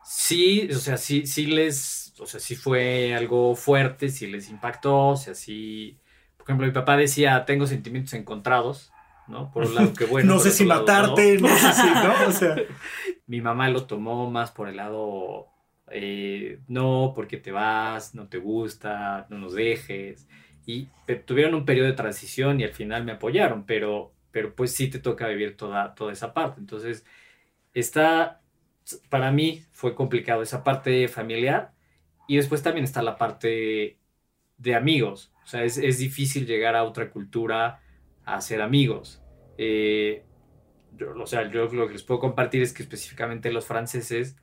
Sí, 0.09 0.69
o 0.71 0.79
sea, 0.79 0.97
sí, 0.97 1.27
sí 1.27 1.47
les, 1.47 2.15
o 2.21 2.27
sea, 2.27 2.39
sí 2.39 2.55
fue 2.55 3.13
algo 3.13 3.57
fuerte, 3.57 4.09
sí 4.09 4.29
les 4.29 4.49
impactó, 4.51 5.09
o 5.09 5.17
sea, 5.17 5.35
sí, 5.35 5.99
por 6.37 6.47
ejemplo, 6.47 6.67
mi 6.67 6.73
papá 6.73 6.97
decía, 6.97 7.45
tengo 7.45 7.67
sentimientos 7.67 8.15
encontrados, 8.15 8.93
¿no? 9.27 9.51
Por 9.51 9.65
un 9.65 9.75
lado, 9.75 9.93
que 9.95 10.05
bueno. 10.05 10.35
no 10.35 10.39
sé 10.39 10.53
si 10.53 10.65
matarte, 10.65 11.39
no. 11.39 11.49
sé 11.49 11.73
si, 11.73 11.87
¿no? 11.89 12.29
O 12.29 12.31
sea. 12.31 12.57
mi 13.27 13.41
mamá 13.41 13.69
lo 13.69 13.87
tomó 13.87 14.31
más 14.31 14.53
por 14.53 14.69
el 14.69 14.77
lado, 14.77 15.49
eh, 15.91 16.61
no, 16.69 17.13
porque 17.13 17.37
te 17.37 17.51
vas, 17.51 18.15
no 18.15 18.29
te 18.29 18.39
gusta, 18.39 19.27
no 19.29 19.39
nos 19.39 19.55
dejes. 19.55 20.29
Y 20.67 20.89
tuvieron 21.25 21.55
un 21.55 21.65
periodo 21.65 21.89
de 21.89 21.95
transición 21.95 22.61
y 22.61 22.65
al 22.65 22.73
final 22.73 23.05
me 23.05 23.13
apoyaron, 23.13 23.65
pero, 23.67 24.13
pero 24.31 24.55
pues 24.55 24.73
sí 24.73 24.89
te 24.89 25.01
toca 25.01 25.27
vivir 25.27 25.57
toda, 25.57 25.97
toda 25.97 26.13
esa 26.13 26.33
parte. 26.33 26.61
Entonces, 26.61 27.05
está 27.75 28.41
para 29.09 29.33
mí 29.33 29.65
fue 29.73 29.95
complicado 29.95 30.43
esa 30.43 30.63
parte 30.63 31.09
familiar 31.09 31.73
y 32.29 32.37
después 32.37 32.63
también 32.63 32.85
está 32.85 33.03
la 33.03 33.17
parte 33.17 33.99
de 34.59 34.75
amigos. 34.75 35.33
O 35.45 35.47
sea, 35.47 35.65
es, 35.65 35.79
es 35.79 35.99
difícil 35.99 36.47
llegar 36.47 36.75
a 36.77 36.85
otra 36.85 37.11
cultura 37.11 37.81
a 38.25 38.41
ser 38.41 38.63
amigos. 38.63 39.23
Eh, 39.59 40.25
yo, 40.97 41.15
o 41.21 41.27
sea, 41.27 41.51
yo 41.51 41.67
lo 41.67 41.87
que 41.87 41.95
les 41.95 42.03
puedo 42.03 42.21
compartir 42.21 42.63
es 42.63 42.73
que 42.73 42.83
específicamente 42.83 43.53
los 43.53 43.67
franceses 43.67 44.37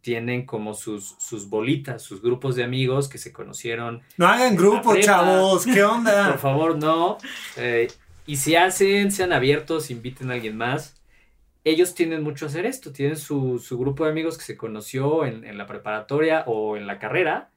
tienen 0.00 0.46
como 0.46 0.74
sus, 0.74 1.16
sus 1.18 1.48
bolitas, 1.48 2.02
sus 2.02 2.22
grupos 2.22 2.56
de 2.56 2.64
amigos 2.64 3.08
que 3.08 3.18
se 3.18 3.32
conocieron. 3.32 4.02
No 4.16 4.26
hagan 4.26 4.56
grupos, 4.56 5.00
chavos, 5.00 5.66
¿qué 5.66 5.82
onda? 5.82 6.28
Por 6.30 6.38
favor, 6.38 6.78
no. 6.78 7.18
Eh, 7.56 7.88
y 8.26 8.36
si 8.36 8.54
hacen, 8.54 9.10
sean 9.10 9.32
abiertos, 9.32 9.90
inviten 9.90 10.30
a 10.30 10.34
alguien 10.34 10.56
más 10.56 10.97
ellos 11.68 11.94
tienen 11.94 12.22
mucho 12.22 12.46
a 12.46 12.48
hacer 12.48 12.66
esto, 12.66 12.92
tienen 12.92 13.16
su, 13.16 13.60
grupo 13.70 14.04
de 14.04 14.10
amigos 14.10 14.38
que 14.38 14.44
se 14.44 14.56
conoció 14.56 15.24
en, 15.24 15.56
la 15.56 15.66
preparatoria 15.66 16.44
o 16.46 16.76
en 16.76 16.86
la 16.86 16.98
carrera 16.98 17.50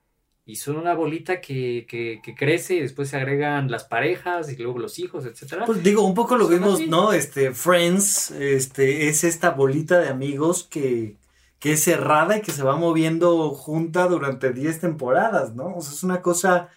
y 0.46 0.56
son 0.56 0.78
una 0.78 0.94
bolita 0.94 1.40
que, 1.40 1.86
crece 2.38 2.76
y 2.76 2.82
después 2.82 3.10
se 3.10 3.18
agregan 3.18 3.70
las 3.70 3.84
parejas 3.84 4.52
y 4.52 4.58
luego 4.58 4.80
los 4.80 5.00
hijos, 5.00 5.26
etcétera. 5.26 5.66
Pues 5.66 5.84
digo, 5.84 6.06
un 6.06 6.14
poco 6.14 6.36
lo 6.36 6.48
vimos, 6.48 6.86
¿no? 6.88 7.14
Este, 7.14 7.54
Friends, 7.54 8.32
este, 8.32 9.08
es 9.08 9.24
esta 9.24 9.52
bolita 9.52 10.00
de 10.00 10.10
amigos 10.10 10.64
que, 10.64 11.18
que 11.60 11.74
es 11.74 11.84
cerrada 11.84 12.38
y 12.38 12.42
que 12.42 12.52
se 12.52 12.64
va 12.64 12.76
moviendo 12.76 13.52
junta 13.52 14.08
durante 14.08 14.52
10 14.52 14.80
temporadas, 14.80 15.54
¿no? 15.56 15.76
O 15.76 15.82
sea, 15.82 15.94
es 15.94 16.04
una 16.04 16.22
cosa 16.22 16.70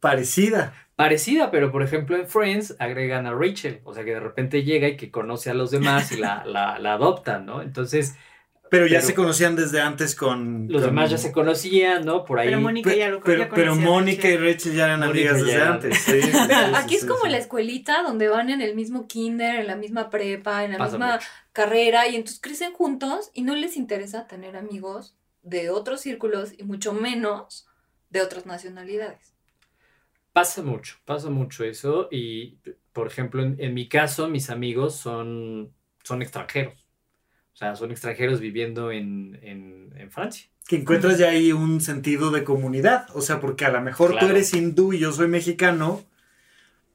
parecida 0.00 0.85
parecida, 0.96 1.50
pero 1.50 1.70
por 1.70 1.82
ejemplo 1.82 2.16
en 2.16 2.26
Friends 2.26 2.74
agregan 2.78 3.26
a 3.26 3.34
Rachel, 3.34 3.80
o 3.84 3.94
sea 3.94 4.02
que 4.04 4.14
de 4.14 4.20
repente 4.20 4.64
llega 4.64 4.88
y 4.88 4.96
que 4.96 5.10
conoce 5.10 5.50
a 5.50 5.54
los 5.54 5.70
demás 5.70 6.10
y 6.10 6.16
la, 6.16 6.44
la, 6.46 6.92
adoptan, 6.92 7.46
¿no? 7.46 7.62
Entonces... 7.62 8.16
Pero 8.68 8.88
ya 8.88 9.00
se 9.00 9.14
conocían 9.14 9.54
desde 9.54 9.80
antes 9.80 10.16
con... 10.16 10.66
Los 10.68 10.82
demás 10.82 11.08
ya 11.08 11.18
se 11.18 11.30
conocían, 11.30 12.04
¿no? 12.04 12.24
Por 12.24 12.40
ahí... 12.40 12.48
Pero 12.48 12.60
Mónica 12.60 12.92
ya 12.96 13.10
lo 13.10 13.20
Pero, 13.20 13.48
pero 13.54 13.76
Mónica 13.76 14.28
y 14.28 14.36
Rachel 14.36 14.74
ya 14.74 14.86
eran 14.86 15.04
amigas 15.04 15.40
desde 15.40 15.62
antes. 15.62 15.96
Sí, 15.98 16.18
aquí 16.74 16.96
es 16.96 17.04
como 17.04 17.26
la 17.26 17.38
escuelita 17.38 18.02
donde 18.02 18.26
van 18.26 18.50
en 18.50 18.60
el 18.60 18.74
mismo 18.74 19.06
kinder, 19.06 19.60
en 19.60 19.68
la 19.68 19.76
misma 19.76 20.10
prepa, 20.10 20.64
en 20.64 20.72
la 20.72 20.84
misma 20.84 21.20
carrera 21.52 22.08
y 22.08 22.16
entonces 22.16 22.40
crecen 22.40 22.72
juntos 22.72 23.30
y 23.34 23.42
no 23.42 23.54
les 23.54 23.76
interesa 23.76 24.26
tener 24.26 24.56
amigos 24.56 25.16
de 25.44 25.70
otros 25.70 26.00
círculos 26.00 26.52
y 26.58 26.64
mucho 26.64 26.92
menos 26.92 27.68
de 28.10 28.20
otras 28.20 28.46
nacionalidades. 28.46 29.35
Pasa 30.36 30.62
mucho, 30.62 30.96
pasa 31.06 31.30
mucho 31.30 31.64
eso. 31.64 32.08
Y, 32.10 32.58
por 32.92 33.06
ejemplo, 33.06 33.42
en, 33.42 33.72
mi 33.72 33.88
caso, 33.88 34.28
mis 34.28 34.50
amigos 34.50 34.94
son, 34.94 35.72
son 36.02 36.20
extranjeros. 36.20 36.74
O 37.54 37.56
sea, 37.56 37.74
son 37.74 37.90
extranjeros 37.90 38.38
viviendo 38.38 38.92
en, 38.92 39.40
en, 39.42 40.10
Francia. 40.10 40.50
Que 40.68 40.76
encuentras 40.76 41.16
ya 41.16 41.30
ahí 41.30 41.52
un 41.52 41.80
sentido 41.80 42.30
de 42.32 42.44
comunidad. 42.44 43.06
O 43.14 43.22
sea, 43.22 43.40
porque 43.40 43.64
a 43.64 43.70
lo 43.70 43.80
mejor 43.80 44.18
tú 44.18 44.26
eres 44.26 44.52
hindú 44.52 44.92
y 44.92 44.98
yo 44.98 45.10
soy 45.10 45.26
mexicano, 45.26 46.04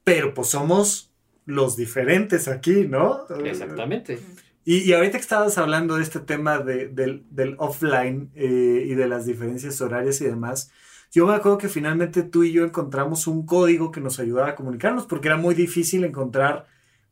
pero 0.04 0.34
pues 0.34 0.50
somos 0.50 1.10
los 1.44 1.76
diferentes 1.76 2.46
aquí, 2.46 2.86
¿no? 2.86 3.26
Exactamente. 3.44 4.20
Y, 4.64 4.92
ahorita 4.92 5.18
que 5.18 5.22
estabas 5.22 5.58
hablando 5.58 5.96
de 5.96 6.04
este 6.04 6.20
tema 6.20 6.60
de, 6.60 6.86
del, 6.86 7.24
del, 7.30 7.56
offline 7.58 8.30
eh, 8.36 8.84
y 8.86 8.94
de 8.94 9.08
las 9.08 9.26
diferencias 9.26 9.80
horarias 9.80 10.20
y 10.20 10.26
demás, 10.26 10.70
yo 11.12 11.26
me 11.26 11.34
acuerdo 11.34 11.58
que 11.58 11.68
finalmente 11.68 12.22
tú 12.22 12.42
y 12.42 12.52
yo 12.52 12.64
encontramos 12.64 13.26
un 13.26 13.44
código 13.46 13.92
que 13.92 14.00
nos 14.00 14.18
ayudaba 14.18 14.48
a 14.48 14.54
comunicarnos, 14.54 15.06
porque 15.06 15.28
era 15.28 15.36
muy 15.36 15.54
difícil 15.54 16.04
encontrar 16.04 16.66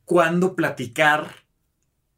cuándo 0.07 0.57
platicar 0.57 1.35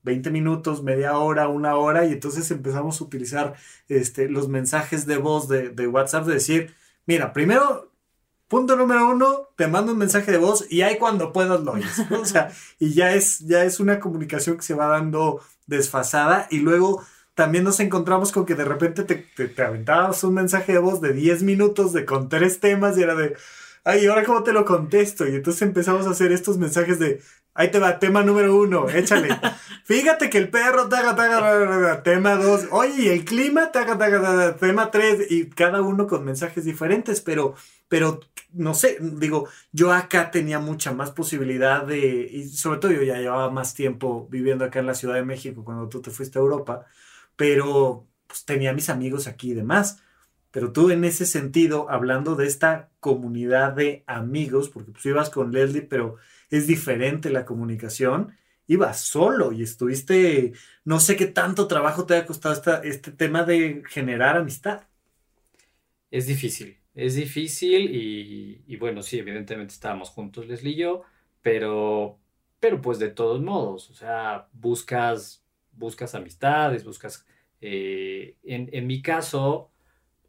20 0.05 0.31
minutos, 0.31 0.83
media 0.83 1.19
hora, 1.19 1.49
una 1.49 1.77
hora, 1.77 2.07
y 2.07 2.13
entonces 2.13 2.51
empezamos 2.51 3.01
a 3.01 3.05
utilizar 3.05 3.55
este, 3.89 4.29
los 4.29 4.49
mensajes 4.49 5.07
de 5.07 5.17
voz 5.19 5.49
de, 5.49 5.71
de 5.71 5.87
WhatsApp, 5.89 6.27
de 6.27 6.35
decir, 6.35 6.75
mira, 7.05 7.33
primero 7.33 7.93
punto 8.53 8.77
número 8.77 9.09
uno, 9.09 9.49
te 9.57 9.67
mando 9.67 9.93
un 9.93 9.99
mensaje 9.99 10.31
de 10.31 10.37
voz 10.37 10.71
y 10.71 10.83
ahí 10.83 10.99
cuando 10.99 11.33
puedas 11.33 11.63
lo 11.63 11.73
oyes. 11.73 11.99
O 12.11 12.25
sea, 12.27 12.53
y 12.79 12.93
ya 12.93 13.15
es, 13.15 13.39
ya 13.41 13.65
es 13.65 13.81
una 13.81 13.99
comunicación 13.99 14.57
que 14.57 14.63
se 14.63 14.75
va 14.75 14.87
dando 14.87 15.41
desfasada 15.67 16.49
y 16.51 16.59
luego 16.59 17.03
también 17.35 17.65
nos 17.65 17.81
encontramos 17.81 18.33
con 18.33 18.45
que 18.45 18.55
de 18.55 18.65
repente 18.65 19.05
te, 19.05 19.15
te, 19.15 19.63
aventabas 19.63 20.23
un 20.25 20.35
mensaje 20.35 20.73
de 20.73 20.79
voz 20.79 21.01
de 21.01 21.13
10 21.13 21.43
minutos 21.43 21.93
de 21.93 22.05
con 22.05 22.29
tres 22.29 22.61
temas 22.61 22.99
y 22.99 23.03
era 23.03 23.15
de, 23.15 23.37
ay, 23.85 24.07
¿ahora 24.07 24.25
cómo 24.25 24.43
te 24.43 24.53
lo 24.53 24.65
contesto? 24.65 25.27
Y 25.27 25.37
entonces 25.37 25.63
empezamos 25.63 26.07
a 26.07 26.11
hacer 26.11 26.33
estos 26.33 26.59
mensajes 26.59 26.99
de, 26.99 27.21
ahí 27.55 27.71
te 27.71 27.79
va, 27.79 27.99
tema 27.99 28.23
número 28.23 28.57
uno, 28.57 28.89
échale. 28.89 29.29
Fíjate 29.85 30.31
que 30.31 30.39
el 30.39 30.51
perro, 30.51 30.89
taga, 30.89 31.17
taga, 31.17 32.03
tema 32.03 32.37
dos, 32.37 32.67
oye, 32.71 33.03
y 33.03 33.09
el 33.09 33.25
clima, 33.25 33.73
taga, 33.73 33.99
taga, 33.99 34.57
tema 34.57 34.91
tres, 34.91 35.31
y 35.31 35.49
cada 35.51 35.83
uno 35.83 36.07
con 36.07 36.25
mensajes 36.25 36.65
diferentes, 36.65 37.21
pero, 37.21 37.55
pero, 37.89 38.21
no 38.53 38.75
sé, 38.75 38.99
digo, 39.01 39.49
yo 39.73 39.93
acá 39.93 40.31
tenía 40.31 40.59
mucha 40.59 40.93
más 40.93 41.11
posibilidad 41.11 41.85
de, 41.85 42.29
y 42.31 42.49
sobre 42.49 42.79
todo 42.79 42.93
yo 42.93 43.03
ya 43.03 43.17
llevaba 43.17 43.51
más 43.51 43.75
tiempo 43.75 44.29
viviendo 44.31 44.65
acá 44.65 44.81
en 44.81 44.87
la 44.87 44.95
Ciudad 44.95 45.15
de 45.15 45.25
México 45.25 45.65
cuando 45.65 45.89
tú 45.89 46.01
te 46.01 46.11
fuiste 46.11 46.39
a 46.39 46.43
Europa, 46.43 46.87
pero 47.37 48.07
pues, 48.27 48.45
tenía 48.45 48.73
mis 48.73 48.89
amigos 48.89 49.27
aquí 49.27 49.53
y 49.53 49.55
demás. 49.55 50.03
Pero 50.51 50.73
tú 50.73 50.91
en 50.91 51.05
ese 51.05 51.25
sentido, 51.25 51.91
hablando 51.91 52.37
de 52.37 52.47
esta 52.47 52.91
comunidad 53.01 53.73
de 53.73 54.05
amigos, 54.07 54.69
porque 54.69 54.93
pues 54.93 55.07
ibas 55.07 55.31
con 55.31 55.51
Leslie, 55.51 55.83
pero 55.83 56.17
es 56.51 56.67
diferente 56.67 57.31
la 57.31 57.47
comunicación, 57.47 58.37
ibas 58.67 59.01
solo 59.01 59.53
y 59.53 59.63
estuviste, 59.63 60.53
no 60.85 61.01
sé 61.01 61.17
qué 61.17 61.27
tanto 61.27 61.67
trabajo 61.67 62.05
te 62.05 62.17
ha 62.17 62.27
costado 62.27 62.83
este 62.83 63.13
tema 63.13 63.45
de 63.45 63.83
generar 63.89 64.37
amistad. 64.37 64.83
Es 66.11 66.27
difícil, 66.27 66.77
es 66.95 67.15
difícil 67.15 67.95
y, 67.95 68.63
y, 68.67 68.77
bueno, 68.77 69.03
sí, 69.03 69.19
evidentemente 69.19 69.73
estábamos 69.73 70.11
juntos 70.11 70.47
Leslie 70.47 70.73
y 70.73 70.77
yo, 70.77 71.03
pero, 71.41 72.19
pero 72.61 72.83
pues 72.83 72.99
de 72.99 73.09
todos 73.09 73.41
modos, 73.41 73.91
o 73.91 73.95
sea, 73.95 74.49
buscas, 74.53 75.42
buscas 75.73 76.15
amistades, 76.15 76.85
buscas 76.85 77.27
eh, 77.65 78.37
en, 78.43 78.87
mi 78.89 79.03
caso, 79.03 79.71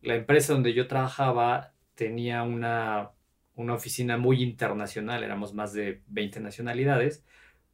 la 0.01 0.15
empresa 0.15 0.53
donde 0.53 0.73
yo 0.73 0.87
trabajaba 0.87 1.73
tenía 1.95 2.43
una, 2.43 3.11
una 3.55 3.73
oficina 3.73 4.17
muy 4.17 4.43
internacional, 4.43 5.23
éramos 5.23 5.53
más 5.53 5.73
de 5.73 6.01
20 6.07 6.39
nacionalidades, 6.41 7.25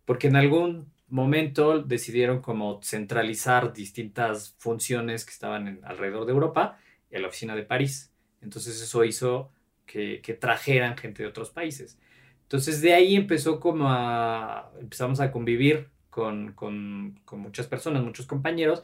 porque 0.05 0.27
en 0.27 0.37
algún 0.37 0.91
momento 1.09 1.81
decidieron 1.81 2.41
como 2.41 2.81
centralizar 2.81 3.73
distintas 3.73 4.55
funciones 4.59 5.25
que 5.25 5.31
estaban 5.31 5.81
alrededor 5.83 6.25
de 6.25 6.31
Europa 6.31 6.79
en 7.11 7.23
la 7.23 7.27
oficina 7.27 7.55
de 7.55 7.63
París. 7.63 8.13
Entonces 8.41 8.81
eso 8.81 9.03
hizo 9.03 9.51
que, 9.85 10.21
que 10.21 10.33
trajeran 10.35 10.97
gente 10.97 11.23
de 11.23 11.29
otros 11.29 11.49
países. 11.49 11.99
Entonces 12.43 12.81
de 12.81 12.93
ahí 12.93 13.15
empezó 13.17 13.59
como 13.59 13.89
a, 13.89 14.71
empezamos 14.79 15.19
a 15.19 15.31
convivir 15.31 15.89
con, 16.19 16.51
con, 16.53 17.19
con, 17.25 17.39
muchas 17.39 17.67
personas, 17.67 18.03
muchos 18.03 18.25
compañeros, 18.25 18.83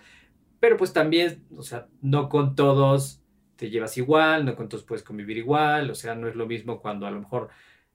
pero 0.59 0.77
pues 0.77 0.93
también, 0.93 1.43
o 1.57 1.63
sea, 1.63 1.87
no 2.01 2.29
con 2.29 2.55
todos 2.55 3.21
te 3.57 3.69
llevas 3.69 3.97
igual, 3.97 4.45
no 4.45 4.55
con 4.55 4.69
todos 4.69 4.83
puedes 4.83 5.03
convivir 5.03 5.37
igual, 5.37 5.89
o 5.89 5.95
sea, 5.95 6.15
no 6.15 6.27
es 6.27 6.35
lo 6.35 6.45
mismo 6.45 6.81
cuando 6.81 7.05
a 7.07 7.11
lo 7.11 7.19
mejor 7.19 7.49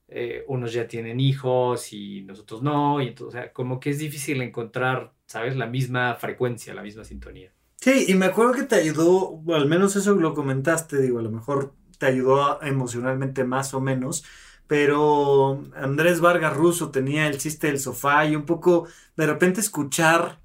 eh, 0.08 0.44
unos 0.48 0.72
ya 0.72 0.86
tienen 0.86 1.20
hijos 1.20 1.92
y 1.92 2.22
nosotros 2.22 2.62
no, 2.62 3.00
y 3.00 3.08
entonces, 3.08 3.28
o 3.28 3.42
sea, 3.42 3.52
como 3.52 3.80
que 3.80 3.90
es 3.90 3.98
difícil 3.98 4.42
encontrar, 4.42 5.12
¿sabes? 5.26 5.56
La 5.56 5.66
misma 5.66 6.14
frecuencia, 6.16 6.74
la 6.74 6.82
misma 6.82 7.04
sintonía. 7.04 7.52
Sí, 7.76 8.06
y 8.08 8.14
me 8.14 8.26
acuerdo 8.26 8.52
que 8.52 8.64
te 8.64 8.76
ayudó, 8.76 9.40
al 9.54 9.66
menos 9.66 9.96
eso 9.96 10.14
lo 10.14 10.34
comentaste, 10.34 11.00
digo, 11.00 11.18
a 11.18 11.22
lo 11.22 11.30
mejor 11.30 11.74
te 11.98 12.06
ayudó 12.06 12.60
emocionalmente 12.62 13.44
más 13.44 13.72
o 13.72 13.80
menos, 13.80 14.24
pero 14.70 15.64
Andrés 15.74 16.20
Vargas 16.20 16.56
Russo 16.56 16.92
tenía 16.92 17.26
el 17.26 17.38
chiste 17.38 17.66
del 17.66 17.80
sofá 17.80 18.24
y 18.24 18.36
un 18.36 18.44
poco 18.44 18.86
de 19.16 19.26
repente 19.26 19.60
escuchar 19.60 20.38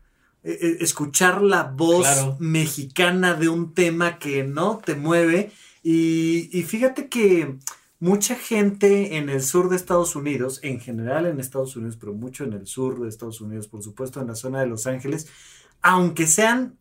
e, 0.44 0.50
e, 0.50 0.84
escuchar 0.84 1.44
la 1.44 1.66
voz 1.66 2.08
mexicana 2.40 3.36
de 3.36 3.50
un 3.50 3.76
tema 3.76 4.18
que 4.18 4.44
no 4.44 4.82
te 4.84 4.96
mueve. 4.96 5.52
Y, 5.84 6.50
y 6.52 6.64
fíjate 6.64 7.08
que 7.08 7.60
mucha 8.00 8.34
gente 8.34 9.18
en 9.18 9.30
el 9.30 9.44
sur 9.44 9.70
de 9.70 9.76
Estados 9.76 10.16
Unidos, 10.16 10.60
en 10.64 10.80
general 10.80 11.28
en 11.28 11.40
Estados 11.40 11.76
Unidos, 11.76 11.96
pero 11.96 12.16
mucho 12.16 12.46
en 12.46 12.54
el 12.54 12.66
sur 12.66 13.00
de 13.00 13.10
Estados 13.10 13.42
Unidos, 13.42 13.68
por 13.68 13.84
supuesto 13.84 14.22
en 14.22 14.26
la 14.26 14.36
zona 14.36 14.60
de 14.62 14.66
Los 14.66 14.88
Ángeles, 14.88 15.28
aunque 15.84 16.26
sean 16.26 16.80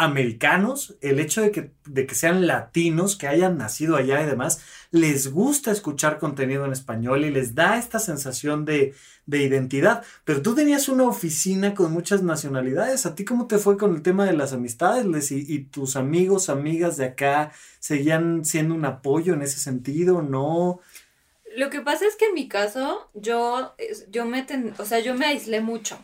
americanos, 0.00 0.96
el 1.02 1.20
hecho 1.20 1.42
de 1.42 1.50
que, 1.50 1.72
de 1.84 2.06
que 2.06 2.14
sean 2.14 2.46
latinos, 2.46 3.16
que 3.16 3.28
hayan 3.28 3.58
nacido 3.58 3.96
allá 3.96 4.22
y 4.22 4.26
demás, 4.26 4.62
les 4.90 5.30
gusta 5.30 5.70
escuchar 5.70 6.18
contenido 6.18 6.64
en 6.64 6.72
español 6.72 7.24
y 7.24 7.30
les 7.30 7.54
da 7.54 7.76
esta 7.76 7.98
sensación 7.98 8.64
de, 8.64 8.94
de 9.26 9.42
identidad. 9.42 10.02
Pero 10.24 10.40
tú 10.40 10.54
tenías 10.54 10.88
una 10.88 11.04
oficina 11.04 11.74
con 11.74 11.92
muchas 11.92 12.22
nacionalidades. 12.22 13.04
¿A 13.04 13.14
ti 13.14 13.26
cómo 13.26 13.46
te 13.46 13.58
fue 13.58 13.76
con 13.76 13.94
el 13.94 14.02
tema 14.02 14.24
de 14.24 14.32
las 14.32 14.54
amistades? 14.54 15.30
¿Y, 15.30 15.64
tus 15.64 15.96
amigos, 15.96 16.48
amigas 16.48 16.96
de 16.96 17.04
acá 17.04 17.52
seguían 17.78 18.44
siendo 18.46 18.74
un 18.74 18.86
apoyo 18.86 19.34
en 19.34 19.42
ese 19.42 19.58
sentido? 19.58 20.22
¿No? 20.22 20.80
Lo 21.56 21.68
que 21.68 21.82
pasa 21.82 22.06
es 22.06 22.16
que 22.16 22.26
en 22.26 22.34
mi 22.34 22.48
caso, 22.48 23.10
yo, 23.12 23.74
yo 24.08 24.24
me, 24.24 24.46
o 24.78 24.84
sea, 24.86 25.00
yo 25.00 25.14
me 25.14 25.26
aislé 25.26 25.60
mucho. 25.60 26.02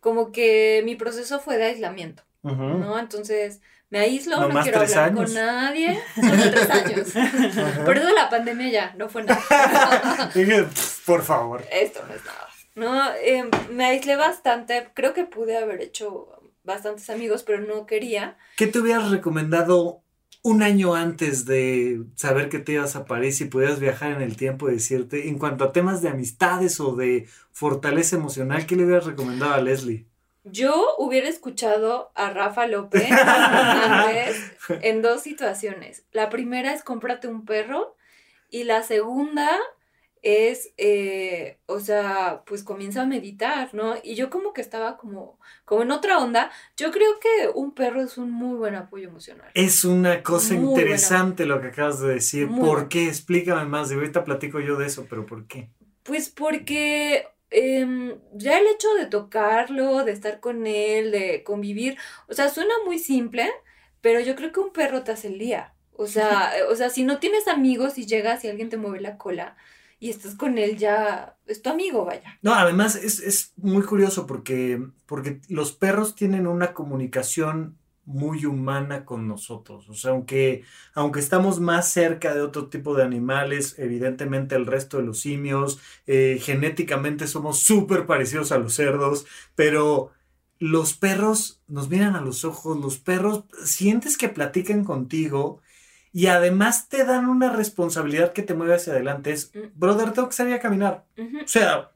Como 0.00 0.32
que 0.32 0.80
mi 0.86 0.96
proceso 0.96 1.38
fue 1.38 1.58
de 1.58 1.64
aislamiento. 1.64 2.22
¿No? 2.42 2.98
Entonces, 2.98 3.60
me 3.90 3.98
aíslo, 3.98 4.48
no, 4.48 4.62
quiero 4.62 4.80
hablar 4.80 5.14
con 5.14 5.34
nadie. 5.34 6.00
Solo 6.14 6.50
tres 6.50 6.70
años. 6.70 7.08
Por 7.84 7.98
eso 7.98 8.10
la 8.14 8.30
pandemia 8.30 8.68
ya, 8.70 8.94
no 8.96 9.08
fue 9.08 9.24
nada. 9.24 10.30
Dije, 10.34 10.64
por 11.04 11.22
favor. 11.22 11.64
Esto 11.72 12.00
no 12.06 12.14
es 12.14 12.24
nada. 12.24 12.48
No, 12.76 13.14
em, 13.20 13.50
me 13.72 13.86
aislé 13.86 14.14
bastante. 14.14 14.90
Creo 14.94 15.12
que 15.12 15.24
pude 15.24 15.56
haber 15.58 15.80
hecho 15.80 16.28
bastantes 16.62 17.10
amigos, 17.10 17.42
pero 17.42 17.60
no 17.62 17.84
quería. 17.86 18.38
¿Qué 18.56 18.68
te 18.68 18.78
hubieras 18.78 19.10
recomendado 19.10 20.02
un 20.42 20.62
año 20.62 20.94
antes 20.94 21.44
de 21.44 22.04
saber 22.14 22.48
que 22.48 22.60
te 22.60 22.72
ibas 22.72 22.96
a 22.96 23.04
París 23.04 23.40
y 23.40 23.46
pudieras 23.46 23.80
viajar 23.80 24.12
en 24.12 24.22
el 24.22 24.36
tiempo 24.36 24.70
y 24.70 24.74
decirte, 24.74 25.28
en 25.28 25.38
cuanto 25.38 25.64
a 25.64 25.72
temas 25.72 26.00
de 26.00 26.08
amistades 26.08 26.80
o 26.80 26.94
de 26.94 27.28
fortaleza 27.52 28.16
emocional, 28.16 28.66
¿qué 28.66 28.76
le 28.76 28.84
hubieras 28.84 29.04
recomendado 29.04 29.52
a 29.52 29.60
Leslie? 29.60 30.06
Yo 30.44 30.96
hubiera 30.98 31.28
escuchado 31.28 32.10
a 32.14 32.30
Rafa 32.30 32.66
López 32.66 33.10
antes 33.10 34.52
en 34.82 35.02
dos 35.02 35.22
situaciones. 35.22 36.04
La 36.12 36.30
primera 36.30 36.72
es 36.72 36.82
cómprate 36.82 37.28
un 37.28 37.44
perro 37.44 37.96
y 38.50 38.64
la 38.64 38.82
segunda 38.82 39.50
es, 40.22 40.72
eh, 40.76 41.58
o 41.66 41.80
sea, 41.80 42.42
pues 42.46 42.62
comienza 42.62 43.02
a 43.02 43.06
meditar, 43.06 43.74
¿no? 43.74 43.94
Y 44.02 44.14
yo 44.14 44.28
como 44.28 44.52
que 44.52 44.60
estaba 44.60 44.96
como, 44.96 45.38
como 45.64 45.82
en 45.82 45.90
otra 45.90 46.18
onda. 46.18 46.50
Yo 46.76 46.90
creo 46.90 47.18
que 47.20 47.50
un 47.54 47.72
perro 47.72 48.02
es 48.02 48.18
un 48.18 48.30
muy 48.30 48.56
buen 48.56 48.74
apoyo 48.74 49.08
emocional. 49.08 49.50
Es 49.54 49.84
una 49.84 50.22
cosa 50.22 50.54
interesante 50.54 51.46
lo 51.46 51.60
que 51.60 51.68
acabas 51.68 52.00
de 52.00 52.14
decir. 52.14 52.48
¿Por 52.48 52.88
qué? 52.88 53.08
Explícame 53.08 53.64
más. 53.64 53.88
De 53.88 53.94
ahorita 53.94 54.24
platico 54.24 54.60
yo 54.60 54.76
de 54.76 54.86
eso, 54.86 55.06
pero 55.08 55.24
¿por 55.24 55.46
qué? 55.46 55.70
Pues 56.02 56.28
porque 56.28 57.26
Em, 57.50 58.16
ya 58.34 58.58
el 58.58 58.66
hecho 58.68 58.94
de 58.94 59.06
tocarlo, 59.06 60.04
de 60.04 60.12
estar 60.12 60.38
con 60.38 60.66
él, 60.66 61.10
de 61.10 61.42
convivir, 61.42 61.98
o 62.28 62.34
sea, 62.34 62.48
suena 62.48 62.74
muy 62.84 62.98
simple, 62.98 63.50
pero 64.00 64.20
yo 64.20 64.36
creo 64.36 64.52
que 64.52 64.60
un 64.60 64.72
perro 64.72 65.02
te 65.02 65.12
hace 65.12 65.28
el 65.28 65.38
día. 65.38 65.74
O 65.92 66.06
sea, 66.06 66.52
o 66.70 66.76
sea, 66.76 66.90
si 66.90 67.02
no 67.04 67.18
tienes 67.18 67.48
amigos 67.48 67.98
y 67.98 68.06
llegas 68.06 68.44
y 68.44 68.48
alguien 68.48 68.68
te 68.68 68.76
mueve 68.76 69.00
la 69.00 69.18
cola 69.18 69.56
y 69.98 70.10
estás 70.10 70.36
con 70.36 70.58
él, 70.58 70.78
ya 70.78 71.36
es 71.46 71.60
tu 71.60 71.70
amigo, 71.70 72.04
vaya. 72.04 72.38
No, 72.40 72.54
además 72.54 72.94
es, 72.94 73.20
es 73.20 73.52
muy 73.56 73.82
curioso 73.82 74.26
porque, 74.26 74.80
porque 75.06 75.40
los 75.48 75.72
perros 75.72 76.14
tienen 76.14 76.46
una 76.46 76.72
comunicación 76.72 77.79
muy 78.10 78.44
humana 78.44 79.04
con 79.04 79.28
nosotros. 79.28 79.88
O 79.88 79.94
sea, 79.94 80.10
aunque, 80.10 80.64
aunque 80.94 81.20
estamos 81.20 81.60
más 81.60 81.88
cerca 81.92 82.34
de 82.34 82.42
otro 82.42 82.68
tipo 82.68 82.94
de 82.94 83.04
animales, 83.04 83.76
evidentemente 83.78 84.56
el 84.56 84.66
resto 84.66 84.96
de 84.96 85.04
los 85.04 85.20
simios, 85.20 85.80
eh, 86.06 86.38
genéticamente 86.42 87.26
somos 87.26 87.60
súper 87.60 88.06
parecidos 88.06 88.50
a 88.52 88.58
los 88.58 88.74
cerdos, 88.74 89.26
pero 89.54 90.10
los 90.58 90.92
perros 90.94 91.62
nos 91.68 91.88
miran 91.88 92.16
a 92.16 92.20
los 92.20 92.44
ojos, 92.44 92.76
los 92.78 92.98
perros 92.98 93.44
sientes 93.64 94.18
que 94.18 94.28
platican 94.28 94.84
contigo 94.84 95.60
y 96.12 96.26
además 96.26 96.88
te 96.88 97.04
dan 97.04 97.26
una 97.28 97.50
responsabilidad 97.50 98.32
que 98.32 98.42
te 98.42 98.54
mueve 98.54 98.74
hacia 98.74 98.92
adelante. 98.92 99.30
Es, 99.30 99.52
mm. 99.54 99.78
brother, 99.78 100.12
tengo 100.12 100.28
que 100.28 100.34
salir 100.34 100.54
a 100.54 100.60
caminar. 100.60 101.04
O 101.16 101.48
sea, 101.48 101.92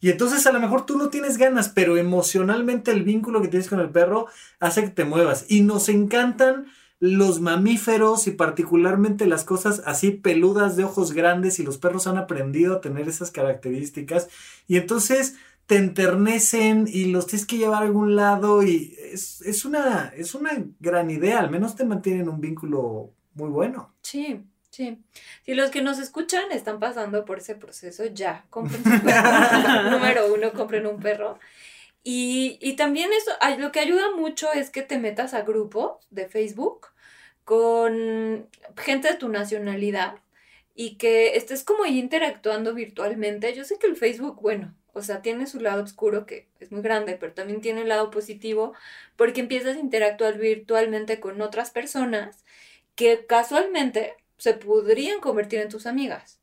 y 0.00 0.10
entonces 0.10 0.46
a 0.46 0.52
lo 0.52 0.60
mejor 0.60 0.86
tú 0.86 0.96
no 0.96 1.08
tienes 1.08 1.38
ganas, 1.38 1.68
pero 1.68 1.96
emocionalmente 1.96 2.90
el 2.90 3.02
vínculo 3.02 3.42
que 3.42 3.48
tienes 3.48 3.68
con 3.68 3.80
el 3.80 3.90
perro 3.90 4.26
hace 4.60 4.82
que 4.82 4.90
te 4.90 5.04
muevas. 5.04 5.44
Y 5.48 5.62
nos 5.62 5.88
encantan 5.88 6.66
los 7.00 7.40
mamíferos 7.40 8.26
y 8.26 8.32
particularmente 8.32 9.26
las 9.26 9.44
cosas 9.44 9.82
así 9.86 10.10
peludas 10.10 10.76
de 10.76 10.84
ojos 10.84 11.12
grandes 11.12 11.58
y 11.58 11.62
los 11.62 11.78
perros 11.78 12.06
han 12.06 12.16
aprendido 12.16 12.76
a 12.76 12.80
tener 12.80 13.08
esas 13.08 13.30
características. 13.30 14.28
Y 14.66 14.76
entonces 14.76 15.36
te 15.66 15.76
enternecen 15.76 16.86
y 16.88 17.06
los 17.06 17.26
tienes 17.26 17.46
que 17.46 17.58
llevar 17.58 17.82
a 17.82 17.86
algún 17.86 18.16
lado 18.16 18.62
y 18.62 18.96
es, 19.12 19.42
es, 19.42 19.64
una, 19.64 20.12
es 20.16 20.34
una 20.34 20.50
gran 20.80 21.10
idea, 21.10 21.40
al 21.40 21.50
menos 21.50 21.76
te 21.76 21.84
mantienen 21.84 22.28
un 22.28 22.40
vínculo 22.40 23.12
muy 23.34 23.50
bueno. 23.50 23.94
Sí, 24.00 24.42
Sí. 24.70 24.98
Si 25.44 25.54
los 25.54 25.70
que 25.70 25.82
nos 25.82 25.98
escuchan 25.98 26.52
están 26.52 26.78
pasando 26.78 27.24
por 27.24 27.38
ese 27.38 27.54
proceso, 27.54 28.06
ya, 28.06 28.46
compren 28.50 28.82
un 28.84 29.00
perro. 29.00 29.90
Número 29.90 30.34
uno, 30.34 30.52
compren 30.52 30.86
un 30.86 31.00
perro. 31.00 31.38
Y, 32.04 32.58
y 32.60 32.76
también 32.76 33.10
eso, 33.12 33.32
lo 33.58 33.72
que 33.72 33.80
ayuda 33.80 34.14
mucho 34.14 34.52
es 34.52 34.70
que 34.70 34.82
te 34.82 34.98
metas 34.98 35.34
a 35.34 35.42
grupos 35.42 36.06
de 36.10 36.28
Facebook 36.28 36.88
con 37.44 38.48
gente 38.76 39.08
de 39.08 39.14
tu 39.14 39.28
nacionalidad 39.28 40.16
y 40.74 40.96
que 40.96 41.36
estés 41.36 41.64
como 41.64 41.84
ahí 41.84 41.98
interactuando 41.98 42.74
virtualmente. 42.74 43.54
Yo 43.54 43.64
sé 43.64 43.78
que 43.78 43.86
el 43.86 43.96
Facebook, 43.96 44.40
bueno, 44.40 44.74
o 44.92 45.02
sea, 45.02 45.22
tiene 45.22 45.46
su 45.46 45.58
lado 45.60 45.82
oscuro 45.82 46.26
que 46.26 46.48
es 46.60 46.70
muy 46.72 46.82
grande, 46.82 47.16
pero 47.18 47.32
también 47.32 47.60
tiene 47.60 47.82
el 47.82 47.88
lado 47.88 48.10
positivo 48.10 48.74
porque 49.16 49.40
empiezas 49.40 49.76
a 49.76 49.80
interactuar 49.80 50.38
virtualmente 50.38 51.20
con 51.20 51.40
otras 51.40 51.70
personas 51.70 52.44
que 52.94 53.26
casualmente 53.26 54.14
se 54.38 54.54
podrían 54.54 55.20
convertir 55.20 55.60
en 55.60 55.68
tus 55.68 55.86
amigas. 55.86 56.40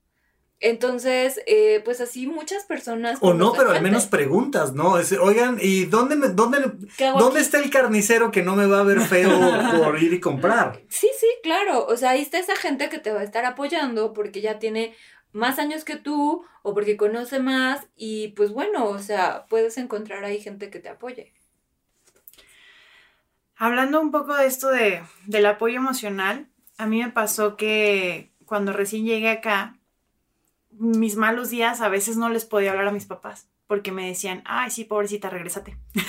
Entonces, 0.62 1.42
eh, 1.48 1.82
pues 1.84 2.00
así 2.00 2.28
muchas 2.28 2.64
personas... 2.64 3.20
O 3.22 3.34
no, 3.34 3.54
pero 3.54 3.72
al 3.72 3.82
menos 3.82 4.06
preguntas, 4.06 4.74
¿no? 4.74 4.94
Oigan, 5.22 5.58
¿y 5.62 5.86
dónde, 5.86 6.16
me, 6.16 6.30
dónde, 6.30 6.72
dónde 7.20 7.42
está 7.42 7.60
el 7.60 7.70
carnicero 7.70 8.32
que 8.32 8.42
no 8.42 8.56
me 8.56 8.66
va 8.66 8.80
a 8.80 8.84
ver 8.84 9.02
feo 9.02 9.30
por 9.84 10.02
ir 10.02 10.14
y 10.14 10.20
comprar? 10.20 10.82
Sí, 10.88 11.10
sí, 11.20 11.28
claro. 11.44 11.86
O 11.88 11.98
sea, 11.98 12.12
ahí 12.12 12.22
está 12.22 12.40
esa 12.40 12.56
gente 12.56 12.90
que 12.90 13.00
te 13.00 13.12
va 13.12 13.20
a 13.20 13.24
estar 13.24 13.46
apoyando 13.46 14.14
porque 14.14 14.42
ya 14.42 14.58
tiene 14.58 14.96
más 15.34 15.60
años 15.60 15.84
que 15.84 15.98
tú 15.98 16.46
o 16.64 16.74
porque 16.74 16.96
conoce 16.96 17.40
más 17.40 17.88
y 17.98 18.30
pues 18.30 18.52
bueno, 18.52 18.86
o 18.86 19.00
sea, 19.00 19.46
puedes 19.50 19.78
encontrar 19.78 20.24
ahí 20.24 20.40
gente 20.40 20.70
que 20.70 20.80
te 20.80 20.88
apoye. 20.88 21.34
Hablando 23.58 24.00
un 24.00 24.12
poco 24.12 24.34
de 24.34 24.48
esto 24.48 24.70
de, 24.70 25.04
del 25.28 25.46
apoyo 25.46 25.78
emocional, 25.78 26.48
a 26.78 26.86
mí 26.88 27.02
me 27.02 27.12
pasó 27.12 27.58
que 27.58 28.32
cuando 28.46 28.74
recién 28.74 29.06
llegué 29.06 29.30
acá, 29.30 29.78
mis 30.72 31.16
malos 31.16 31.50
días 31.50 31.82
a 31.82 31.90
veces 31.90 32.18
no 32.18 32.30
les 32.30 32.46
podía 32.46 32.72
hablar 32.72 32.88
a 32.88 32.92
mis 32.92 33.06
papás 33.06 33.48
porque 33.68 33.92
me 33.92 34.08
decían, 34.08 34.44
ay, 34.46 34.70
sí, 34.70 34.84
pobrecita, 34.84 35.30
regrésate. 35.30 35.78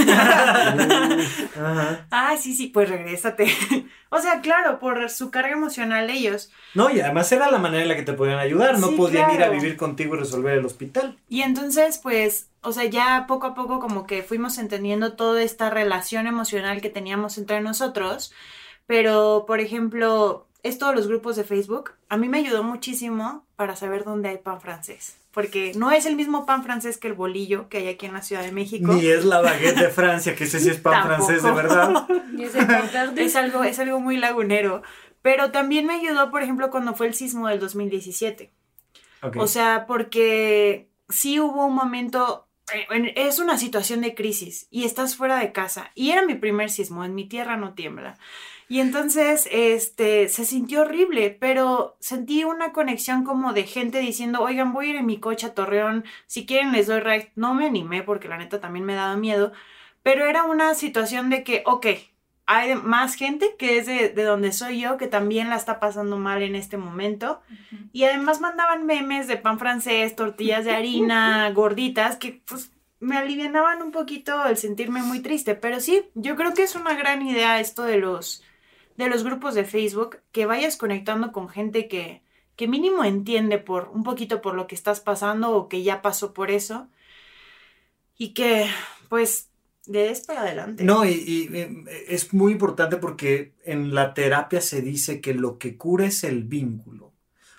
ay, 2.10 2.36
sí, 2.38 2.54
sí, 2.54 2.66
pues 2.66 2.88
regrésate. 2.88 3.46
o 4.10 4.18
sea, 4.18 4.42
claro, 4.42 4.78
por 4.78 5.08
su 5.08 5.30
carga 5.30 5.52
emocional 5.52 6.10
ellos. 6.10 6.50
No, 6.74 6.90
y 6.90 7.00
además 7.00 7.32
era 7.32 7.50
la 7.50 7.58
manera 7.58 7.82
en 7.82 7.88
la 7.88 7.96
que 7.96 8.02
te 8.02 8.12
podían 8.12 8.38
ayudar, 8.38 8.78
no 8.78 8.90
podían 8.92 9.34
ir 9.34 9.42
a 9.42 9.48
vivir 9.48 9.78
contigo 9.78 10.16
y 10.16 10.18
resolver 10.18 10.58
el 10.58 10.66
hospital. 10.66 11.18
Y 11.30 11.42
entonces, 11.42 11.98
pues, 11.98 12.50
o 12.60 12.72
sea, 12.72 12.84
ya 12.84 13.24
poco 13.26 13.46
a 13.46 13.54
poco 13.54 13.80
como 13.80 14.06
que 14.06 14.22
fuimos 14.22 14.58
entendiendo 14.58 15.14
toda 15.14 15.42
esta 15.42 15.70
relación 15.70 16.26
emocional 16.26 16.82
que 16.82 16.90
teníamos 16.90 17.38
entre 17.38 17.62
nosotros, 17.62 18.34
pero, 18.86 19.44
por 19.46 19.60
ejemplo, 19.60 20.45
es 20.66 20.78
todos 20.78 20.94
los 20.94 21.06
grupos 21.06 21.36
de 21.36 21.44
Facebook. 21.44 21.92
A 22.08 22.16
mí 22.16 22.28
me 22.28 22.38
ayudó 22.38 22.62
muchísimo 22.62 23.46
para 23.56 23.76
saber 23.76 24.04
dónde 24.04 24.28
hay 24.28 24.38
pan 24.38 24.60
francés. 24.60 25.16
Porque 25.30 25.72
no 25.76 25.90
es 25.90 26.06
el 26.06 26.16
mismo 26.16 26.46
pan 26.46 26.64
francés 26.64 26.98
que 26.98 27.08
el 27.08 27.14
bolillo 27.14 27.68
que 27.68 27.78
hay 27.78 27.88
aquí 27.88 28.06
en 28.06 28.14
la 28.14 28.22
Ciudad 28.22 28.42
de 28.42 28.52
México. 28.52 28.92
Ni 28.92 29.06
es 29.06 29.24
la 29.24 29.40
baguette 29.40 29.78
de 29.78 29.88
Francia, 29.90 30.34
que 30.34 30.44
ese 30.44 30.60
sí 30.60 30.70
es 30.70 30.78
pan 30.78 31.04
francés 31.04 31.42
de 31.42 31.50
verdad. 31.52 32.06
es, 33.16 33.36
algo, 33.36 33.64
es 33.64 33.78
algo 33.78 34.00
muy 34.00 34.16
lagunero. 34.16 34.82
Pero 35.22 35.50
también 35.50 35.86
me 35.86 35.94
ayudó, 35.94 36.30
por 36.30 36.42
ejemplo, 36.42 36.70
cuando 36.70 36.94
fue 36.94 37.06
el 37.06 37.14
sismo 37.14 37.48
del 37.48 37.60
2017. 37.60 38.52
O 39.36 39.46
sea, 39.46 39.86
porque 39.86 40.88
sí 41.08 41.40
hubo 41.40 41.66
un 41.66 41.74
momento, 41.74 42.48
es 43.14 43.38
una 43.38 43.58
situación 43.58 44.00
de 44.00 44.14
crisis 44.14 44.68
y 44.70 44.84
estás 44.84 45.16
fuera 45.16 45.38
de 45.38 45.52
casa. 45.52 45.90
Y 45.94 46.10
era 46.10 46.24
mi 46.24 46.34
primer 46.34 46.70
sismo, 46.70 47.04
en 47.04 47.14
mi 47.14 47.28
tierra 47.28 47.56
no 47.56 47.74
tiembla. 47.74 48.18
Y 48.68 48.80
entonces, 48.80 49.48
este, 49.52 50.28
se 50.28 50.44
sintió 50.44 50.82
horrible, 50.82 51.36
pero 51.38 51.96
sentí 52.00 52.42
una 52.42 52.72
conexión 52.72 53.24
como 53.24 53.52
de 53.52 53.62
gente 53.62 53.98
diciendo, 53.98 54.42
oigan, 54.42 54.72
voy 54.72 54.86
a 54.86 54.90
ir 54.90 54.96
en 54.96 55.06
mi 55.06 55.20
coche 55.20 55.46
a 55.46 55.54
Torreón, 55.54 56.04
si 56.26 56.46
quieren 56.46 56.72
les 56.72 56.88
doy 56.88 57.00
ride. 57.00 57.30
No 57.36 57.54
me 57.54 57.66
animé 57.66 58.02
porque 58.02 58.28
la 58.28 58.38
neta 58.38 58.60
también 58.60 58.84
me 58.84 58.94
daba 58.94 59.16
miedo, 59.16 59.52
pero 60.02 60.26
era 60.26 60.44
una 60.44 60.74
situación 60.74 61.30
de 61.30 61.44
que, 61.44 61.62
ok, 61.64 61.86
hay 62.46 62.76
más 62.76 63.14
gente 63.14 63.54
que 63.58 63.78
es 63.78 63.86
de, 63.86 64.10
donde 64.24 64.52
soy 64.52 64.80
yo 64.80 64.96
que 64.96 65.08
también 65.08 65.50
la 65.50 65.56
está 65.56 65.80
pasando 65.80 66.16
mal 66.16 66.42
en 66.42 66.54
este 66.54 66.76
momento. 66.76 67.40
Y 67.92 68.04
además 68.04 68.40
mandaban 68.40 68.86
memes 68.86 69.26
de 69.26 69.36
pan 69.36 69.58
francés, 69.58 70.14
tortillas 70.14 70.64
de 70.64 70.72
harina, 70.72 71.50
gorditas, 71.54 72.16
que 72.16 72.40
pues 72.46 72.70
me 73.00 73.16
alivianaban 73.16 73.82
un 73.82 73.90
poquito 73.90 74.46
el 74.46 74.56
sentirme 74.56 75.02
muy 75.02 75.20
triste. 75.20 75.56
Pero 75.56 75.80
sí, 75.80 76.04
yo 76.14 76.36
creo 76.36 76.54
que 76.54 76.62
es 76.62 76.76
una 76.76 76.94
gran 76.94 77.22
idea 77.22 77.58
esto 77.58 77.82
de 77.82 77.98
los 77.98 78.44
de 78.96 79.08
los 79.08 79.24
grupos 79.24 79.54
de 79.54 79.64
Facebook, 79.64 80.18
que 80.32 80.46
vayas 80.46 80.76
conectando 80.76 81.32
con 81.32 81.48
gente 81.48 81.88
que, 81.88 82.22
que 82.56 82.68
mínimo 82.68 83.04
entiende 83.04 83.58
por 83.58 83.90
un 83.92 84.02
poquito 84.02 84.40
por 84.40 84.54
lo 84.54 84.66
que 84.66 84.74
estás 84.74 85.00
pasando 85.00 85.52
o 85.52 85.68
que 85.68 85.82
ya 85.82 86.02
pasó 86.02 86.32
por 86.32 86.50
eso 86.50 86.88
y 88.16 88.32
que 88.34 88.66
pues 89.08 89.50
le 89.86 90.00
des 90.00 90.20
para 90.22 90.40
adelante. 90.40 90.84
No, 90.84 91.04
y, 91.04 91.50
es 92.08 92.32
muy 92.34 92.52
importante 92.52 92.96
porque 92.96 93.54
en 93.64 93.94
la 93.94 94.14
terapia 94.14 94.60
se 94.60 94.82
dice 94.82 95.20
que 95.20 95.34
lo 95.34 95.58
que 95.58 95.76
cura 95.76 96.06
es 96.06 96.24
el 96.24 96.44
vínculo. 96.44 97.12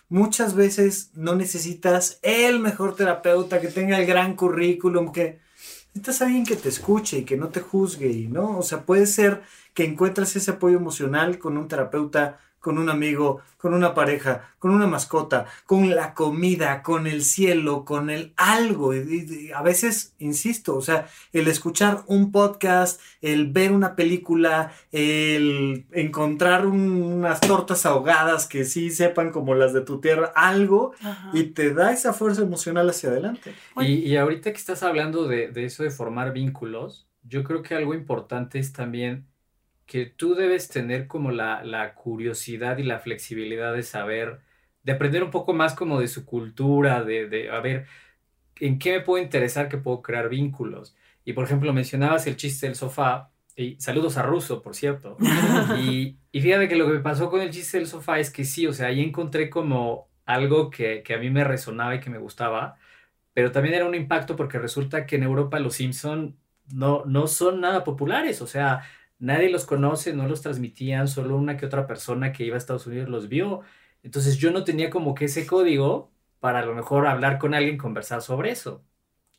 Muchas 0.09 0.55
veces 0.55 1.11
no 1.13 1.35
necesitas 1.35 2.19
el 2.21 2.59
mejor 2.59 2.95
terapeuta 2.95 3.59
que 3.59 3.67
tenga 3.67 3.99
el 3.99 4.05
gran 4.05 4.35
currículum, 4.35 5.11
que 5.11 5.39
necesitas 5.87 6.21
alguien 6.21 6.45
que 6.45 6.55
te 6.55 6.69
escuche 6.69 7.19
y 7.19 7.23
que 7.23 7.37
no 7.37 7.49
te 7.49 7.59
juzgue, 7.59 8.27
¿no? 8.29 8.57
O 8.57 8.63
sea, 8.63 8.85
puede 8.85 9.05
ser 9.05 9.41
que 9.77 9.85
encuentras 9.85 10.35
ese 10.35 10.49
apoyo 10.49 10.75
emocional 10.75 11.37
con 11.37 11.55
un 11.55 11.67
terapeuta, 11.67 12.39
con 12.57 12.79
un 12.79 12.89
amigo, 12.89 13.41
con 13.57 13.75
una 13.75 13.93
pareja, 13.93 14.55
con 14.57 14.71
una 14.71 14.87
mascota, 14.87 15.45
con 15.67 15.91
la 15.91 16.15
comida, 16.15 16.81
con 16.81 17.05
el 17.05 17.21
cielo, 17.21 17.85
con 17.85 18.09
el 18.09 18.33
algo. 18.37 18.95
Y, 18.95 19.51
a 19.55 19.61
veces, 19.61 20.15
insisto, 20.17 20.75
o 20.75 20.81
sea, 20.81 21.05
el 21.31 21.47
escuchar 21.47 22.01
un 22.07 22.31
podcast, 22.31 22.99
el 23.21 23.51
ver 23.51 23.71
una 23.71 23.95
película, 23.95 24.71
el 24.91 25.85
encontrar 25.91 26.65
unas 26.65 27.39
tortas 27.39 27.85
ahogadas 27.85 28.47
que 28.47 28.65
sí 28.65 28.89
sepan 28.89 29.29
como 29.29 29.53
las 29.53 29.73
de 29.73 29.81
tu 29.81 30.01
tierra, 30.01 30.33
algo, 30.33 30.93
y 31.33 31.43
te 31.43 31.71
da 31.71 31.93
esa 31.93 32.13
fuerza 32.13 32.41
emocional 32.41 32.89
hacia 32.89 33.09
adelante. 33.09 33.53
Y, 33.79 34.15
ahorita 34.15 34.51
que 34.51 34.57
estás 34.57 34.81
hablando 34.81 35.27
de, 35.27 35.51
de 35.51 35.65
eso 35.65 35.83
de 35.83 35.91
formar 35.91 36.33
vínculos, 36.33 37.07
yo 37.21 37.43
creo 37.43 37.61
que 37.61 37.75
algo 37.75 37.93
importante 37.93 38.57
es 38.57 38.73
también 38.73 39.27
que 39.87 40.05
tú 40.05 40.35
debes 40.35 40.67
tener 40.69 41.07
como 41.07 41.31
la, 41.31 41.93
curiosidad 41.95 42.77
y 42.77 42.83
la 42.83 42.99
flexibilidad 42.99 43.73
de 43.73 43.83
saber, 43.83 44.41
de 44.83 44.91
aprender 44.91 45.23
un 45.23 45.31
poco 45.31 45.53
más 45.53 45.73
como 45.73 45.99
de 45.99 46.07
su 46.09 46.25
cultura, 46.25 47.03
de, 47.03 47.27
de, 47.27 47.49
a 47.49 47.59
ver, 47.61 47.87
en 48.59 48.79
qué 48.79 48.91
me 48.91 49.01
puedo 49.01 49.23
interesar 49.23 49.69
que 49.69 49.77
puedo 49.77 50.01
crear 50.01 50.29
vínculos. 50.29 50.95
Y 51.25 51.33
por 51.33 51.45
ejemplo, 51.45 51.73
mencionabas 51.73 52.27
el 52.27 52.37
chiste 52.37 52.67
del 52.67 52.75
sofá, 52.75 53.31
y 53.55 53.75
saludos 53.79 54.17
a 54.17 54.23
Russo, 54.23 54.61
por 54.61 54.75
cierto. 54.75 55.17
y, 55.79 56.17
y, 56.31 56.41
fíjate 56.41 56.67
que 56.67 56.75
lo 56.75 56.85
que 56.85 56.93
me 56.93 56.99
pasó 56.99 57.29
con 57.31 57.41
el 57.41 57.49
chiste 57.49 57.77
del 57.77 57.87
sofá 57.87 58.19
es 58.19 58.29
que 58.29 58.43
sí, 58.45 58.67
o 58.67 58.73
sea, 58.73 58.87
ahí 58.87 59.01
encontré 59.01 59.49
como 59.49 60.09
algo 60.25 60.69
que, 60.69 61.01
que 61.03 61.15
a 61.15 61.17
mí 61.17 61.29
me 61.29 61.43
resonaba 61.43 61.95
y 61.95 61.99
que 61.99 62.09
me 62.09 62.19
gustaba, 62.19 62.77
pero 63.33 63.51
también 63.51 63.75
era 63.75 63.85
un 63.85 63.95
impacto 63.95 64.35
porque 64.35 64.59
resulta 64.59 65.05
que 65.05 65.15
en 65.15 65.23
Europa 65.23 65.59
los 65.59 65.75
Simpson 65.75 66.37
no, 66.71 67.05
no 67.05 67.27
son 67.27 67.61
nada 67.61 67.83
populares, 67.83 68.41
o 68.41 68.47
sea, 68.47 68.83
nadie 69.19 69.49
los 69.49 69.65
conoce, 69.65 70.13
no 70.13 70.27
los 70.27 70.41
transmitían, 70.41 71.07
solo 71.07 71.37
una 71.37 71.57
que 71.57 71.65
otra 71.65 71.87
persona 71.87 72.31
que 72.31 72.43
iba 72.43 72.55
a 72.55 72.57
Estados 72.57 72.87
Unidos 72.87 73.09
los 73.09 73.27
vio. 73.29 73.61
Entonces 74.03 74.37
yo 74.37 74.51
no 74.51 74.63
tenía 74.63 74.89
como 74.89 75.15
que 75.15 75.25
ese 75.25 75.45
código 75.45 76.11
para 76.39 76.59
a 76.59 76.65
lo 76.65 76.75
mejor 76.75 77.07
hablar 77.07 77.39
con 77.39 77.53
alguien, 77.53 77.77
conversar 77.77 78.21
sobre 78.21 78.51
eso. 78.51 78.83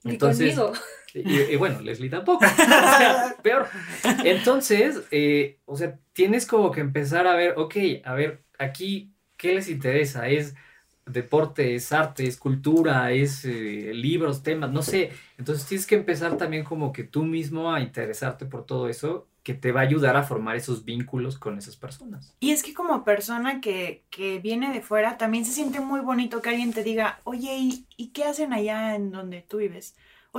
Entonces, 0.05 0.59
y, 1.15 1.57
bueno, 1.57 1.81
Leslie 1.81 2.11
tampoco. 2.11 2.45
peor. 3.43 3.67
Entonces, 4.25 5.03
eh, 5.11 5.59
o 5.65 5.77
sea, 5.77 5.99
tienes 6.13 6.47
como 6.47 6.71
que 6.71 6.81
empezar 6.81 7.27
a 7.27 7.35
ver, 7.35 7.55
ok, 7.57 7.77
a 8.05 8.15
ver, 8.15 8.45
aquí, 8.59 9.13
¿qué 9.37 9.55
les 9.55 9.69
interesa? 9.69 10.29
¿Es 10.29 10.55
deporte, 11.13 11.75
es 11.75 11.93
arte, 11.93 12.27
es 12.27 12.37
cultura, 12.37 13.13
es 13.13 13.45
eh, 13.45 13.93
libros, 13.95 14.43
temas, 14.43 14.71
no 14.71 14.83
sé. 14.83 15.11
Entonces 15.37 15.67
tienes 15.67 15.87
que 15.87 15.97
empezar 15.97 16.37
también 16.37 16.65
como 16.65 16.93
que 16.93 17.05
tú 17.05 17.25
mismo 17.25 17.73
a 17.73 17.81
interesarte 17.81 18.47
por 18.47 18.65
todo 18.65 18.89
eso 18.89 19.27
que 19.49 19.55
te 19.55 19.73
va 19.73 19.81
a 19.81 19.85
ayudar 19.85 20.15
a 20.15 20.25
formar 20.25 20.57
esos 20.57 20.85
vínculos 20.85 21.39
con 21.39 21.57
esas 21.57 21.75
personas. 21.75 22.35
Y 22.39 22.51
es 22.51 22.63
que 22.63 22.75
como 22.75 23.03
persona 23.03 23.63
que, 23.63 24.05
viene 24.43 24.75
de 24.75 24.83
fuera, 24.83 25.17
también 25.17 25.47
se 25.47 25.53
siente 25.53 25.81
muy 25.81 26.01
bonito 26.01 26.43
que 26.43 26.51
alguien 26.51 26.75
te 26.75 26.83
diga, 26.83 27.21
oye, 27.25 27.57
¿y, 27.97 28.09
qué 28.09 28.25
hacen 28.25 28.53
allá 28.53 28.95
en 28.95 29.11
donde 29.11 29.41
tú 29.41 29.57
vives? 29.57 29.97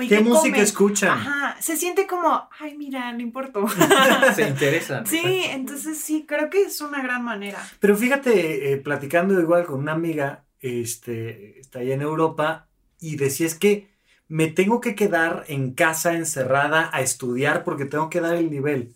¿Qué, 0.08 0.22
música 0.22 0.62
escuchan? 0.62 1.10
Ajá, 1.10 1.58
se 1.60 1.76
siente 1.76 2.06
como, 2.06 2.48
ay, 2.60 2.78
mira, 2.78 3.12
no 3.12 3.22
importa. 3.22 3.62
se 4.36 4.48
interesan. 4.48 5.08
Sí, 5.08 5.42
entonces 5.46 5.98
sí, 5.98 6.26
creo 6.28 6.52
que 6.52 6.62
es 6.62 6.80
una 6.80 7.02
gran 7.02 7.24
manera. 7.24 7.68
Pero 7.80 7.98
fíjate, 7.98 8.74
eh, 8.74 8.78
platicando 8.78 9.40
igual 9.42 9.66
con 9.66 9.80
una 9.80 9.94
amiga, 9.94 10.44
este, 10.62 11.60
está 11.60 11.80
allá 11.80 11.94
en 11.94 12.02
Europa, 12.02 12.68
y 13.00 13.16
decía 13.16 13.48
es 13.48 13.56
que 13.56 13.90
me 14.28 14.48
tengo 14.48 14.80
que 14.80 14.96
quedar 14.96 15.44
en 15.48 15.74
casa 15.74 16.14
encerrada 16.14 16.90
a 16.94 17.02
estudiar 17.02 17.64
porque 17.64 17.86
tengo 17.86 18.10
que 18.10 18.22
dar 18.22 18.36
el 18.36 18.52
nivel. 18.52 18.94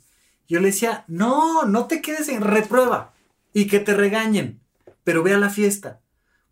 Yo 0.48 0.60
le 0.60 0.68
decía, 0.68 1.06
no, 1.08 1.64
no 1.66 1.88
te 1.88 2.02
quedes 2.02 2.30
en 2.30 2.42
reprueba 2.42 3.14
y 3.54 3.68
que 3.68 3.80
te 3.80 3.96
regañen, 3.96 4.60
pero 5.04 5.24
ve 5.24 5.34
a 5.34 5.40
la 5.40 5.50
fiesta. 5.50 6.02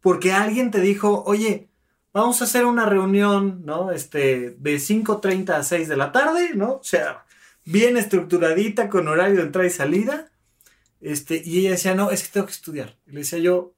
Porque 0.01 0.33
alguien 0.33 0.71
te 0.71 0.81
dijo, 0.81 1.23
oye, 1.25 1.69
vamos 2.13 2.41
a 2.41 2.45
hacer 2.45 2.65
una 2.65 2.85
reunión, 2.87 3.61
¿no? 3.65 3.91
Este, 3.91 4.55
de 4.57 4.75
5.30 4.77 5.51
a 5.51 5.63
6 5.63 5.87
de 5.87 5.97
la 5.97 6.11
tarde, 6.11 6.51
¿no? 6.55 6.73
O 6.73 6.83
sea, 6.83 7.25
bien 7.65 7.97
estructuradita, 7.97 8.89
con 8.89 9.07
horario 9.07 9.37
de 9.37 9.43
entrada 9.43 9.67
y 9.67 9.71
salida. 9.71 10.31
Este, 11.01 11.41
y 11.43 11.59
ella 11.59 11.71
decía, 11.71 11.93
no, 11.93 12.09
es 12.09 12.23
que 12.23 12.29
tengo 12.29 12.47
que 12.47 12.53
estudiar. 12.53 12.97
Le 13.05 13.19
decía 13.19 13.39
yo, 13.39 13.73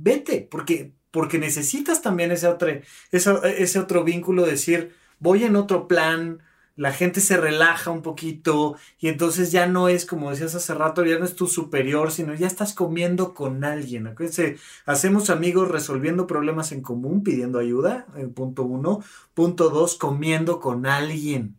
vete, 0.00 0.46
porque, 0.50 0.92
porque 1.10 1.38
necesitas 1.38 2.02
también 2.02 2.32
ese 2.32 2.48
otro, 2.48 2.68
ese, 3.10 3.32
ese 3.58 3.78
otro 3.78 4.04
vínculo, 4.04 4.46
decir, 4.46 4.94
voy 5.18 5.44
en 5.44 5.56
otro 5.56 5.88
plan, 5.88 6.42
la 6.80 6.92
gente 6.92 7.20
se 7.20 7.36
relaja 7.36 7.90
un 7.90 8.00
poquito 8.00 8.74
y 8.98 9.08
entonces 9.08 9.52
ya 9.52 9.66
no 9.66 9.88
es 9.88 10.06
como 10.06 10.30
decías 10.30 10.54
hace 10.54 10.72
rato, 10.72 11.04
ya 11.04 11.18
no 11.18 11.26
es 11.26 11.36
tu 11.36 11.46
superior, 11.46 12.10
sino 12.10 12.34
ya 12.34 12.46
estás 12.46 12.72
comiendo 12.72 13.34
con 13.34 13.64
alguien. 13.64 14.06
Acuérdense, 14.06 14.56
hacemos 14.86 15.28
amigos 15.28 15.68
resolviendo 15.68 16.26
problemas 16.26 16.72
en 16.72 16.80
común, 16.80 17.22
pidiendo 17.22 17.58
ayuda, 17.58 18.06
eh, 18.16 18.26
punto 18.28 18.62
uno. 18.62 19.02
Punto 19.34 19.68
dos, 19.68 19.96
comiendo 19.96 20.58
con 20.58 20.86
alguien. 20.86 21.58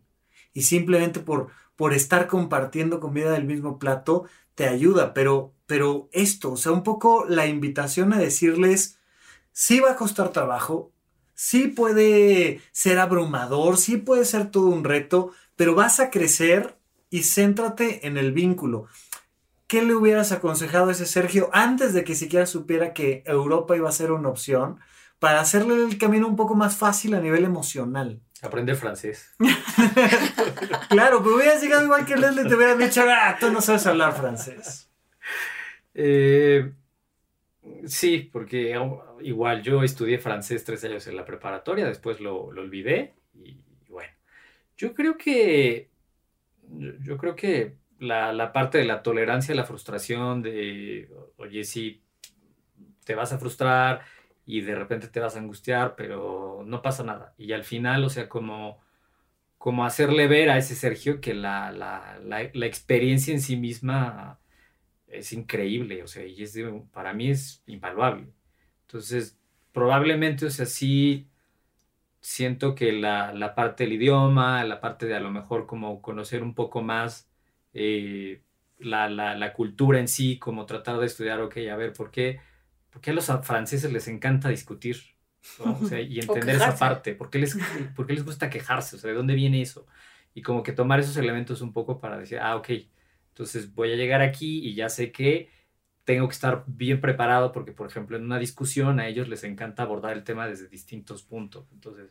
Y 0.54 0.62
simplemente 0.62 1.20
por, 1.20 1.50
por 1.76 1.94
estar 1.94 2.26
compartiendo 2.26 2.98
comida 2.98 3.30
del 3.30 3.44
mismo 3.44 3.78
plato, 3.78 4.24
te 4.56 4.66
ayuda. 4.66 5.14
Pero, 5.14 5.54
pero 5.72 6.10
esto, 6.12 6.52
o 6.52 6.56
sea, 6.58 6.70
un 6.70 6.82
poco 6.82 7.24
la 7.26 7.46
invitación 7.46 8.12
a 8.12 8.18
decirles, 8.18 8.98
sí 9.52 9.80
va 9.80 9.92
a 9.92 9.96
costar 9.96 10.28
trabajo, 10.28 10.92
sí 11.32 11.66
puede 11.66 12.60
ser 12.72 12.98
abrumador, 12.98 13.78
sí 13.78 13.96
puede 13.96 14.26
ser 14.26 14.50
todo 14.50 14.66
un 14.66 14.84
reto, 14.84 15.30
pero 15.56 15.74
vas 15.74 15.98
a 15.98 16.10
crecer 16.10 16.76
y 17.08 17.22
céntrate 17.22 18.06
en 18.06 18.18
el 18.18 18.32
vínculo. 18.32 18.84
¿Qué 19.66 19.80
le 19.80 19.94
hubieras 19.94 20.30
aconsejado 20.30 20.90
a 20.90 20.92
ese 20.92 21.06
Sergio 21.06 21.48
antes 21.54 21.94
de 21.94 22.04
que 22.04 22.16
siquiera 22.16 22.44
supiera 22.44 22.92
que 22.92 23.22
Europa 23.24 23.74
iba 23.74 23.88
a 23.88 23.92
ser 23.92 24.12
una 24.12 24.28
opción 24.28 24.78
para 25.18 25.40
hacerle 25.40 25.82
el 25.82 25.96
camino 25.96 26.28
un 26.28 26.36
poco 26.36 26.54
más 26.54 26.76
fácil 26.76 27.14
a 27.14 27.20
nivel 27.20 27.44
emocional? 27.44 28.20
Aprender 28.42 28.76
francés. 28.76 29.30
claro, 30.90 31.22
pero 31.22 31.36
hubieras 31.36 31.62
llegado 31.62 31.84
igual 31.84 32.04
que 32.04 32.16
Leslie 32.16 32.44
te 32.44 32.56
hubiera 32.56 32.74
dicho, 32.74 33.02
ah, 33.08 33.38
tú 33.40 33.50
no 33.50 33.62
sabes 33.62 33.86
hablar 33.86 34.14
francés. 34.14 34.91
Eh, 35.94 36.72
Sí, 37.86 38.28
porque 38.32 38.76
igual 39.20 39.62
yo 39.62 39.82
estudié 39.84 40.18
francés 40.18 40.64
tres 40.64 40.84
años 40.84 41.06
en 41.06 41.16
la 41.16 41.24
preparatoria, 41.24 41.86
después 41.86 42.20
lo, 42.20 42.44
olvidé 42.44 43.14
y 43.34 43.56
bueno, 43.88 44.12
yo 44.76 44.94
creo 44.94 45.16
que, 45.16 45.90
yo 47.00 47.16
creo 47.18 47.36
que 47.36 47.76
la, 48.00 48.52
parte 48.52 48.78
de 48.78 48.84
la 48.84 49.02
tolerancia, 49.02 49.54
la 49.54 49.64
frustración, 49.64 50.42
de, 50.42 51.08
oye, 51.36 51.64
sí, 51.64 52.02
te 53.04 53.14
vas 53.14 53.32
a 53.32 53.38
frustrar 53.38 54.02
y 54.44 54.62
de 54.62 54.74
repente 54.74 55.08
te 55.08 55.20
vas 55.20 55.36
a 55.36 55.38
angustiar, 55.40 55.94
pero 55.96 56.64
no 56.66 56.82
pasa 56.82 57.04
nada. 57.04 57.34
Y 57.38 57.52
al 57.52 57.64
final, 57.64 58.04
o 58.04 58.10
sea, 58.10 58.28
como, 58.28 58.80
como 59.58 59.84
hacerle 59.84 60.26
ver 60.28 60.50
a 60.50 60.58
ese 60.58 60.74
Sergio 60.74 61.20
que 61.20 61.34
la, 61.34 61.72
la, 61.72 62.20
la 62.24 62.66
experiencia 62.66 63.32
en 63.34 63.40
sí 63.40 63.56
misma 63.56 64.41
es 65.12 65.32
increíble, 65.32 66.02
o 66.02 66.06
sea, 66.06 66.24
y 66.26 66.42
es 66.42 66.58
para 66.92 67.12
mí 67.12 67.30
es 67.30 67.62
invaluable. 67.66 68.28
Entonces, 68.86 69.38
probablemente, 69.72 70.46
o 70.46 70.50
sea, 70.50 70.66
sí 70.66 71.28
siento 72.20 72.74
que 72.74 72.92
la, 72.92 73.32
la, 73.34 73.54
parte 73.54 73.84
del 73.84 73.94
idioma, 73.94 74.64
la 74.64 74.80
parte 74.80 75.06
de 75.06 75.16
a 75.16 75.20
lo 75.20 75.30
mejor 75.30 75.66
como 75.66 76.00
conocer 76.00 76.42
un 76.42 76.54
poco 76.54 76.80
más 76.80 77.28
eh, 77.74 78.42
la, 78.78 79.08
la, 79.08 79.34
la, 79.34 79.52
cultura 79.52 79.98
en 79.98 80.08
sí, 80.08 80.38
como 80.38 80.66
tratar 80.66 80.98
de 80.98 81.06
estudiar, 81.06 81.40
ok, 81.40 81.56
a 81.70 81.76
ver, 81.76 81.92
¿por 81.92 82.10
qué, 82.10 82.40
por 82.90 83.02
qué 83.02 83.10
a 83.10 83.14
los 83.14 83.26
franceses 83.42 83.92
les 83.92 84.08
encanta 84.08 84.48
discutir? 84.48 84.98
O 85.58 85.86
sea, 85.86 86.00
y 86.00 86.20
entender 86.20 86.56
esa 86.56 86.76
parte, 86.76 87.14
¿por 87.14 87.28
qué, 87.28 87.38
les, 87.40 87.58
¿por 87.96 88.06
qué 88.06 88.14
les 88.14 88.24
gusta 88.24 88.48
quejarse? 88.48 88.96
O 88.96 88.98
sea, 88.98 89.10
¿de 89.10 89.16
dónde 89.16 89.34
viene 89.34 89.60
eso? 89.60 89.86
Y 90.34 90.42
como 90.42 90.62
que 90.62 90.72
tomar 90.72 91.00
esos 91.00 91.16
elementos 91.16 91.60
un 91.60 91.72
poco 91.72 92.00
para 92.00 92.18
decir, 92.18 92.38
ah, 92.38 92.56
ok, 92.56 92.68
entonces 93.32 93.74
voy 93.74 93.92
a 93.92 93.96
llegar 93.96 94.20
aquí 94.20 94.60
y 94.66 94.74
ya 94.74 94.90
sé 94.90 95.10
que 95.10 95.50
tengo 96.04 96.28
que 96.28 96.34
estar 96.34 96.64
bien 96.66 97.00
preparado 97.00 97.52
porque, 97.52 97.72
por 97.72 97.86
ejemplo, 97.86 98.16
en 98.16 98.24
una 98.24 98.38
discusión 98.38 99.00
a 99.00 99.08
ellos 99.08 99.28
les 99.28 99.44
encanta 99.44 99.82
abordar 99.82 100.12
el 100.12 100.24
tema 100.24 100.46
desde 100.46 100.68
distintos 100.68 101.22
puntos. 101.22 101.66
Entonces, 101.72 102.10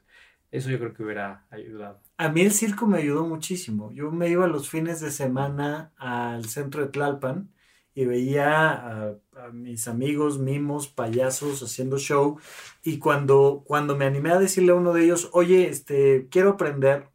eso 0.49 0.69
yo 0.69 0.79
creo 0.79 0.93
que 0.93 1.03
hubiera 1.03 1.45
ayudado. 1.51 2.01
A 2.17 2.29
mí 2.29 2.41
el 2.41 2.51
circo 2.51 2.87
me 2.87 2.97
ayudó 2.97 3.25
muchísimo. 3.27 3.91
Yo 3.91 4.11
me 4.11 4.29
iba 4.29 4.47
los 4.47 4.69
fines 4.69 4.99
de 4.99 5.11
semana 5.11 5.93
al 5.97 6.45
centro 6.45 6.81
de 6.81 6.89
Tlalpan 6.89 7.51
y 7.93 8.05
veía 8.05 8.71
a, 8.71 9.15
a 9.37 9.49
mis 9.51 9.87
amigos, 9.87 10.39
mimos, 10.39 10.87
payasos 10.87 11.61
haciendo 11.61 11.99
show. 11.99 12.39
Y 12.83 12.97
cuando, 12.97 13.63
cuando 13.65 13.95
me 13.95 14.05
animé 14.05 14.31
a 14.31 14.39
decirle 14.39 14.71
a 14.71 14.75
uno 14.75 14.93
de 14.93 15.03
ellos, 15.03 15.29
oye, 15.33 15.67
este, 15.67 16.27
quiero 16.31 16.51
aprender, 16.51 17.09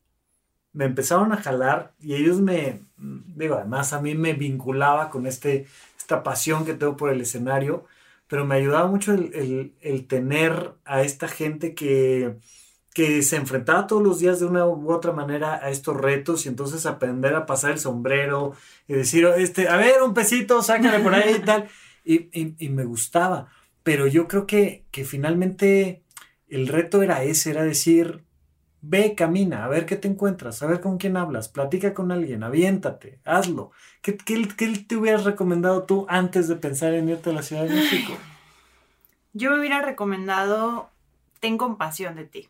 me 0.72 0.84
empezaron 0.84 1.32
a 1.32 1.38
jalar 1.42 1.94
y 1.98 2.14
ellos 2.14 2.40
me, 2.40 2.85
digo, 2.98 3.56
además 3.56 3.92
a 3.92 4.00
mí 4.00 4.14
me 4.14 4.32
vinculaba 4.32 5.10
con 5.10 5.26
este 5.26 5.66
esta 6.06 6.22
pasión 6.22 6.64
que 6.64 6.74
tengo 6.74 6.96
por 6.96 7.10
el 7.10 7.20
escenario, 7.20 7.84
pero 8.28 8.46
me 8.46 8.54
ayudaba 8.54 8.86
mucho 8.86 9.12
el, 9.12 9.74
el, 9.80 10.06
tener 10.06 10.74
a 10.84 11.02
esta 11.02 11.26
gente 11.26 11.74
que, 11.74 12.36
que 12.94 13.22
se 13.22 13.34
enfrentaba 13.34 13.88
todos 13.88 14.02
los 14.04 14.20
días 14.20 14.38
de 14.38 14.46
una 14.46 14.66
u 14.66 14.92
otra 14.92 15.12
manera 15.12 15.56
a 15.56 15.70
estos 15.70 15.96
retos 15.96 16.46
y 16.46 16.48
entonces 16.48 16.86
aprender 16.86 17.34
a 17.34 17.44
pasar 17.44 17.72
el 17.72 17.80
sombrero 17.80 18.52
y 18.86 18.94
decir, 18.94 19.26
este, 19.36 19.68
a 19.68 19.76
ver, 19.76 20.00
un 20.02 20.14
pesito, 20.14 20.62
sácale 20.62 21.00
por 21.00 21.12
ahí 21.12 21.36
y 21.38 21.44
tal. 21.44 21.68
Y, 22.04 22.14
y, 22.32 22.54
y, 22.58 22.68
me 22.68 22.84
gustaba. 22.84 23.48
Pero 23.82 24.06
yo 24.06 24.28
creo 24.28 24.46
que, 24.46 24.84
que 24.92 25.04
finalmente 25.04 26.04
el 26.48 26.68
reto 26.68 27.02
era 27.02 27.24
ese, 27.24 27.50
era 27.50 27.64
decir, 27.64 28.25
Ve, 28.88 29.16
camina, 29.16 29.64
a 29.64 29.68
ver 29.68 29.84
qué 29.84 29.96
te 29.96 30.06
encuentras, 30.06 30.62
a 30.62 30.66
ver 30.66 30.80
con 30.80 30.96
quién 30.96 31.16
hablas, 31.16 31.48
platica 31.48 31.92
con 31.92 32.12
alguien, 32.12 32.44
aviéntate, 32.44 33.18
hazlo. 33.24 33.72
¿Qué, 34.00 34.16
qué, 34.16 34.46
qué 34.56 34.68
te 34.78 34.94
hubieras 34.94 35.24
recomendado 35.24 35.82
tú 35.82 36.06
antes 36.08 36.46
de 36.46 36.54
pensar 36.54 36.94
en 36.94 37.08
irte 37.08 37.30
a 37.30 37.32
la 37.32 37.42
Ciudad 37.42 37.64
de 37.64 37.74
México? 37.74 38.12
Yo 39.32 39.50
me 39.50 39.58
hubiera 39.58 39.82
recomendado, 39.82 40.88
ten 41.40 41.58
compasión 41.58 42.14
de 42.14 42.26
ti. 42.26 42.48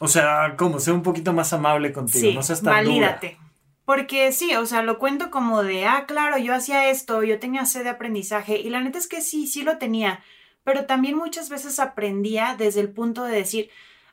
O 0.00 0.08
sea, 0.08 0.56
como, 0.56 0.80
Sé 0.80 0.90
un 0.90 1.04
poquito 1.04 1.32
más 1.32 1.52
amable 1.52 1.92
contigo, 1.92 2.30
sí, 2.30 2.34
no 2.34 2.42
seas 2.42 2.60
tan 2.60 2.72
valídate. 2.72 3.38
Porque 3.84 4.32
sí, 4.32 4.56
o 4.56 4.66
sea, 4.66 4.82
lo 4.82 4.98
cuento 4.98 5.30
como 5.30 5.62
de, 5.62 5.86
ah, 5.86 6.06
claro, 6.08 6.38
yo 6.38 6.54
hacía 6.54 6.90
esto, 6.90 7.22
yo 7.22 7.38
tenía 7.38 7.66
sed 7.66 7.84
de 7.84 7.90
aprendizaje, 7.90 8.58
y 8.58 8.68
la 8.68 8.80
neta 8.80 8.98
es 8.98 9.06
que 9.06 9.20
sí, 9.20 9.46
sí 9.46 9.62
lo 9.62 9.78
tenía, 9.78 10.24
pero 10.64 10.86
también 10.86 11.16
muchas 11.16 11.48
veces 11.48 11.78
aprendía 11.78 12.56
desde 12.58 12.80
el 12.80 12.90
punto 12.90 13.22
de 13.22 13.36
decir, 13.36 13.70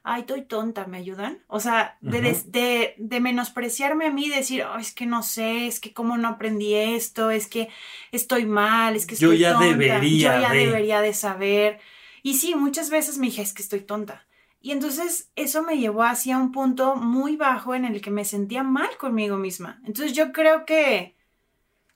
ay, 0.09 0.21
estoy 0.21 0.41
tonta, 0.41 0.87
¿me 0.87 0.97
ayudan? 0.97 1.43
O 1.47 1.59
sea, 1.59 1.97
de, 2.01 2.21
de, 2.47 2.95
de, 2.97 3.19
menospreciarme 3.19 4.07
a 4.07 4.11
mí, 4.11 4.27
decir, 4.27 4.63
oh, 4.63 4.79
es 4.79 4.91
que 4.91 5.05
no 5.05 5.21
sé, 5.21 5.67
es 5.67 5.79
que 5.79 5.93
cómo 5.93 6.17
no 6.17 6.27
aprendí 6.27 6.73
esto, 6.73 7.29
es 7.29 7.45
que 7.45 7.69
estoy 8.11 8.45
mal, 8.45 8.95
es 8.95 9.05
que 9.05 9.13
estoy 9.13 9.29
Yo 9.29 9.33
ya 9.35 9.51
tonta, 9.53 9.67
debería 9.67 10.35
yo 10.35 10.41
ya 10.41 10.51
de... 10.51 10.65
debería 10.65 11.01
de 11.01 11.13
saber. 11.13 11.79
Y 12.23 12.35
sí, 12.35 12.55
muchas 12.55 12.89
veces 12.89 13.19
me 13.19 13.27
dije, 13.27 13.43
es 13.43 13.53
que 13.53 13.61
estoy 13.61 13.81
tonta. 13.81 14.25
Y 14.61 14.71
entonces 14.71 15.31
eso 15.35 15.61
me 15.61 15.77
llevó 15.77 16.03
hacia 16.03 16.37
un 16.37 16.51
punto 16.51 16.95
muy 16.95 17.35
bajo 17.35 17.75
en 17.75 17.85
el 17.85 18.01
que 18.01 18.11
me 18.11 18.25
sentía 18.25 18.63
mal 18.63 18.89
conmigo 18.97 19.37
misma. 19.37 19.79
Entonces 19.85 20.13
yo 20.13 20.31
creo 20.31 20.65
que 20.65 21.15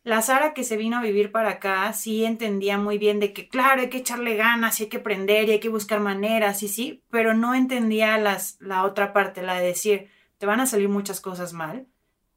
la 0.03 0.21
Sara 0.21 0.53
que 0.53 0.63
se 0.63 0.77
vino 0.77 0.97
a 0.97 1.01
vivir 1.01 1.31
para 1.31 1.51
acá 1.51 1.91
sí 1.93 2.25
entendía 2.25 2.77
muy 2.77 2.97
bien 2.97 3.19
de 3.19 3.33
que, 3.33 3.47
claro, 3.47 3.81
hay 3.81 3.89
que 3.89 3.99
echarle 3.99 4.35
ganas, 4.35 4.79
y 4.79 4.83
hay 4.83 4.89
que 4.89 4.97
aprender 4.97 5.47
y 5.47 5.53
hay 5.53 5.59
que 5.59 5.69
buscar 5.69 5.99
maneras, 5.99 6.61
y 6.63 6.67
sí, 6.67 7.03
pero 7.09 7.33
no 7.33 7.55
entendía 7.55 8.17
las, 8.17 8.57
la 8.59 8.83
otra 8.83 9.13
parte, 9.13 9.41
la 9.41 9.59
de 9.59 9.67
decir, 9.67 10.09
te 10.37 10.45
van 10.45 10.59
a 10.59 10.65
salir 10.65 10.89
muchas 10.89 11.21
cosas 11.21 11.53
mal 11.53 11.87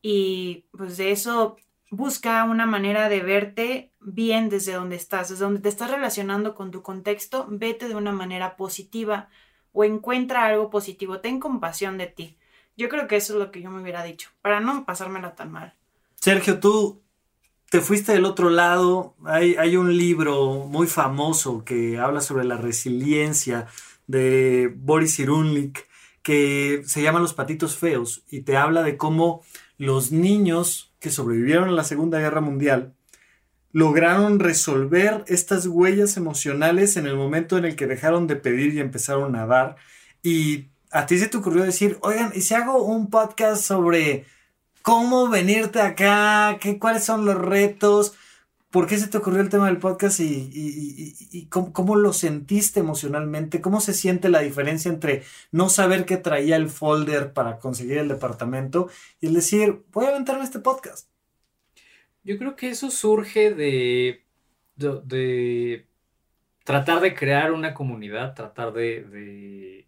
y 0.00 0.66
pues 0.70 0.96
de 0.96 1.10
eso 1.10 1.56
busca 1.90 2.44
una 2.44 2.66
manera 2.66 3.08
de 3.08 3.20
verte 3.20 3.90
bien 3.98 4.48
desde 4.48 4.74
donde 4.74 4.94
estás, 4.94 5.30
desde 5.30 5.44
donde 5.44 5.58
te 5.58 5.68
estás 5.68 5.90
relacionando 5.90 6.54
con 6.54 6.70
tu 6.70 6.82
contexto, 6.82 7.46
vete 7.50 7.88
de 7.88 7.96
una 7.96 8.12
manera 8.12 8.56
positiva 8.56 9.28
o 9.72 9.82
encuentra 9.82 10.44
algo 10.44 10.70
positivo, 10.70 11.18
ten 11.18 11.40
compasión 11.40 11.98
de 11.98 12.06
ti. 12.06 12.38
Yo 12.76 12.88
creo 12.88 13.08
que 13.08 13.16
eso 13.16 13.32
es 13.32 13.40
lo 13.40 13.50
que 13.50 13.60
yo 13.60 13.70
me 13.70 13.82
hubiera 13.82 14.04
dicho, 14.04 14.30
para 14.40 14.60
no 14.60 14.84
pasármela 14.84 15.34
tan 15.34 15.50
mal. 15.50 15.74
Sergio, 16.14 16.60
tú 16.60 17.02
te 17.70 17.80
fuiste 17.80 18.12
del 18.12 18.24
otro 18.24 18.50
lado. 18.50 19.16
Hay, 19.24 19.56
hay, 19.56 19.76
un 19.76 19.96
libro 19.96 20.66
muy 20.68 20.86
famoso 20.86 21.64
que 21.64 21.98
habla 21.98 22.20
sobre 22.20 22.44
la 22.44 22.56
resiliencia 22.56 23.66
de 24.06 24.72
Boris 24.74 25.18
Irunlik 25.18 25.86
que 26.22 26.82
se 26.86 27.02
llama 27.02 27.20
Los 27.20 27.34
patitos 27.34 27.76
feos 27.76 28.24
y 28.30 28.40
te 28.42 28.56
habla 28.56 28.82
de 28.82 28.96
cómo 28.96 29.42
los 29.78 30.10
niños 30.10 30.92
que 30.98 31.10
sobrevivieron 31.10 31.68
a 31.68 31.72
la 31.72 31.84
Segunda 31.84 32.18
Guerra 32.18 32.40
Mundial 32.40 32.94
lograron 33.72 34.40
resolver 34.40 35.24
estas 35.28 35.66
huellas 35.66 36.16
emocionales 36.16 36.96
en 36.96 37.06
el 37.06 37.14
momento 37.14 37.58
en 37.58 37.64
el 37.64 37.76
que 37.76 37.86
dejaron 37.86 38.26
de 38.26 38.36
pedir 38.36 38.74
y 38.74 38.80
empezaron 38.80 39.36
a 39.36 39.46
dar. 39.46 39.76
Y 40.22 40.68
a 40.90 41.06
ti 41.06 41.18
se 41.18 41.28
te 41.28 41.36
ocurrió 41.36 41.62
decir, 41.62 41.98
oigan, 42.00 42.32
¿y 42.34 42.40
si 42.40 42.54
hago 42.54 42.82
un 42.82 43.10
podcast 43.10 43.62
sobre 43.62 44.24
cómo 44.86 45.28
venirte 45.28 45.80
acá, 45.80 46.58
qué, 46.60 46.78
cuáles 46.78 47.02
son 47.02 47.24
los 47.24 47.34
retos, 47.34 48.14
por 48.70 48.86
qué 48.86 48.96
se 48.98 49.08
te 49.08 49.18
ocurrió 49.18 49.40
el 49.40 49.48
tema 49.48 49.66
del 49.66 49.78
podcast 49.78 50.20
y, 50.20 51.48
cómo, 51.50 51.72
cómo, 51.72 51.96
lo 51.96 52.12
sentiste 52.12 52.78
emocionalmente, 52.78 53.60
cómo 53.60 53.80
se 53.80 53.92
siente 53.92 54.28
la 54.28 54.42
diferencia 54.42 54.88
entre 54.88 55.24
no 55.50 55.70
saber 55.70 56.04
que 56.04 56.18
traía 56.18 56.54
el 56.54 56.70
folder 56.70 57.32
para 57.32 57.58
conseguir 57.58 57.98
el 57.98 58.06
departamento 58.06 58.88
y 59.20 59.26
el 59.26 59.34
decir, 59.34 59.82
voy 59.90 60.06
a 60.06 60.10
aventarme 60.10 60.44
este 60.44 60.60
podcast. 60.60 61.08
Yo 62.22 62.38
creo 62.38 62.54
que 62.54 62.68
eso 62.68 62.92
surge 62.92 63.52
de, 63.54 64.22
de, 64.76 65.84
tratar 66.62 67.00
de 67.00 67.12
crear 67.16 67.50
una 67.50 67.74
comunidad, 67.74 68.34
tratar 68.34 68.72
de 68.72 69.85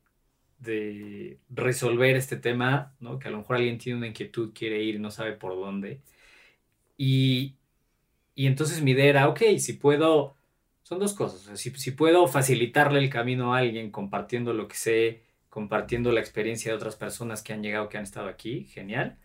de 0.58 1.38
resolver 1.50 2.16
este 2.16 2.36
tema, 2.36 2.94
¿no? 3.00 3.18
Que 3.18 3.28
a 3.28 3.30
lo 3.30 3.38
mejor 3.38 3.56
alguien 3.56 3.78
tiene 3.78 3.98
una 3.98 4.08
inquietud, 4.08 4.52
quiere 4.54 4.82
ir 4.82 5.00
no 5.00 5.10
sabe 5.10 5.32
por 5.32 5.54
dónde. 5.54 6.00
Y, 6.96 7.56
y 8.34 8.46
entonces 8.46 8.82
mi 8.82 8.92
idea 8.92 9.06
era, 9.06 9.28
ok, 9.28 9.42
si 9.58 9.74
puedo, 9.74 10.36
son 10.82 10.98
dos 10.98 11.14
cosas, 11.14 11.58
si, 11.60 11.70
si, 11.70 11.90
puedo 11.92 12.26
facilitarle 12.26 12.98
el 13.00 13.10
camino 13.10 13.54
a 13.54 13.58
alguien 13.58 13.90
compartiendo 13.90 14.52
lo 14.52 14.68
que 14.68 14.76
sé, 14.76 15.22
compartiendo 15.48 16.12
la 16.12 16.20
experiencia 16.20 16.72
de 16.72 16.76
otras 16.76 16.96
personas 16.96 17.42
que 17.42 17.52
han 17.52 17.62
llegado, 17.62 17.88
que 17.88 17.98
han 17.98 18.04
estado 18.04 18.28
aquí, 18.28 18.64
genial. 18.64 19.18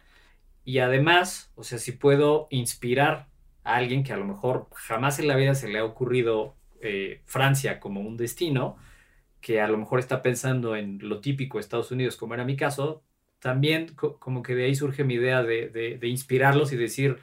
Y 0.66 0.80
además, 0.80 1.52
o 1.56 1.64
sea, 1.64 1.80
si 1.80 1.94
puedo 1.94 2.48
inspirar 2.52 3.28
a 3.64 3.76
alguien 3.76 4.04
que 4.04 4.14
a 4.14 4.18
lo 4.18 4.26
mejor 4.26 4.68
jamás 4.74 5.20
en 5.20 5.28
la 5.28 5.36
vida 5.36 5.56
se 5.56 5.68
le 5.70 5.80
ha 5.80 5.86
ocurrido 5.86 6.56
eh, 6.82 7.22
Francia 7.26 7.80
como 7.80 8.02
un 8.02 8.18
destino, 8.18 8.78
que 9.44 9.62
a 9.62 9.68
lo 9.68 9.78
mejor 9.78 10.00
está 10.00 10.24
pensando 10.24 10.76
en 10.76 11.00
lo 11.02 11.20
típico 11.22 11.58
de 11.58 11.62
Estados 11.62 11.92
Unidos, 11.92 12.18
como 12.18 12.34
era 12.34 12.46
mi 12.46 12.56
caso, 12.56 13.04
también 13.40 13.94
como 13.96 14.42
que 14.42 14.56
de 14.56 14.66
ahí 14.66 14.76
surge 14.76 15.04
mi 15.04 15.16
idea 15.16 15.44
de, 15.44 15.70
de, 15.70 16.08
inspirarlos 16.08 16.72
y 16.72 16.78
decir, 16.78 17.18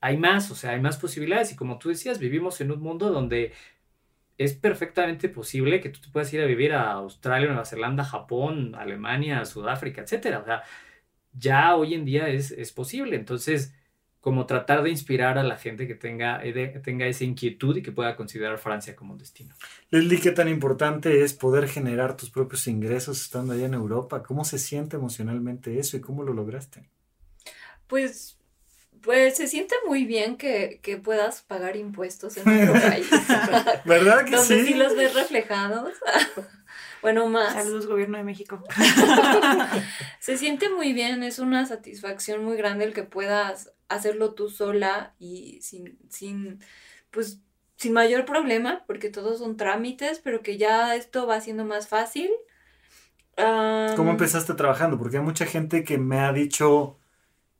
hay 0.00 0.18
más, 0.18 0.50
o 0.50 0.54
sea, 0.54 0.72
hay 0.72 0.80
más 0.80 0.98
posibilidades. 0.98 1.52
Y 1.52 1.56
como 1.56 1.78
tú 1.78 1.88
decías, 1.88 2.18
vivimos 2.18 2.60
en 2.60 2.72
un 2.72 2.80
mundo 2.80 3.10
donde 3.10 3.52
es 4.38 4.54
perfectamente 4.54 5.28
posible 5.30 5.80
que 5.80 5.88
tú 5.88 6.00
te 6.00 6.10
puedas 6.10 6.32
ir 6.34 6.42
a 6.42 6.46
vivir 6.46 6.74
a 6.74 6.92
Australia, 6.92 7.48
Nueva 7.48 7.64
Zelanda, 7.64 8.04
Japón, 8.04 8.74
Alemania, 8.76 9.44
Sudáfrica, 9.46 10.02
etcétera. 10.02 10.40
O 10.40 10.44
sea, 10.44 10.62
ya 11.32 11.74
hoy 11.76 11.94
en 11.94 12.04
día 12.04 12.28
es, 12.28 12.50
es 12.52 12.72
posible. 12.72 13.16
Entonces, 13.16 13.74
como 14.26 14.44
tratar 14.44 14.82
de 14.82 14.90
inspirar 14.90 15.38
a 15.38 15.44
la 15.44 15.56
gente 15.56 15.86
que 15.86 15.94
tenga, 15.94 16.44
eh, 16.44 16.80
tenga 16.82 17.06
esa 17.06 17.22
inquietud 17.22 17.76
y 17.76 17.82
que 17.84 17.92
pueda 17.92 18.16
considerar 18.16 18.58
Francia 18.58 18.96
como 18.96 19.12
un 19.12 19.18
destino. 19.20 19.54
Leslie, 19.90 20.20
¿qué 20.20 20.32
tan 20.32 20.48
importante 20.48 21.22
es 21.22 21.32
poder 21.32 21.68
generar 21.68 22.16
tus 22.16 22.30
propios 22.30 22.66
ingresos 22.66 23.22
estando 23.22 23.52
allá 23.52 23.66
en 23.66 23.74
Europa? 23.74 24.24
¿Cómo 24.24 24.44
se 24.44 24.58
siente 24.58 24.96
emocionalmente 24.96 25.78
eso 25.78 25.96
y 25.96 26.00
cómo 26.00 26.24
lo 26.24 26.32
lograste? 26.32 26.90
Pues, 27.86 28.36
Pues 29.00 29.36
se 29.36 29.46
siente 29.46 29.76
muy 29.86 30.04
bien 30.04 30.36
que, 30.36 30.80
que 30.82 30.96
puedas 30.96 31.42
pagar 31.42 31.76
impuestos 31.76 32.36
en 32.36 32.48
otro 32.48 32.72
país. 32.82 33.08
¿Verdad 33.84 34.24
que 34.24 34.34
Donde 34.34 34.58
sí? 34.58 34.66
sí 34.66 34.74
los 34.74 34.96
ves 34.96 35.14
reflejados. 35.14 35.92
bueno, 37.00 37.28
más. 37.28 37.52
Saludos, 37.52 37.86
gobierno 37.86 38.18
de 38.18 38.24
México. 38.24 38.60
Se 40.18 40.36
siente 40.36 40.68
muy 40.68 40.92
bien, 40.94 41.22
es 41.22 41.38
una 41.38 41.64
satisfacción 41.64 42.42
muy 42.42 42.56
grande 42.56 42.86
el 42.86 42.92
que 42.92 43.04
puedas 43.04 43.75
hacerlo 43.88 44.34
tú 44.34 44.48
sola 44.48 45.14
y 45.18 45.60
sin, 45.62 45.98
sin, 46.08 46.60
pues, 47.10 47.40
sin 47.76 47.92
mayor 47.92 48.24
problema, 48.24 48.84
porque 48.86 49.10
todos 49.10 49.38
son 49.38 49.56
trámites, 49.56 50.20
pero 50.20 50.42
que 50.42 50.58
ya 50.58 50.96
esto 50.96 51.26
va 51.26 51.40
siendo 51.40 51.64
más 51.64 51.88
fácil. 51.88 52.30
¿Cómo 53.36 53.46
Am, 53.46 54.08
empezaste 54.10 54.54
trabajando? 54.54 54.98
Porque 54.98 55.18
hay 55.18 55.22
mucha 55.22 55.44
gente 55.44 55.84
que 55.84 55.98
me 55.98 56.20
ha 56.20 56.32
dicho, 56.32 56.98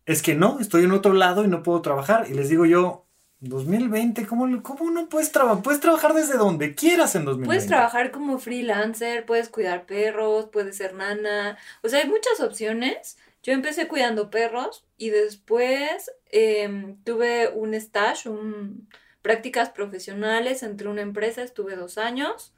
es 0.06 0.22
que 0.22 0.34
no, 0.34 0.58
estoy 0.58 0.84
en 0.84 0.92
otro 0.92 1.12
lado 1.12 1.44
y 1.44 1.48
no 1.48 1.62
puedo 1.62 1.82
trabajar. 1.82 2.26
Y 2.30 2.34
les 2.34 2.48
digo 2.48 2.64
yo, 2.64 3.06
2020, 3.40 4.26
¿cómo, 4.26 4.62
cómo 4.62 4.90
no 4.90 5.08
puedes 5.08 5.30
trabajar? 5.32 5.62
Puedes 5.62 5.80
trabajar 5.80 6.14
desde 6.14 6.38
donde 6.38 6.74
quieras 6.74 7.14
en 7.14 7.26
2020. 7.26 7.46
Puedes 7.46 7.66
trabajar 7.66 8.10
como 8.10 8.38
freelancer, 8.38 9.26
puedes 9.26 9.50
cuidar 9.50 9.84
perros, 9.84 10.46
puedes 10.50 10.76
ser 10.76 10.94
nana, 10.94 11.58
o 11.82 11.88
sea, 11.88 12.00
hay 12.00 12.08
muchas 12.08 12.40
opciones. 12.40 13.18
Yo 13.46 13.52
empecé 13.52 13.86
cuidando 13.86 14.28
perros 14.28 14.84
y 14.96 15.10
después 15.10 16.10
em, 16.32 17.00
tuve 17.04 17.48
un 17.50 17.74
stage, 17.74 18.28
un, 18.28 18.88
prácticas 19.22 19.70
profesionales 19.70 20.64
entre 20.64 20.88
una 20.88 21.02
empresa, 21.02 21.44
estuve 21.44 21.76
dos 21.76 21.96
años, 21.96 22.52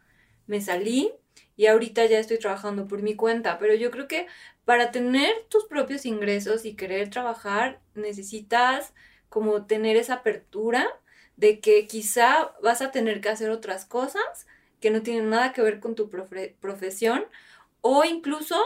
me 0.47 0.62
salí 0.62 1.12
y 1.57 1.66
ahorita 1.66 2.07
ya 2.07 2.18
estoy 2.18 2.39
trabajando 2.39 2.89
por 2.89 3.03
mi 3.03 3.16
cuenta, 3.16 3.59
pero 3.59 3.74
yo 3.74 3.91
creo 3.91 4.09
que 4.09 4.28
para 4.64 4.91
tener 4.91 5.30
tus 5.51 5.66
propios 5.66 6.07
ingresos 6.07 6.64
y 6.64 6.74
querer 6.74 7.11
trabajar 7.11 7.82
necesitas 7.95 8.95
como 9.28 9.66
tener 9.66 9.99
esa 9.99 10.14
apertura 10.14 10.89
de 11.36 11.61
que 11.61 11.86
quizá 11.86 12.55
vas 12.62 12.80
a 12.80 12.93
tener 12.93 13.20
que 13.20 13.28
hacer 13.28 13.51
otras 13.51 13.84
cosas 13.84 14.47
que 14.80 14.91
no 14.91 15.03
tienen 15.03 15.28
nada 15.28 15.53
que 15.53 15.61
ver 15.61 15.80
con 15.80 15.95
tu 15.95 16.09
profe- 16.09 16.55
profesión 16.61 17.26
o 17.82 18.05
incluso 18.05 18.57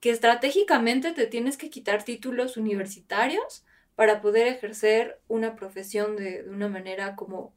que 0.00 0.10
estratégicamente 0.10 1.12
te 1.12 1.26
tienes 1.26 1.56
que 1.56 1.70
quitar 1.70 2.04
títulos 2.04 2.56
universitarios 2.56 3.64
para 3.94 4.20
poder 4.22 4.46
ejercer 4.46 5.20
una 5.28 5.56
profesión 5.56 6.16
de, 6.16 6.44
una 6.48 6.68
manera 6.68 7.16
como 7.16 7.54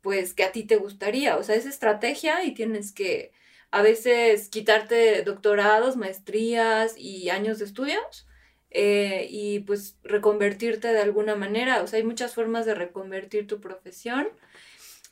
pues 0.00 0.34
que 0.34 0.44
a 0.44 0.52
ti 0.52 0.64
te 0.64 0.76
gustaría. 0.76 1.36
O 1.36 1.42
sea, 1.42 1.54
es 1.54 1.66
estrategia 1.66 2.44
y 2.44 2.54
tienes 2.54 2.92
que 2.92 3.32
a 3.70 3.82
veces 3.82 4.48
quitarte 4.48 5.22
doctorados, 5.22 5.96
maestrías 5.96 6.94
y 6.96 7.30
años 7.30 7.58
de 7.58 7.66
estudios 7.66 8.26
eh, 8.70 9.26
y 9.30 9.60
pues 9.60 9.98
reconvertirte 10.02 10.88
de 10.88 11.00
alguna 11.00 11.36
manera. 11.36 11.82
O 11.82 11.86
sea, 11.86 11.98
hay 11.98 12.04
muchas 12.04 12.34
formas 12.34 12.66
de 12.66 12.74
reconvertir 12.74 13.46
tu 13.46 13.60
profesión. 13.60 14.28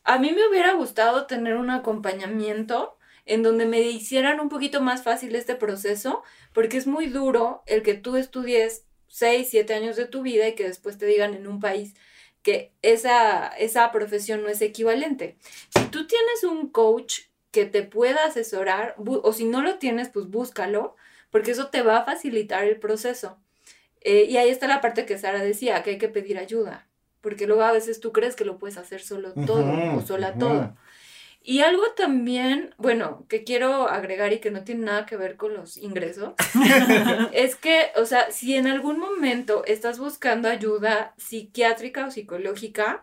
A 0.05 0.19
mí 0.19 0.33
me 0.33 0.49
hubiera 0.49 0.73
gustado 0.73 1.27
tener 1.27 1.57
un 1.57 1.71
acompañamiento 1.71 2.97
en 3.27 3.43
donde 3.43 3.67
me 3.67 3.81
hicieran 3.81 4.41
un 4.41 4.49
poquito 4.49 4.81
más 4.81 5.03
fácil 5.03 5.35
este 5.35 5.55
proceso, 5.55 6.23
porque 6.53 6.77
es 6.77 6.87
muy 6.87 7.07
duro 7.07 7.63
el 7.67 7.83
que 7.83 7.95
tú 7.95 8.17
estudies 8.17 8.85
6, 9.09 9.49
7 9.51 9.75
años 9.75 9.97
de 9.97 10.07
tu 10.07 10.23
vida 10.23 10.49
y 10.49 10.55
que 10.55 10.65
después 10.65 10.99
te 10.99 11.07
digan 11.07 11.35
en 11.35 11.47
un 11.47 11.61
país 11.61 11.95
que 12.43 12.73
esa, 12.83 13.49
esa 13.49 13.93
profesión 13.93 14.43
no 14.43 14.49
es 14.49 14.63
equivalente. 14.63 15.37
Si 15.77 15.85
tú 15.87 16.07
tienes 16.07 16.45
un 16.45 16.69
coach 16.69 17.23
que 17.51 17.67
te 17.67 17.83
pueda 17.83 18.25
asesorar, 18.25 18.95
o 18.99 19.33
si 19.33 19.45
no 19.45 19.63
lo 19.63 19.79
tienes, 19.79 20.09
pues 20.09 20.27
búscalo, 20.29 20.97
porque 21.31 21.51
eso 21.51 21.69
te 21.69 21.83
va 21.83 21.99
a 21.99 22.05
facilitar 22.05 22.65
el 22.65 22.79
proceso. 22.79 23.39
Eh, 24.01 24.27
y 24.29 24.37
ahí 24.37 24.49
está 24.49 24.67
la 24.67 24.81
parte 24.81 25.05
que 25.05 25.19
Sara 25.19 25.43
decía, 25.43 25.83
que 25.83 25.91
hay 25.91 25.99
que 25.99 26.09
pedir 26.09 26.39
ayuda, 26.39 26.87
porque 27.21 27.47
luego 27.47 27.63
a 27.63 27.73
veces 27.73 28.01
tú 28.01 28.13
crees 28.13 28.37
que 28.37 28.45
lo 28.45 28.59
puedes 28.59 28.79
hacer 28.79 29.03
solo 29.03 29.33
todo 29.35 29.97
o 29.97 30.01
sola 30.01 30.35
todo. 30.35 30.75
Y 31.43 31.61
algo 31.61 31.83
también, 31.97 32.75
bueno, 32.77 33.25
que 33.29 33.45
quiero 33.45 33.89
agregar 33.89 34.33
y 34.33 34.41
que 34.41 34.51
no 34.51 34.63
tiene 34.63 34.85
nada 34.85 35.07
que 35.07 35.17
ver 35.17 35.37
con 35.37 35.55
los 35.55 35.79
ingresos, 35.79 36.35
es 37.33 37.57
que, 37.57 37.93
o 37.97 38.05
sea, 38.05 38.31
si 38.31 38.57
en 38.57 38.67
algún 38.67 38.99
momento 38.99 39.65
estás 39.65 39.99
buscando 39.99 40.49
ayuda 40.49 41.15
psiquiátrica 41.17 42.07
o 42.07 42.11
psicológica, 42.11 43.03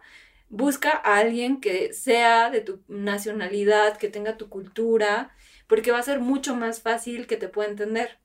busca 0.50 0.92
a 0.92 1.18
alguien 1.18 1.60
que 1.60 1.94
sea 1.94 2.52
de 2.52 2.62
tu 2.62 2.82
nacionalidad, 2.88 3.98
que 3.98 4.10
tenga 4.10 4.38
tu 4.38 4.50
cultura, 4.50 5.32
porque 5.66 5.92
va 5.92 6.00
a 6.00 6.04
ser 6.04 6.20
mucho 6.20 6.56
más 6.56 6.82
fácil 6.82 7.26
que 7.26 7.38
te 7.38 7.50
pueda 7.50 7.70
entender. 7.70 8.20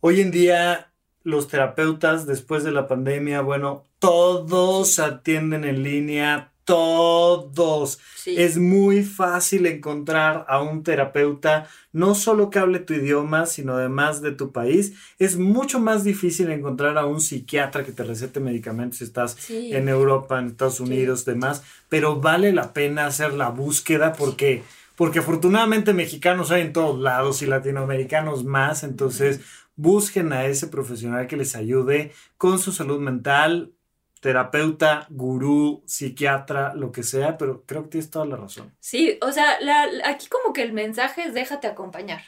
Hoy 0.00 0.20
en 0.20 0.30
día, 0.30 0.92
los 1.22 1.48
terapeutas, 1.48 2.26
después 2.26 2.62
de 2.62 2.72
la 2.72 2.86
pandemia, 2.86 3.40
bueno, 3.40 3.84
todos 3.98 4.98
atienden 4.98 5.64
en 5.64 5.82
línea, 5.82 6.52
todos. 6.70 7.98
Sí. 8.16 8.34
Es 8.38 8.56
muy 8.58 9.02
fácil 9.02 9.66
encontrar 9.66 10.44
a 10.48 10.62
un 10.62 10.82
terapeuta, 10.82 11.66
no 11.92 12.14
solo 12.14 12.48
que 12.50 12.58
hable 12.60 12.78
tu 12.78 12.94
idioma, 12.94 13.46
sino 13.46 13.74
además 13.74 14.22
de 14.22 14.32
tu 14.32 14.52
país. 14.52 14.92
Es 15.18 15.36
mucho 15.36 15.80
más 15.80 16.04
difícil 16.04 16.50
encontrar 16.50 16.96
a 16.96 17.06
un 17.06 17.20
psiquiatra 17.20 17.84
que 17.84 17.92
te 17.92 18.04
recete 18.04 18.38
medicamentos 18.40 18.98
si 18.98 19.04
estás 19.04 19.36
Sí. 19.38 19.72
en 19.74 19.88
Europa, 19.88 20.38
en 20.38 20.46
Estados 20.46 20.76
Sí. 20.76 20.82
Unidos, 20.84 21.24
demás, 21.24 21.62
pero 21.88 22.20
vale 22.20 22.52
la 22.52 22.72
pena 22.72 23.06
hacer 23.06 23.32
la 23.34 23.48
búsqueda 23.50 24.12
porque, 24.12 24.62
porque 24.96 25.18
afortunadamente 25.18 25.92
mexicanos 25.92 26.50
hay 26.52 26.62
en 26.62 26.72
todos 26.72 27.00
lados 27.00 27.42
y 27.42 27.46
latinoamericanos 27.46 28.44
más, 28.44 28.84
entonces 28.84 29.40
busquen 29.76 30.32
a 30.32 30.44
ese 30.46 30.66
profesional 30.68 31.26
que 31.26 31.36
les 31.36 31.56
ayude 31.56 32.12
con 32.36 32.58
su 32.58 32.70
salud 32.70 33.00
mental, 33.00 33.72
terapeuta, 34.20 35.06
gurú, 35.10 35.82
psiquiatra, 35.86 36.74
lo 36.74 36.92
que 36.92 37.02
sea, 37.02 37.38
pero 37.38 37.64
creo 37.66 37.84
que 37.84 37.90
tienes 37.90 38.10
toda 38.10 38.26
la 38.26 38.36
razón. 38.36 38.72
Sí, 38.80 39.18
o 39.22 39.32
sea, 39.32 39.60
la- 39.60 39.88
aquí 40.04 40.28
como 40.28 40.52
que 40.52 40.62
el 40.62 40.72
mensaje 40.72 41.22
es 41.24 41.34
déjate 41.34 41.66
acompañar. 41.66 42.22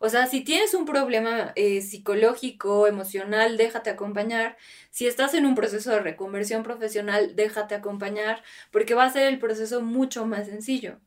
O 0.00 0.08
sea, 0.08 0.26
si 0.26 0.42
tienes 0.42 0.74
un 0.74 0.84
problema 0.84 1.52
eh, 1.56 1.80
psicológico, 1.82 2.86
emocional, 2.86 3.56
déjate 3.56 3.90
acompañar. 3.90 4.56
Si 4.90 5.06
estás 5.06 5.34
en 5.34 5.44
un 5.46 5.54
proceso 5.54 5.90
de 5.90 6.00
reconversión 6.00 6.62
profesional, 6.62 7.34
déjate 7.34 7.74
acompañar, 7.74 8.42
porque 8.70 8.94
va 8.94 9.04
a 9.04 9.10
ser 9.12 9.26
el 9.28 9.38
proceso 9.38 9.80
mucho 9.82 10.24
más 10.26 10.46
sencillo. 10.46 11.00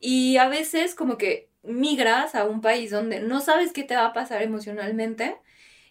Y 0.00 0.36
a 0.36 0.48
veces 0.48 0.94
como 0.94 1.18
que 1.18 1.50
migras 1.62 2.34
a 2.36 2.44
un 2.44 2.60
país 2.60 2.90
donde 2.90 3.20
no 3.20 3.40
sabes 3.40 3.72
qué 3.72 3.82
te 3.82 3.96
va 3.96 4.06
a 4.06 4.12
pasar 4.12 4.42
emocionalmente 4.42 5.36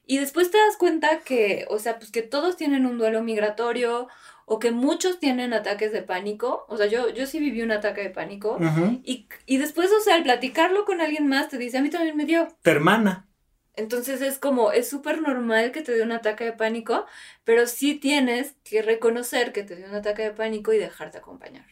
y 0.08 0.18
después 0.18 0.52
te 0.52 0.58
das 0.58 0.78
cuenta 0.78 1.20
que, 1.20 1.66
o 1.70 1.80
sea, 1.80 1.98
pues 1.98 2.12
que 2.12 2.22
todos 2.22 2.58
tienen 2.58 2.86
un 2.86 2.98
duelo 2.98 3.24
migratorio 3.24 4.08
o 4.46 4.60
que 4.60 4.72
muchos 4.72 5.20
tienen 5.20 5.54
ataques 5.54 5.92
de 5.92 6.04
pánico. 6.04 6.66
O 6.70 6.78
sea, 6.78 6.86
yo, 6.86 7.10
yo 7.10 7.26
sí 7.26 7.40
viví 7.40 7.62
un 7.62 7.72
ataque 7.72 8.02
de 8.02 8.10
pánico. 8.12 8.58
Y, 9.04 9.28
y 9.46 9.58
después, 9.58 9.92
o 9.92 10.00
sea, 10.00 10.16
al 10.16 10.24
platicarlo 10.24 10.86
con 10.86 11.02
alguien 11.02 11.28
más, 11.28 11.50
te 11.50 11.58
dice, 11.58 11.80
a 11.80 11.82
mí 11.82 11.90
también 11.90 12.16
me 12.16 12.26
dio. 12.26 12.48
Tu 12.62 12.70
hermana. 12.70 13.28
Entonces 13.76 14.22
es 14.22 14.38
como, 14.38 14.72
es 14.72 14.90
súper 14.90 15.22
normal 15.22 15.72
que 15.72 15.82
te 15.82 15.92
dé 15.92 16.02
un 16.02 16.12
ataque 16.12 16.46
de 16.46 16.54
pánico, 16.54 17.06
pero 17.44 17.68
sí 17.68 17.96
tienes 17.96 18.56
que 18.64 18.82
reconocer 18.82 19.52
que 19.52 19.64
te 19.64 19.76
dio 19.76 19.88
un 19.88 19.96
ataque 19.96 20.22
de 20.22 20.32
pánico 20.32 20.72
y 20.72 20.78
dejarte 20.78 21.18
acompañar. 21.18 21.66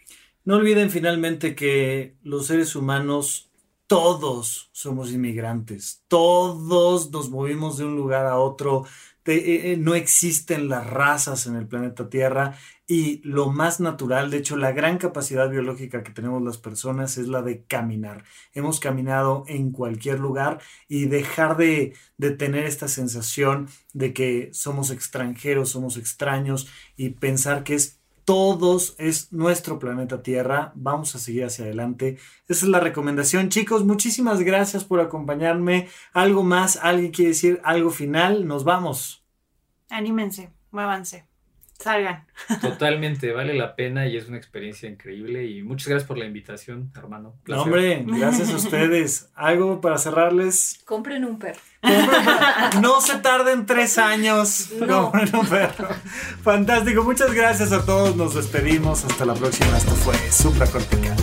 No 0.43 0.57
olviden 0.57 0.89
finalmente 0.89 1.55
que 1.55 2.15
los 2.23 2.47
seres 2.47 2.75
humanos, 2.75 3.49
todos 3.93 4.71
somos 4.71 5.11
inmigrantes, 5.11 6.03
todos 6.07 7.11
nos 7.11 7.29
movimos 7.29 7.77
de 7.77 7.85
un 7.85 7.95
lugar 7.95 8.25
a 8.25 8.39
otro, 8.39 8.85
eh, 9.23 9.71
eh, 9.71 9.77
no 9.77 9.93
existen 9.93 10.67
las 10.67 10.89
razas 10.89 11.45
en 11.45 11.55
el 11.55 11.67
planeta 11.67 12.09
Tierra 12.09 12.57
y 12.87 13.21
lo 13.23 13.51
más 13.51 13.79
natural, 13.79 14.31
de 14.31 14.37
hecho 14.37 14.57
la 14.57 14.71
gran 14.71 14.97
capacidad 14.97 15.47
biológica 15.47 16.01
que 16.01 16.11
tenemos 16.11 16.41
las 16.41 16.57
personas 16.57 17.19
es 17.19 17.27
la 17.27 17.43
de 17.43 17.65
caminar. 17.65 18.23
Hemos 18.53 18.79
caminado 18.79 19.43
en 19.45 19.71
cualquier 19.71 20.19
lugar 20.19 20.59
y 20.87 21.05
dejar 21.05 21.55
de, 21.55 21.93
de 22.17 22.31
tener 22.31 22.65
esta 22.65 22.87
sensación 22.87 23.69
de 23.93 24.11
que 24.11 24.49
somos 24.53 24.89
extranjeros, 24.89 25.69
somos 25.69 25.97
extraños 25.97 26.67
y 26.97 27.11
pensar 27.11 27.63
que 27.63 27.75
es 27.75 28.02
todos 28.25 28.95
es 28.97 29.31
nuestro 29.31 29.79
planeta 29.79 30.23
Tierra. 30.23 30.71
Vamos 30.75 31.15
a 31.15 31.19
seguir 31.19 31.45
hacia 31.45 31.65
adelante. 31.65 32.17
Esa 32.47 32.65
es 32.65 32.69
la 32.69 32.79
recomendación. 32.79 33.49
Chicos, 33.49 33.85
muchísimas 33.85 34.41
gracias 34.41 34.83
por 34.83 34.99
acompañarme. 34.99 35.89
¿Algo 36.13 36.43
más? 36.43 36.77
¿Alguien 36.77 37.11
quiere 37.11 37.29
decir 37.29 37.61
algo 37.63 37.89
final? 37.89 38.47
Nos 38.47 38.63
vamos. 38.63 39.25
Anímense, 39.89 40.51
muévanse, 40.71 41.27
salgan. 41.83 42.25
Totalmente, 42.61 43.31
vale 43.31 43.53
la 43.53 43.75
pena 43.75 44.07
y 44.07 44.17
es 44.17 44.27
una 44.27 44.37
experiencia 44.37 44.89
increíble. 44.89 45.45
Y 45.45 45.63
muchas 45.63 45.87
gracias 45.87 46.07
por 46.07 46.17
la 46.17 46.25
invitación, 46.25 46.91
hermano. 46.95 47.35
No, 47.45 47.63
hombre, 47.63 48.03
gracias 48.07 48.51
a 48.51 48.55
ustedes. 48.55 49.29
¿Algo 49.35 49.81
para 49.81 49.97
cerrarles? 49.97 50.81
Compren 50.85 51.25
un 51.25 51.39
perro. 51.39 51.59
No 52.81 53.01
se 53.01 53.17
tarden 53.17 53.65
tres 53.65 53.97
años. 53.97 54.71
No. 54.79 55.11
Compren 55.11 55.35
un 55.35 55.47
perro. 55.47 55.89
Fantástico. 56.41 57.03
Muchas 57.03 57.33
gracias 57.33 57.71
a 57.71 57.85
todos. 57.85 58.15
Nos 58.15 58.35
despedimos. 58.35 59.03
Hasta 59.05 59.25
la 59.25 59.33
próxima. 59.33 59.77
Esto 59.77 59.91
fue 59.91 60.15
Supracortical. 60.31 61.22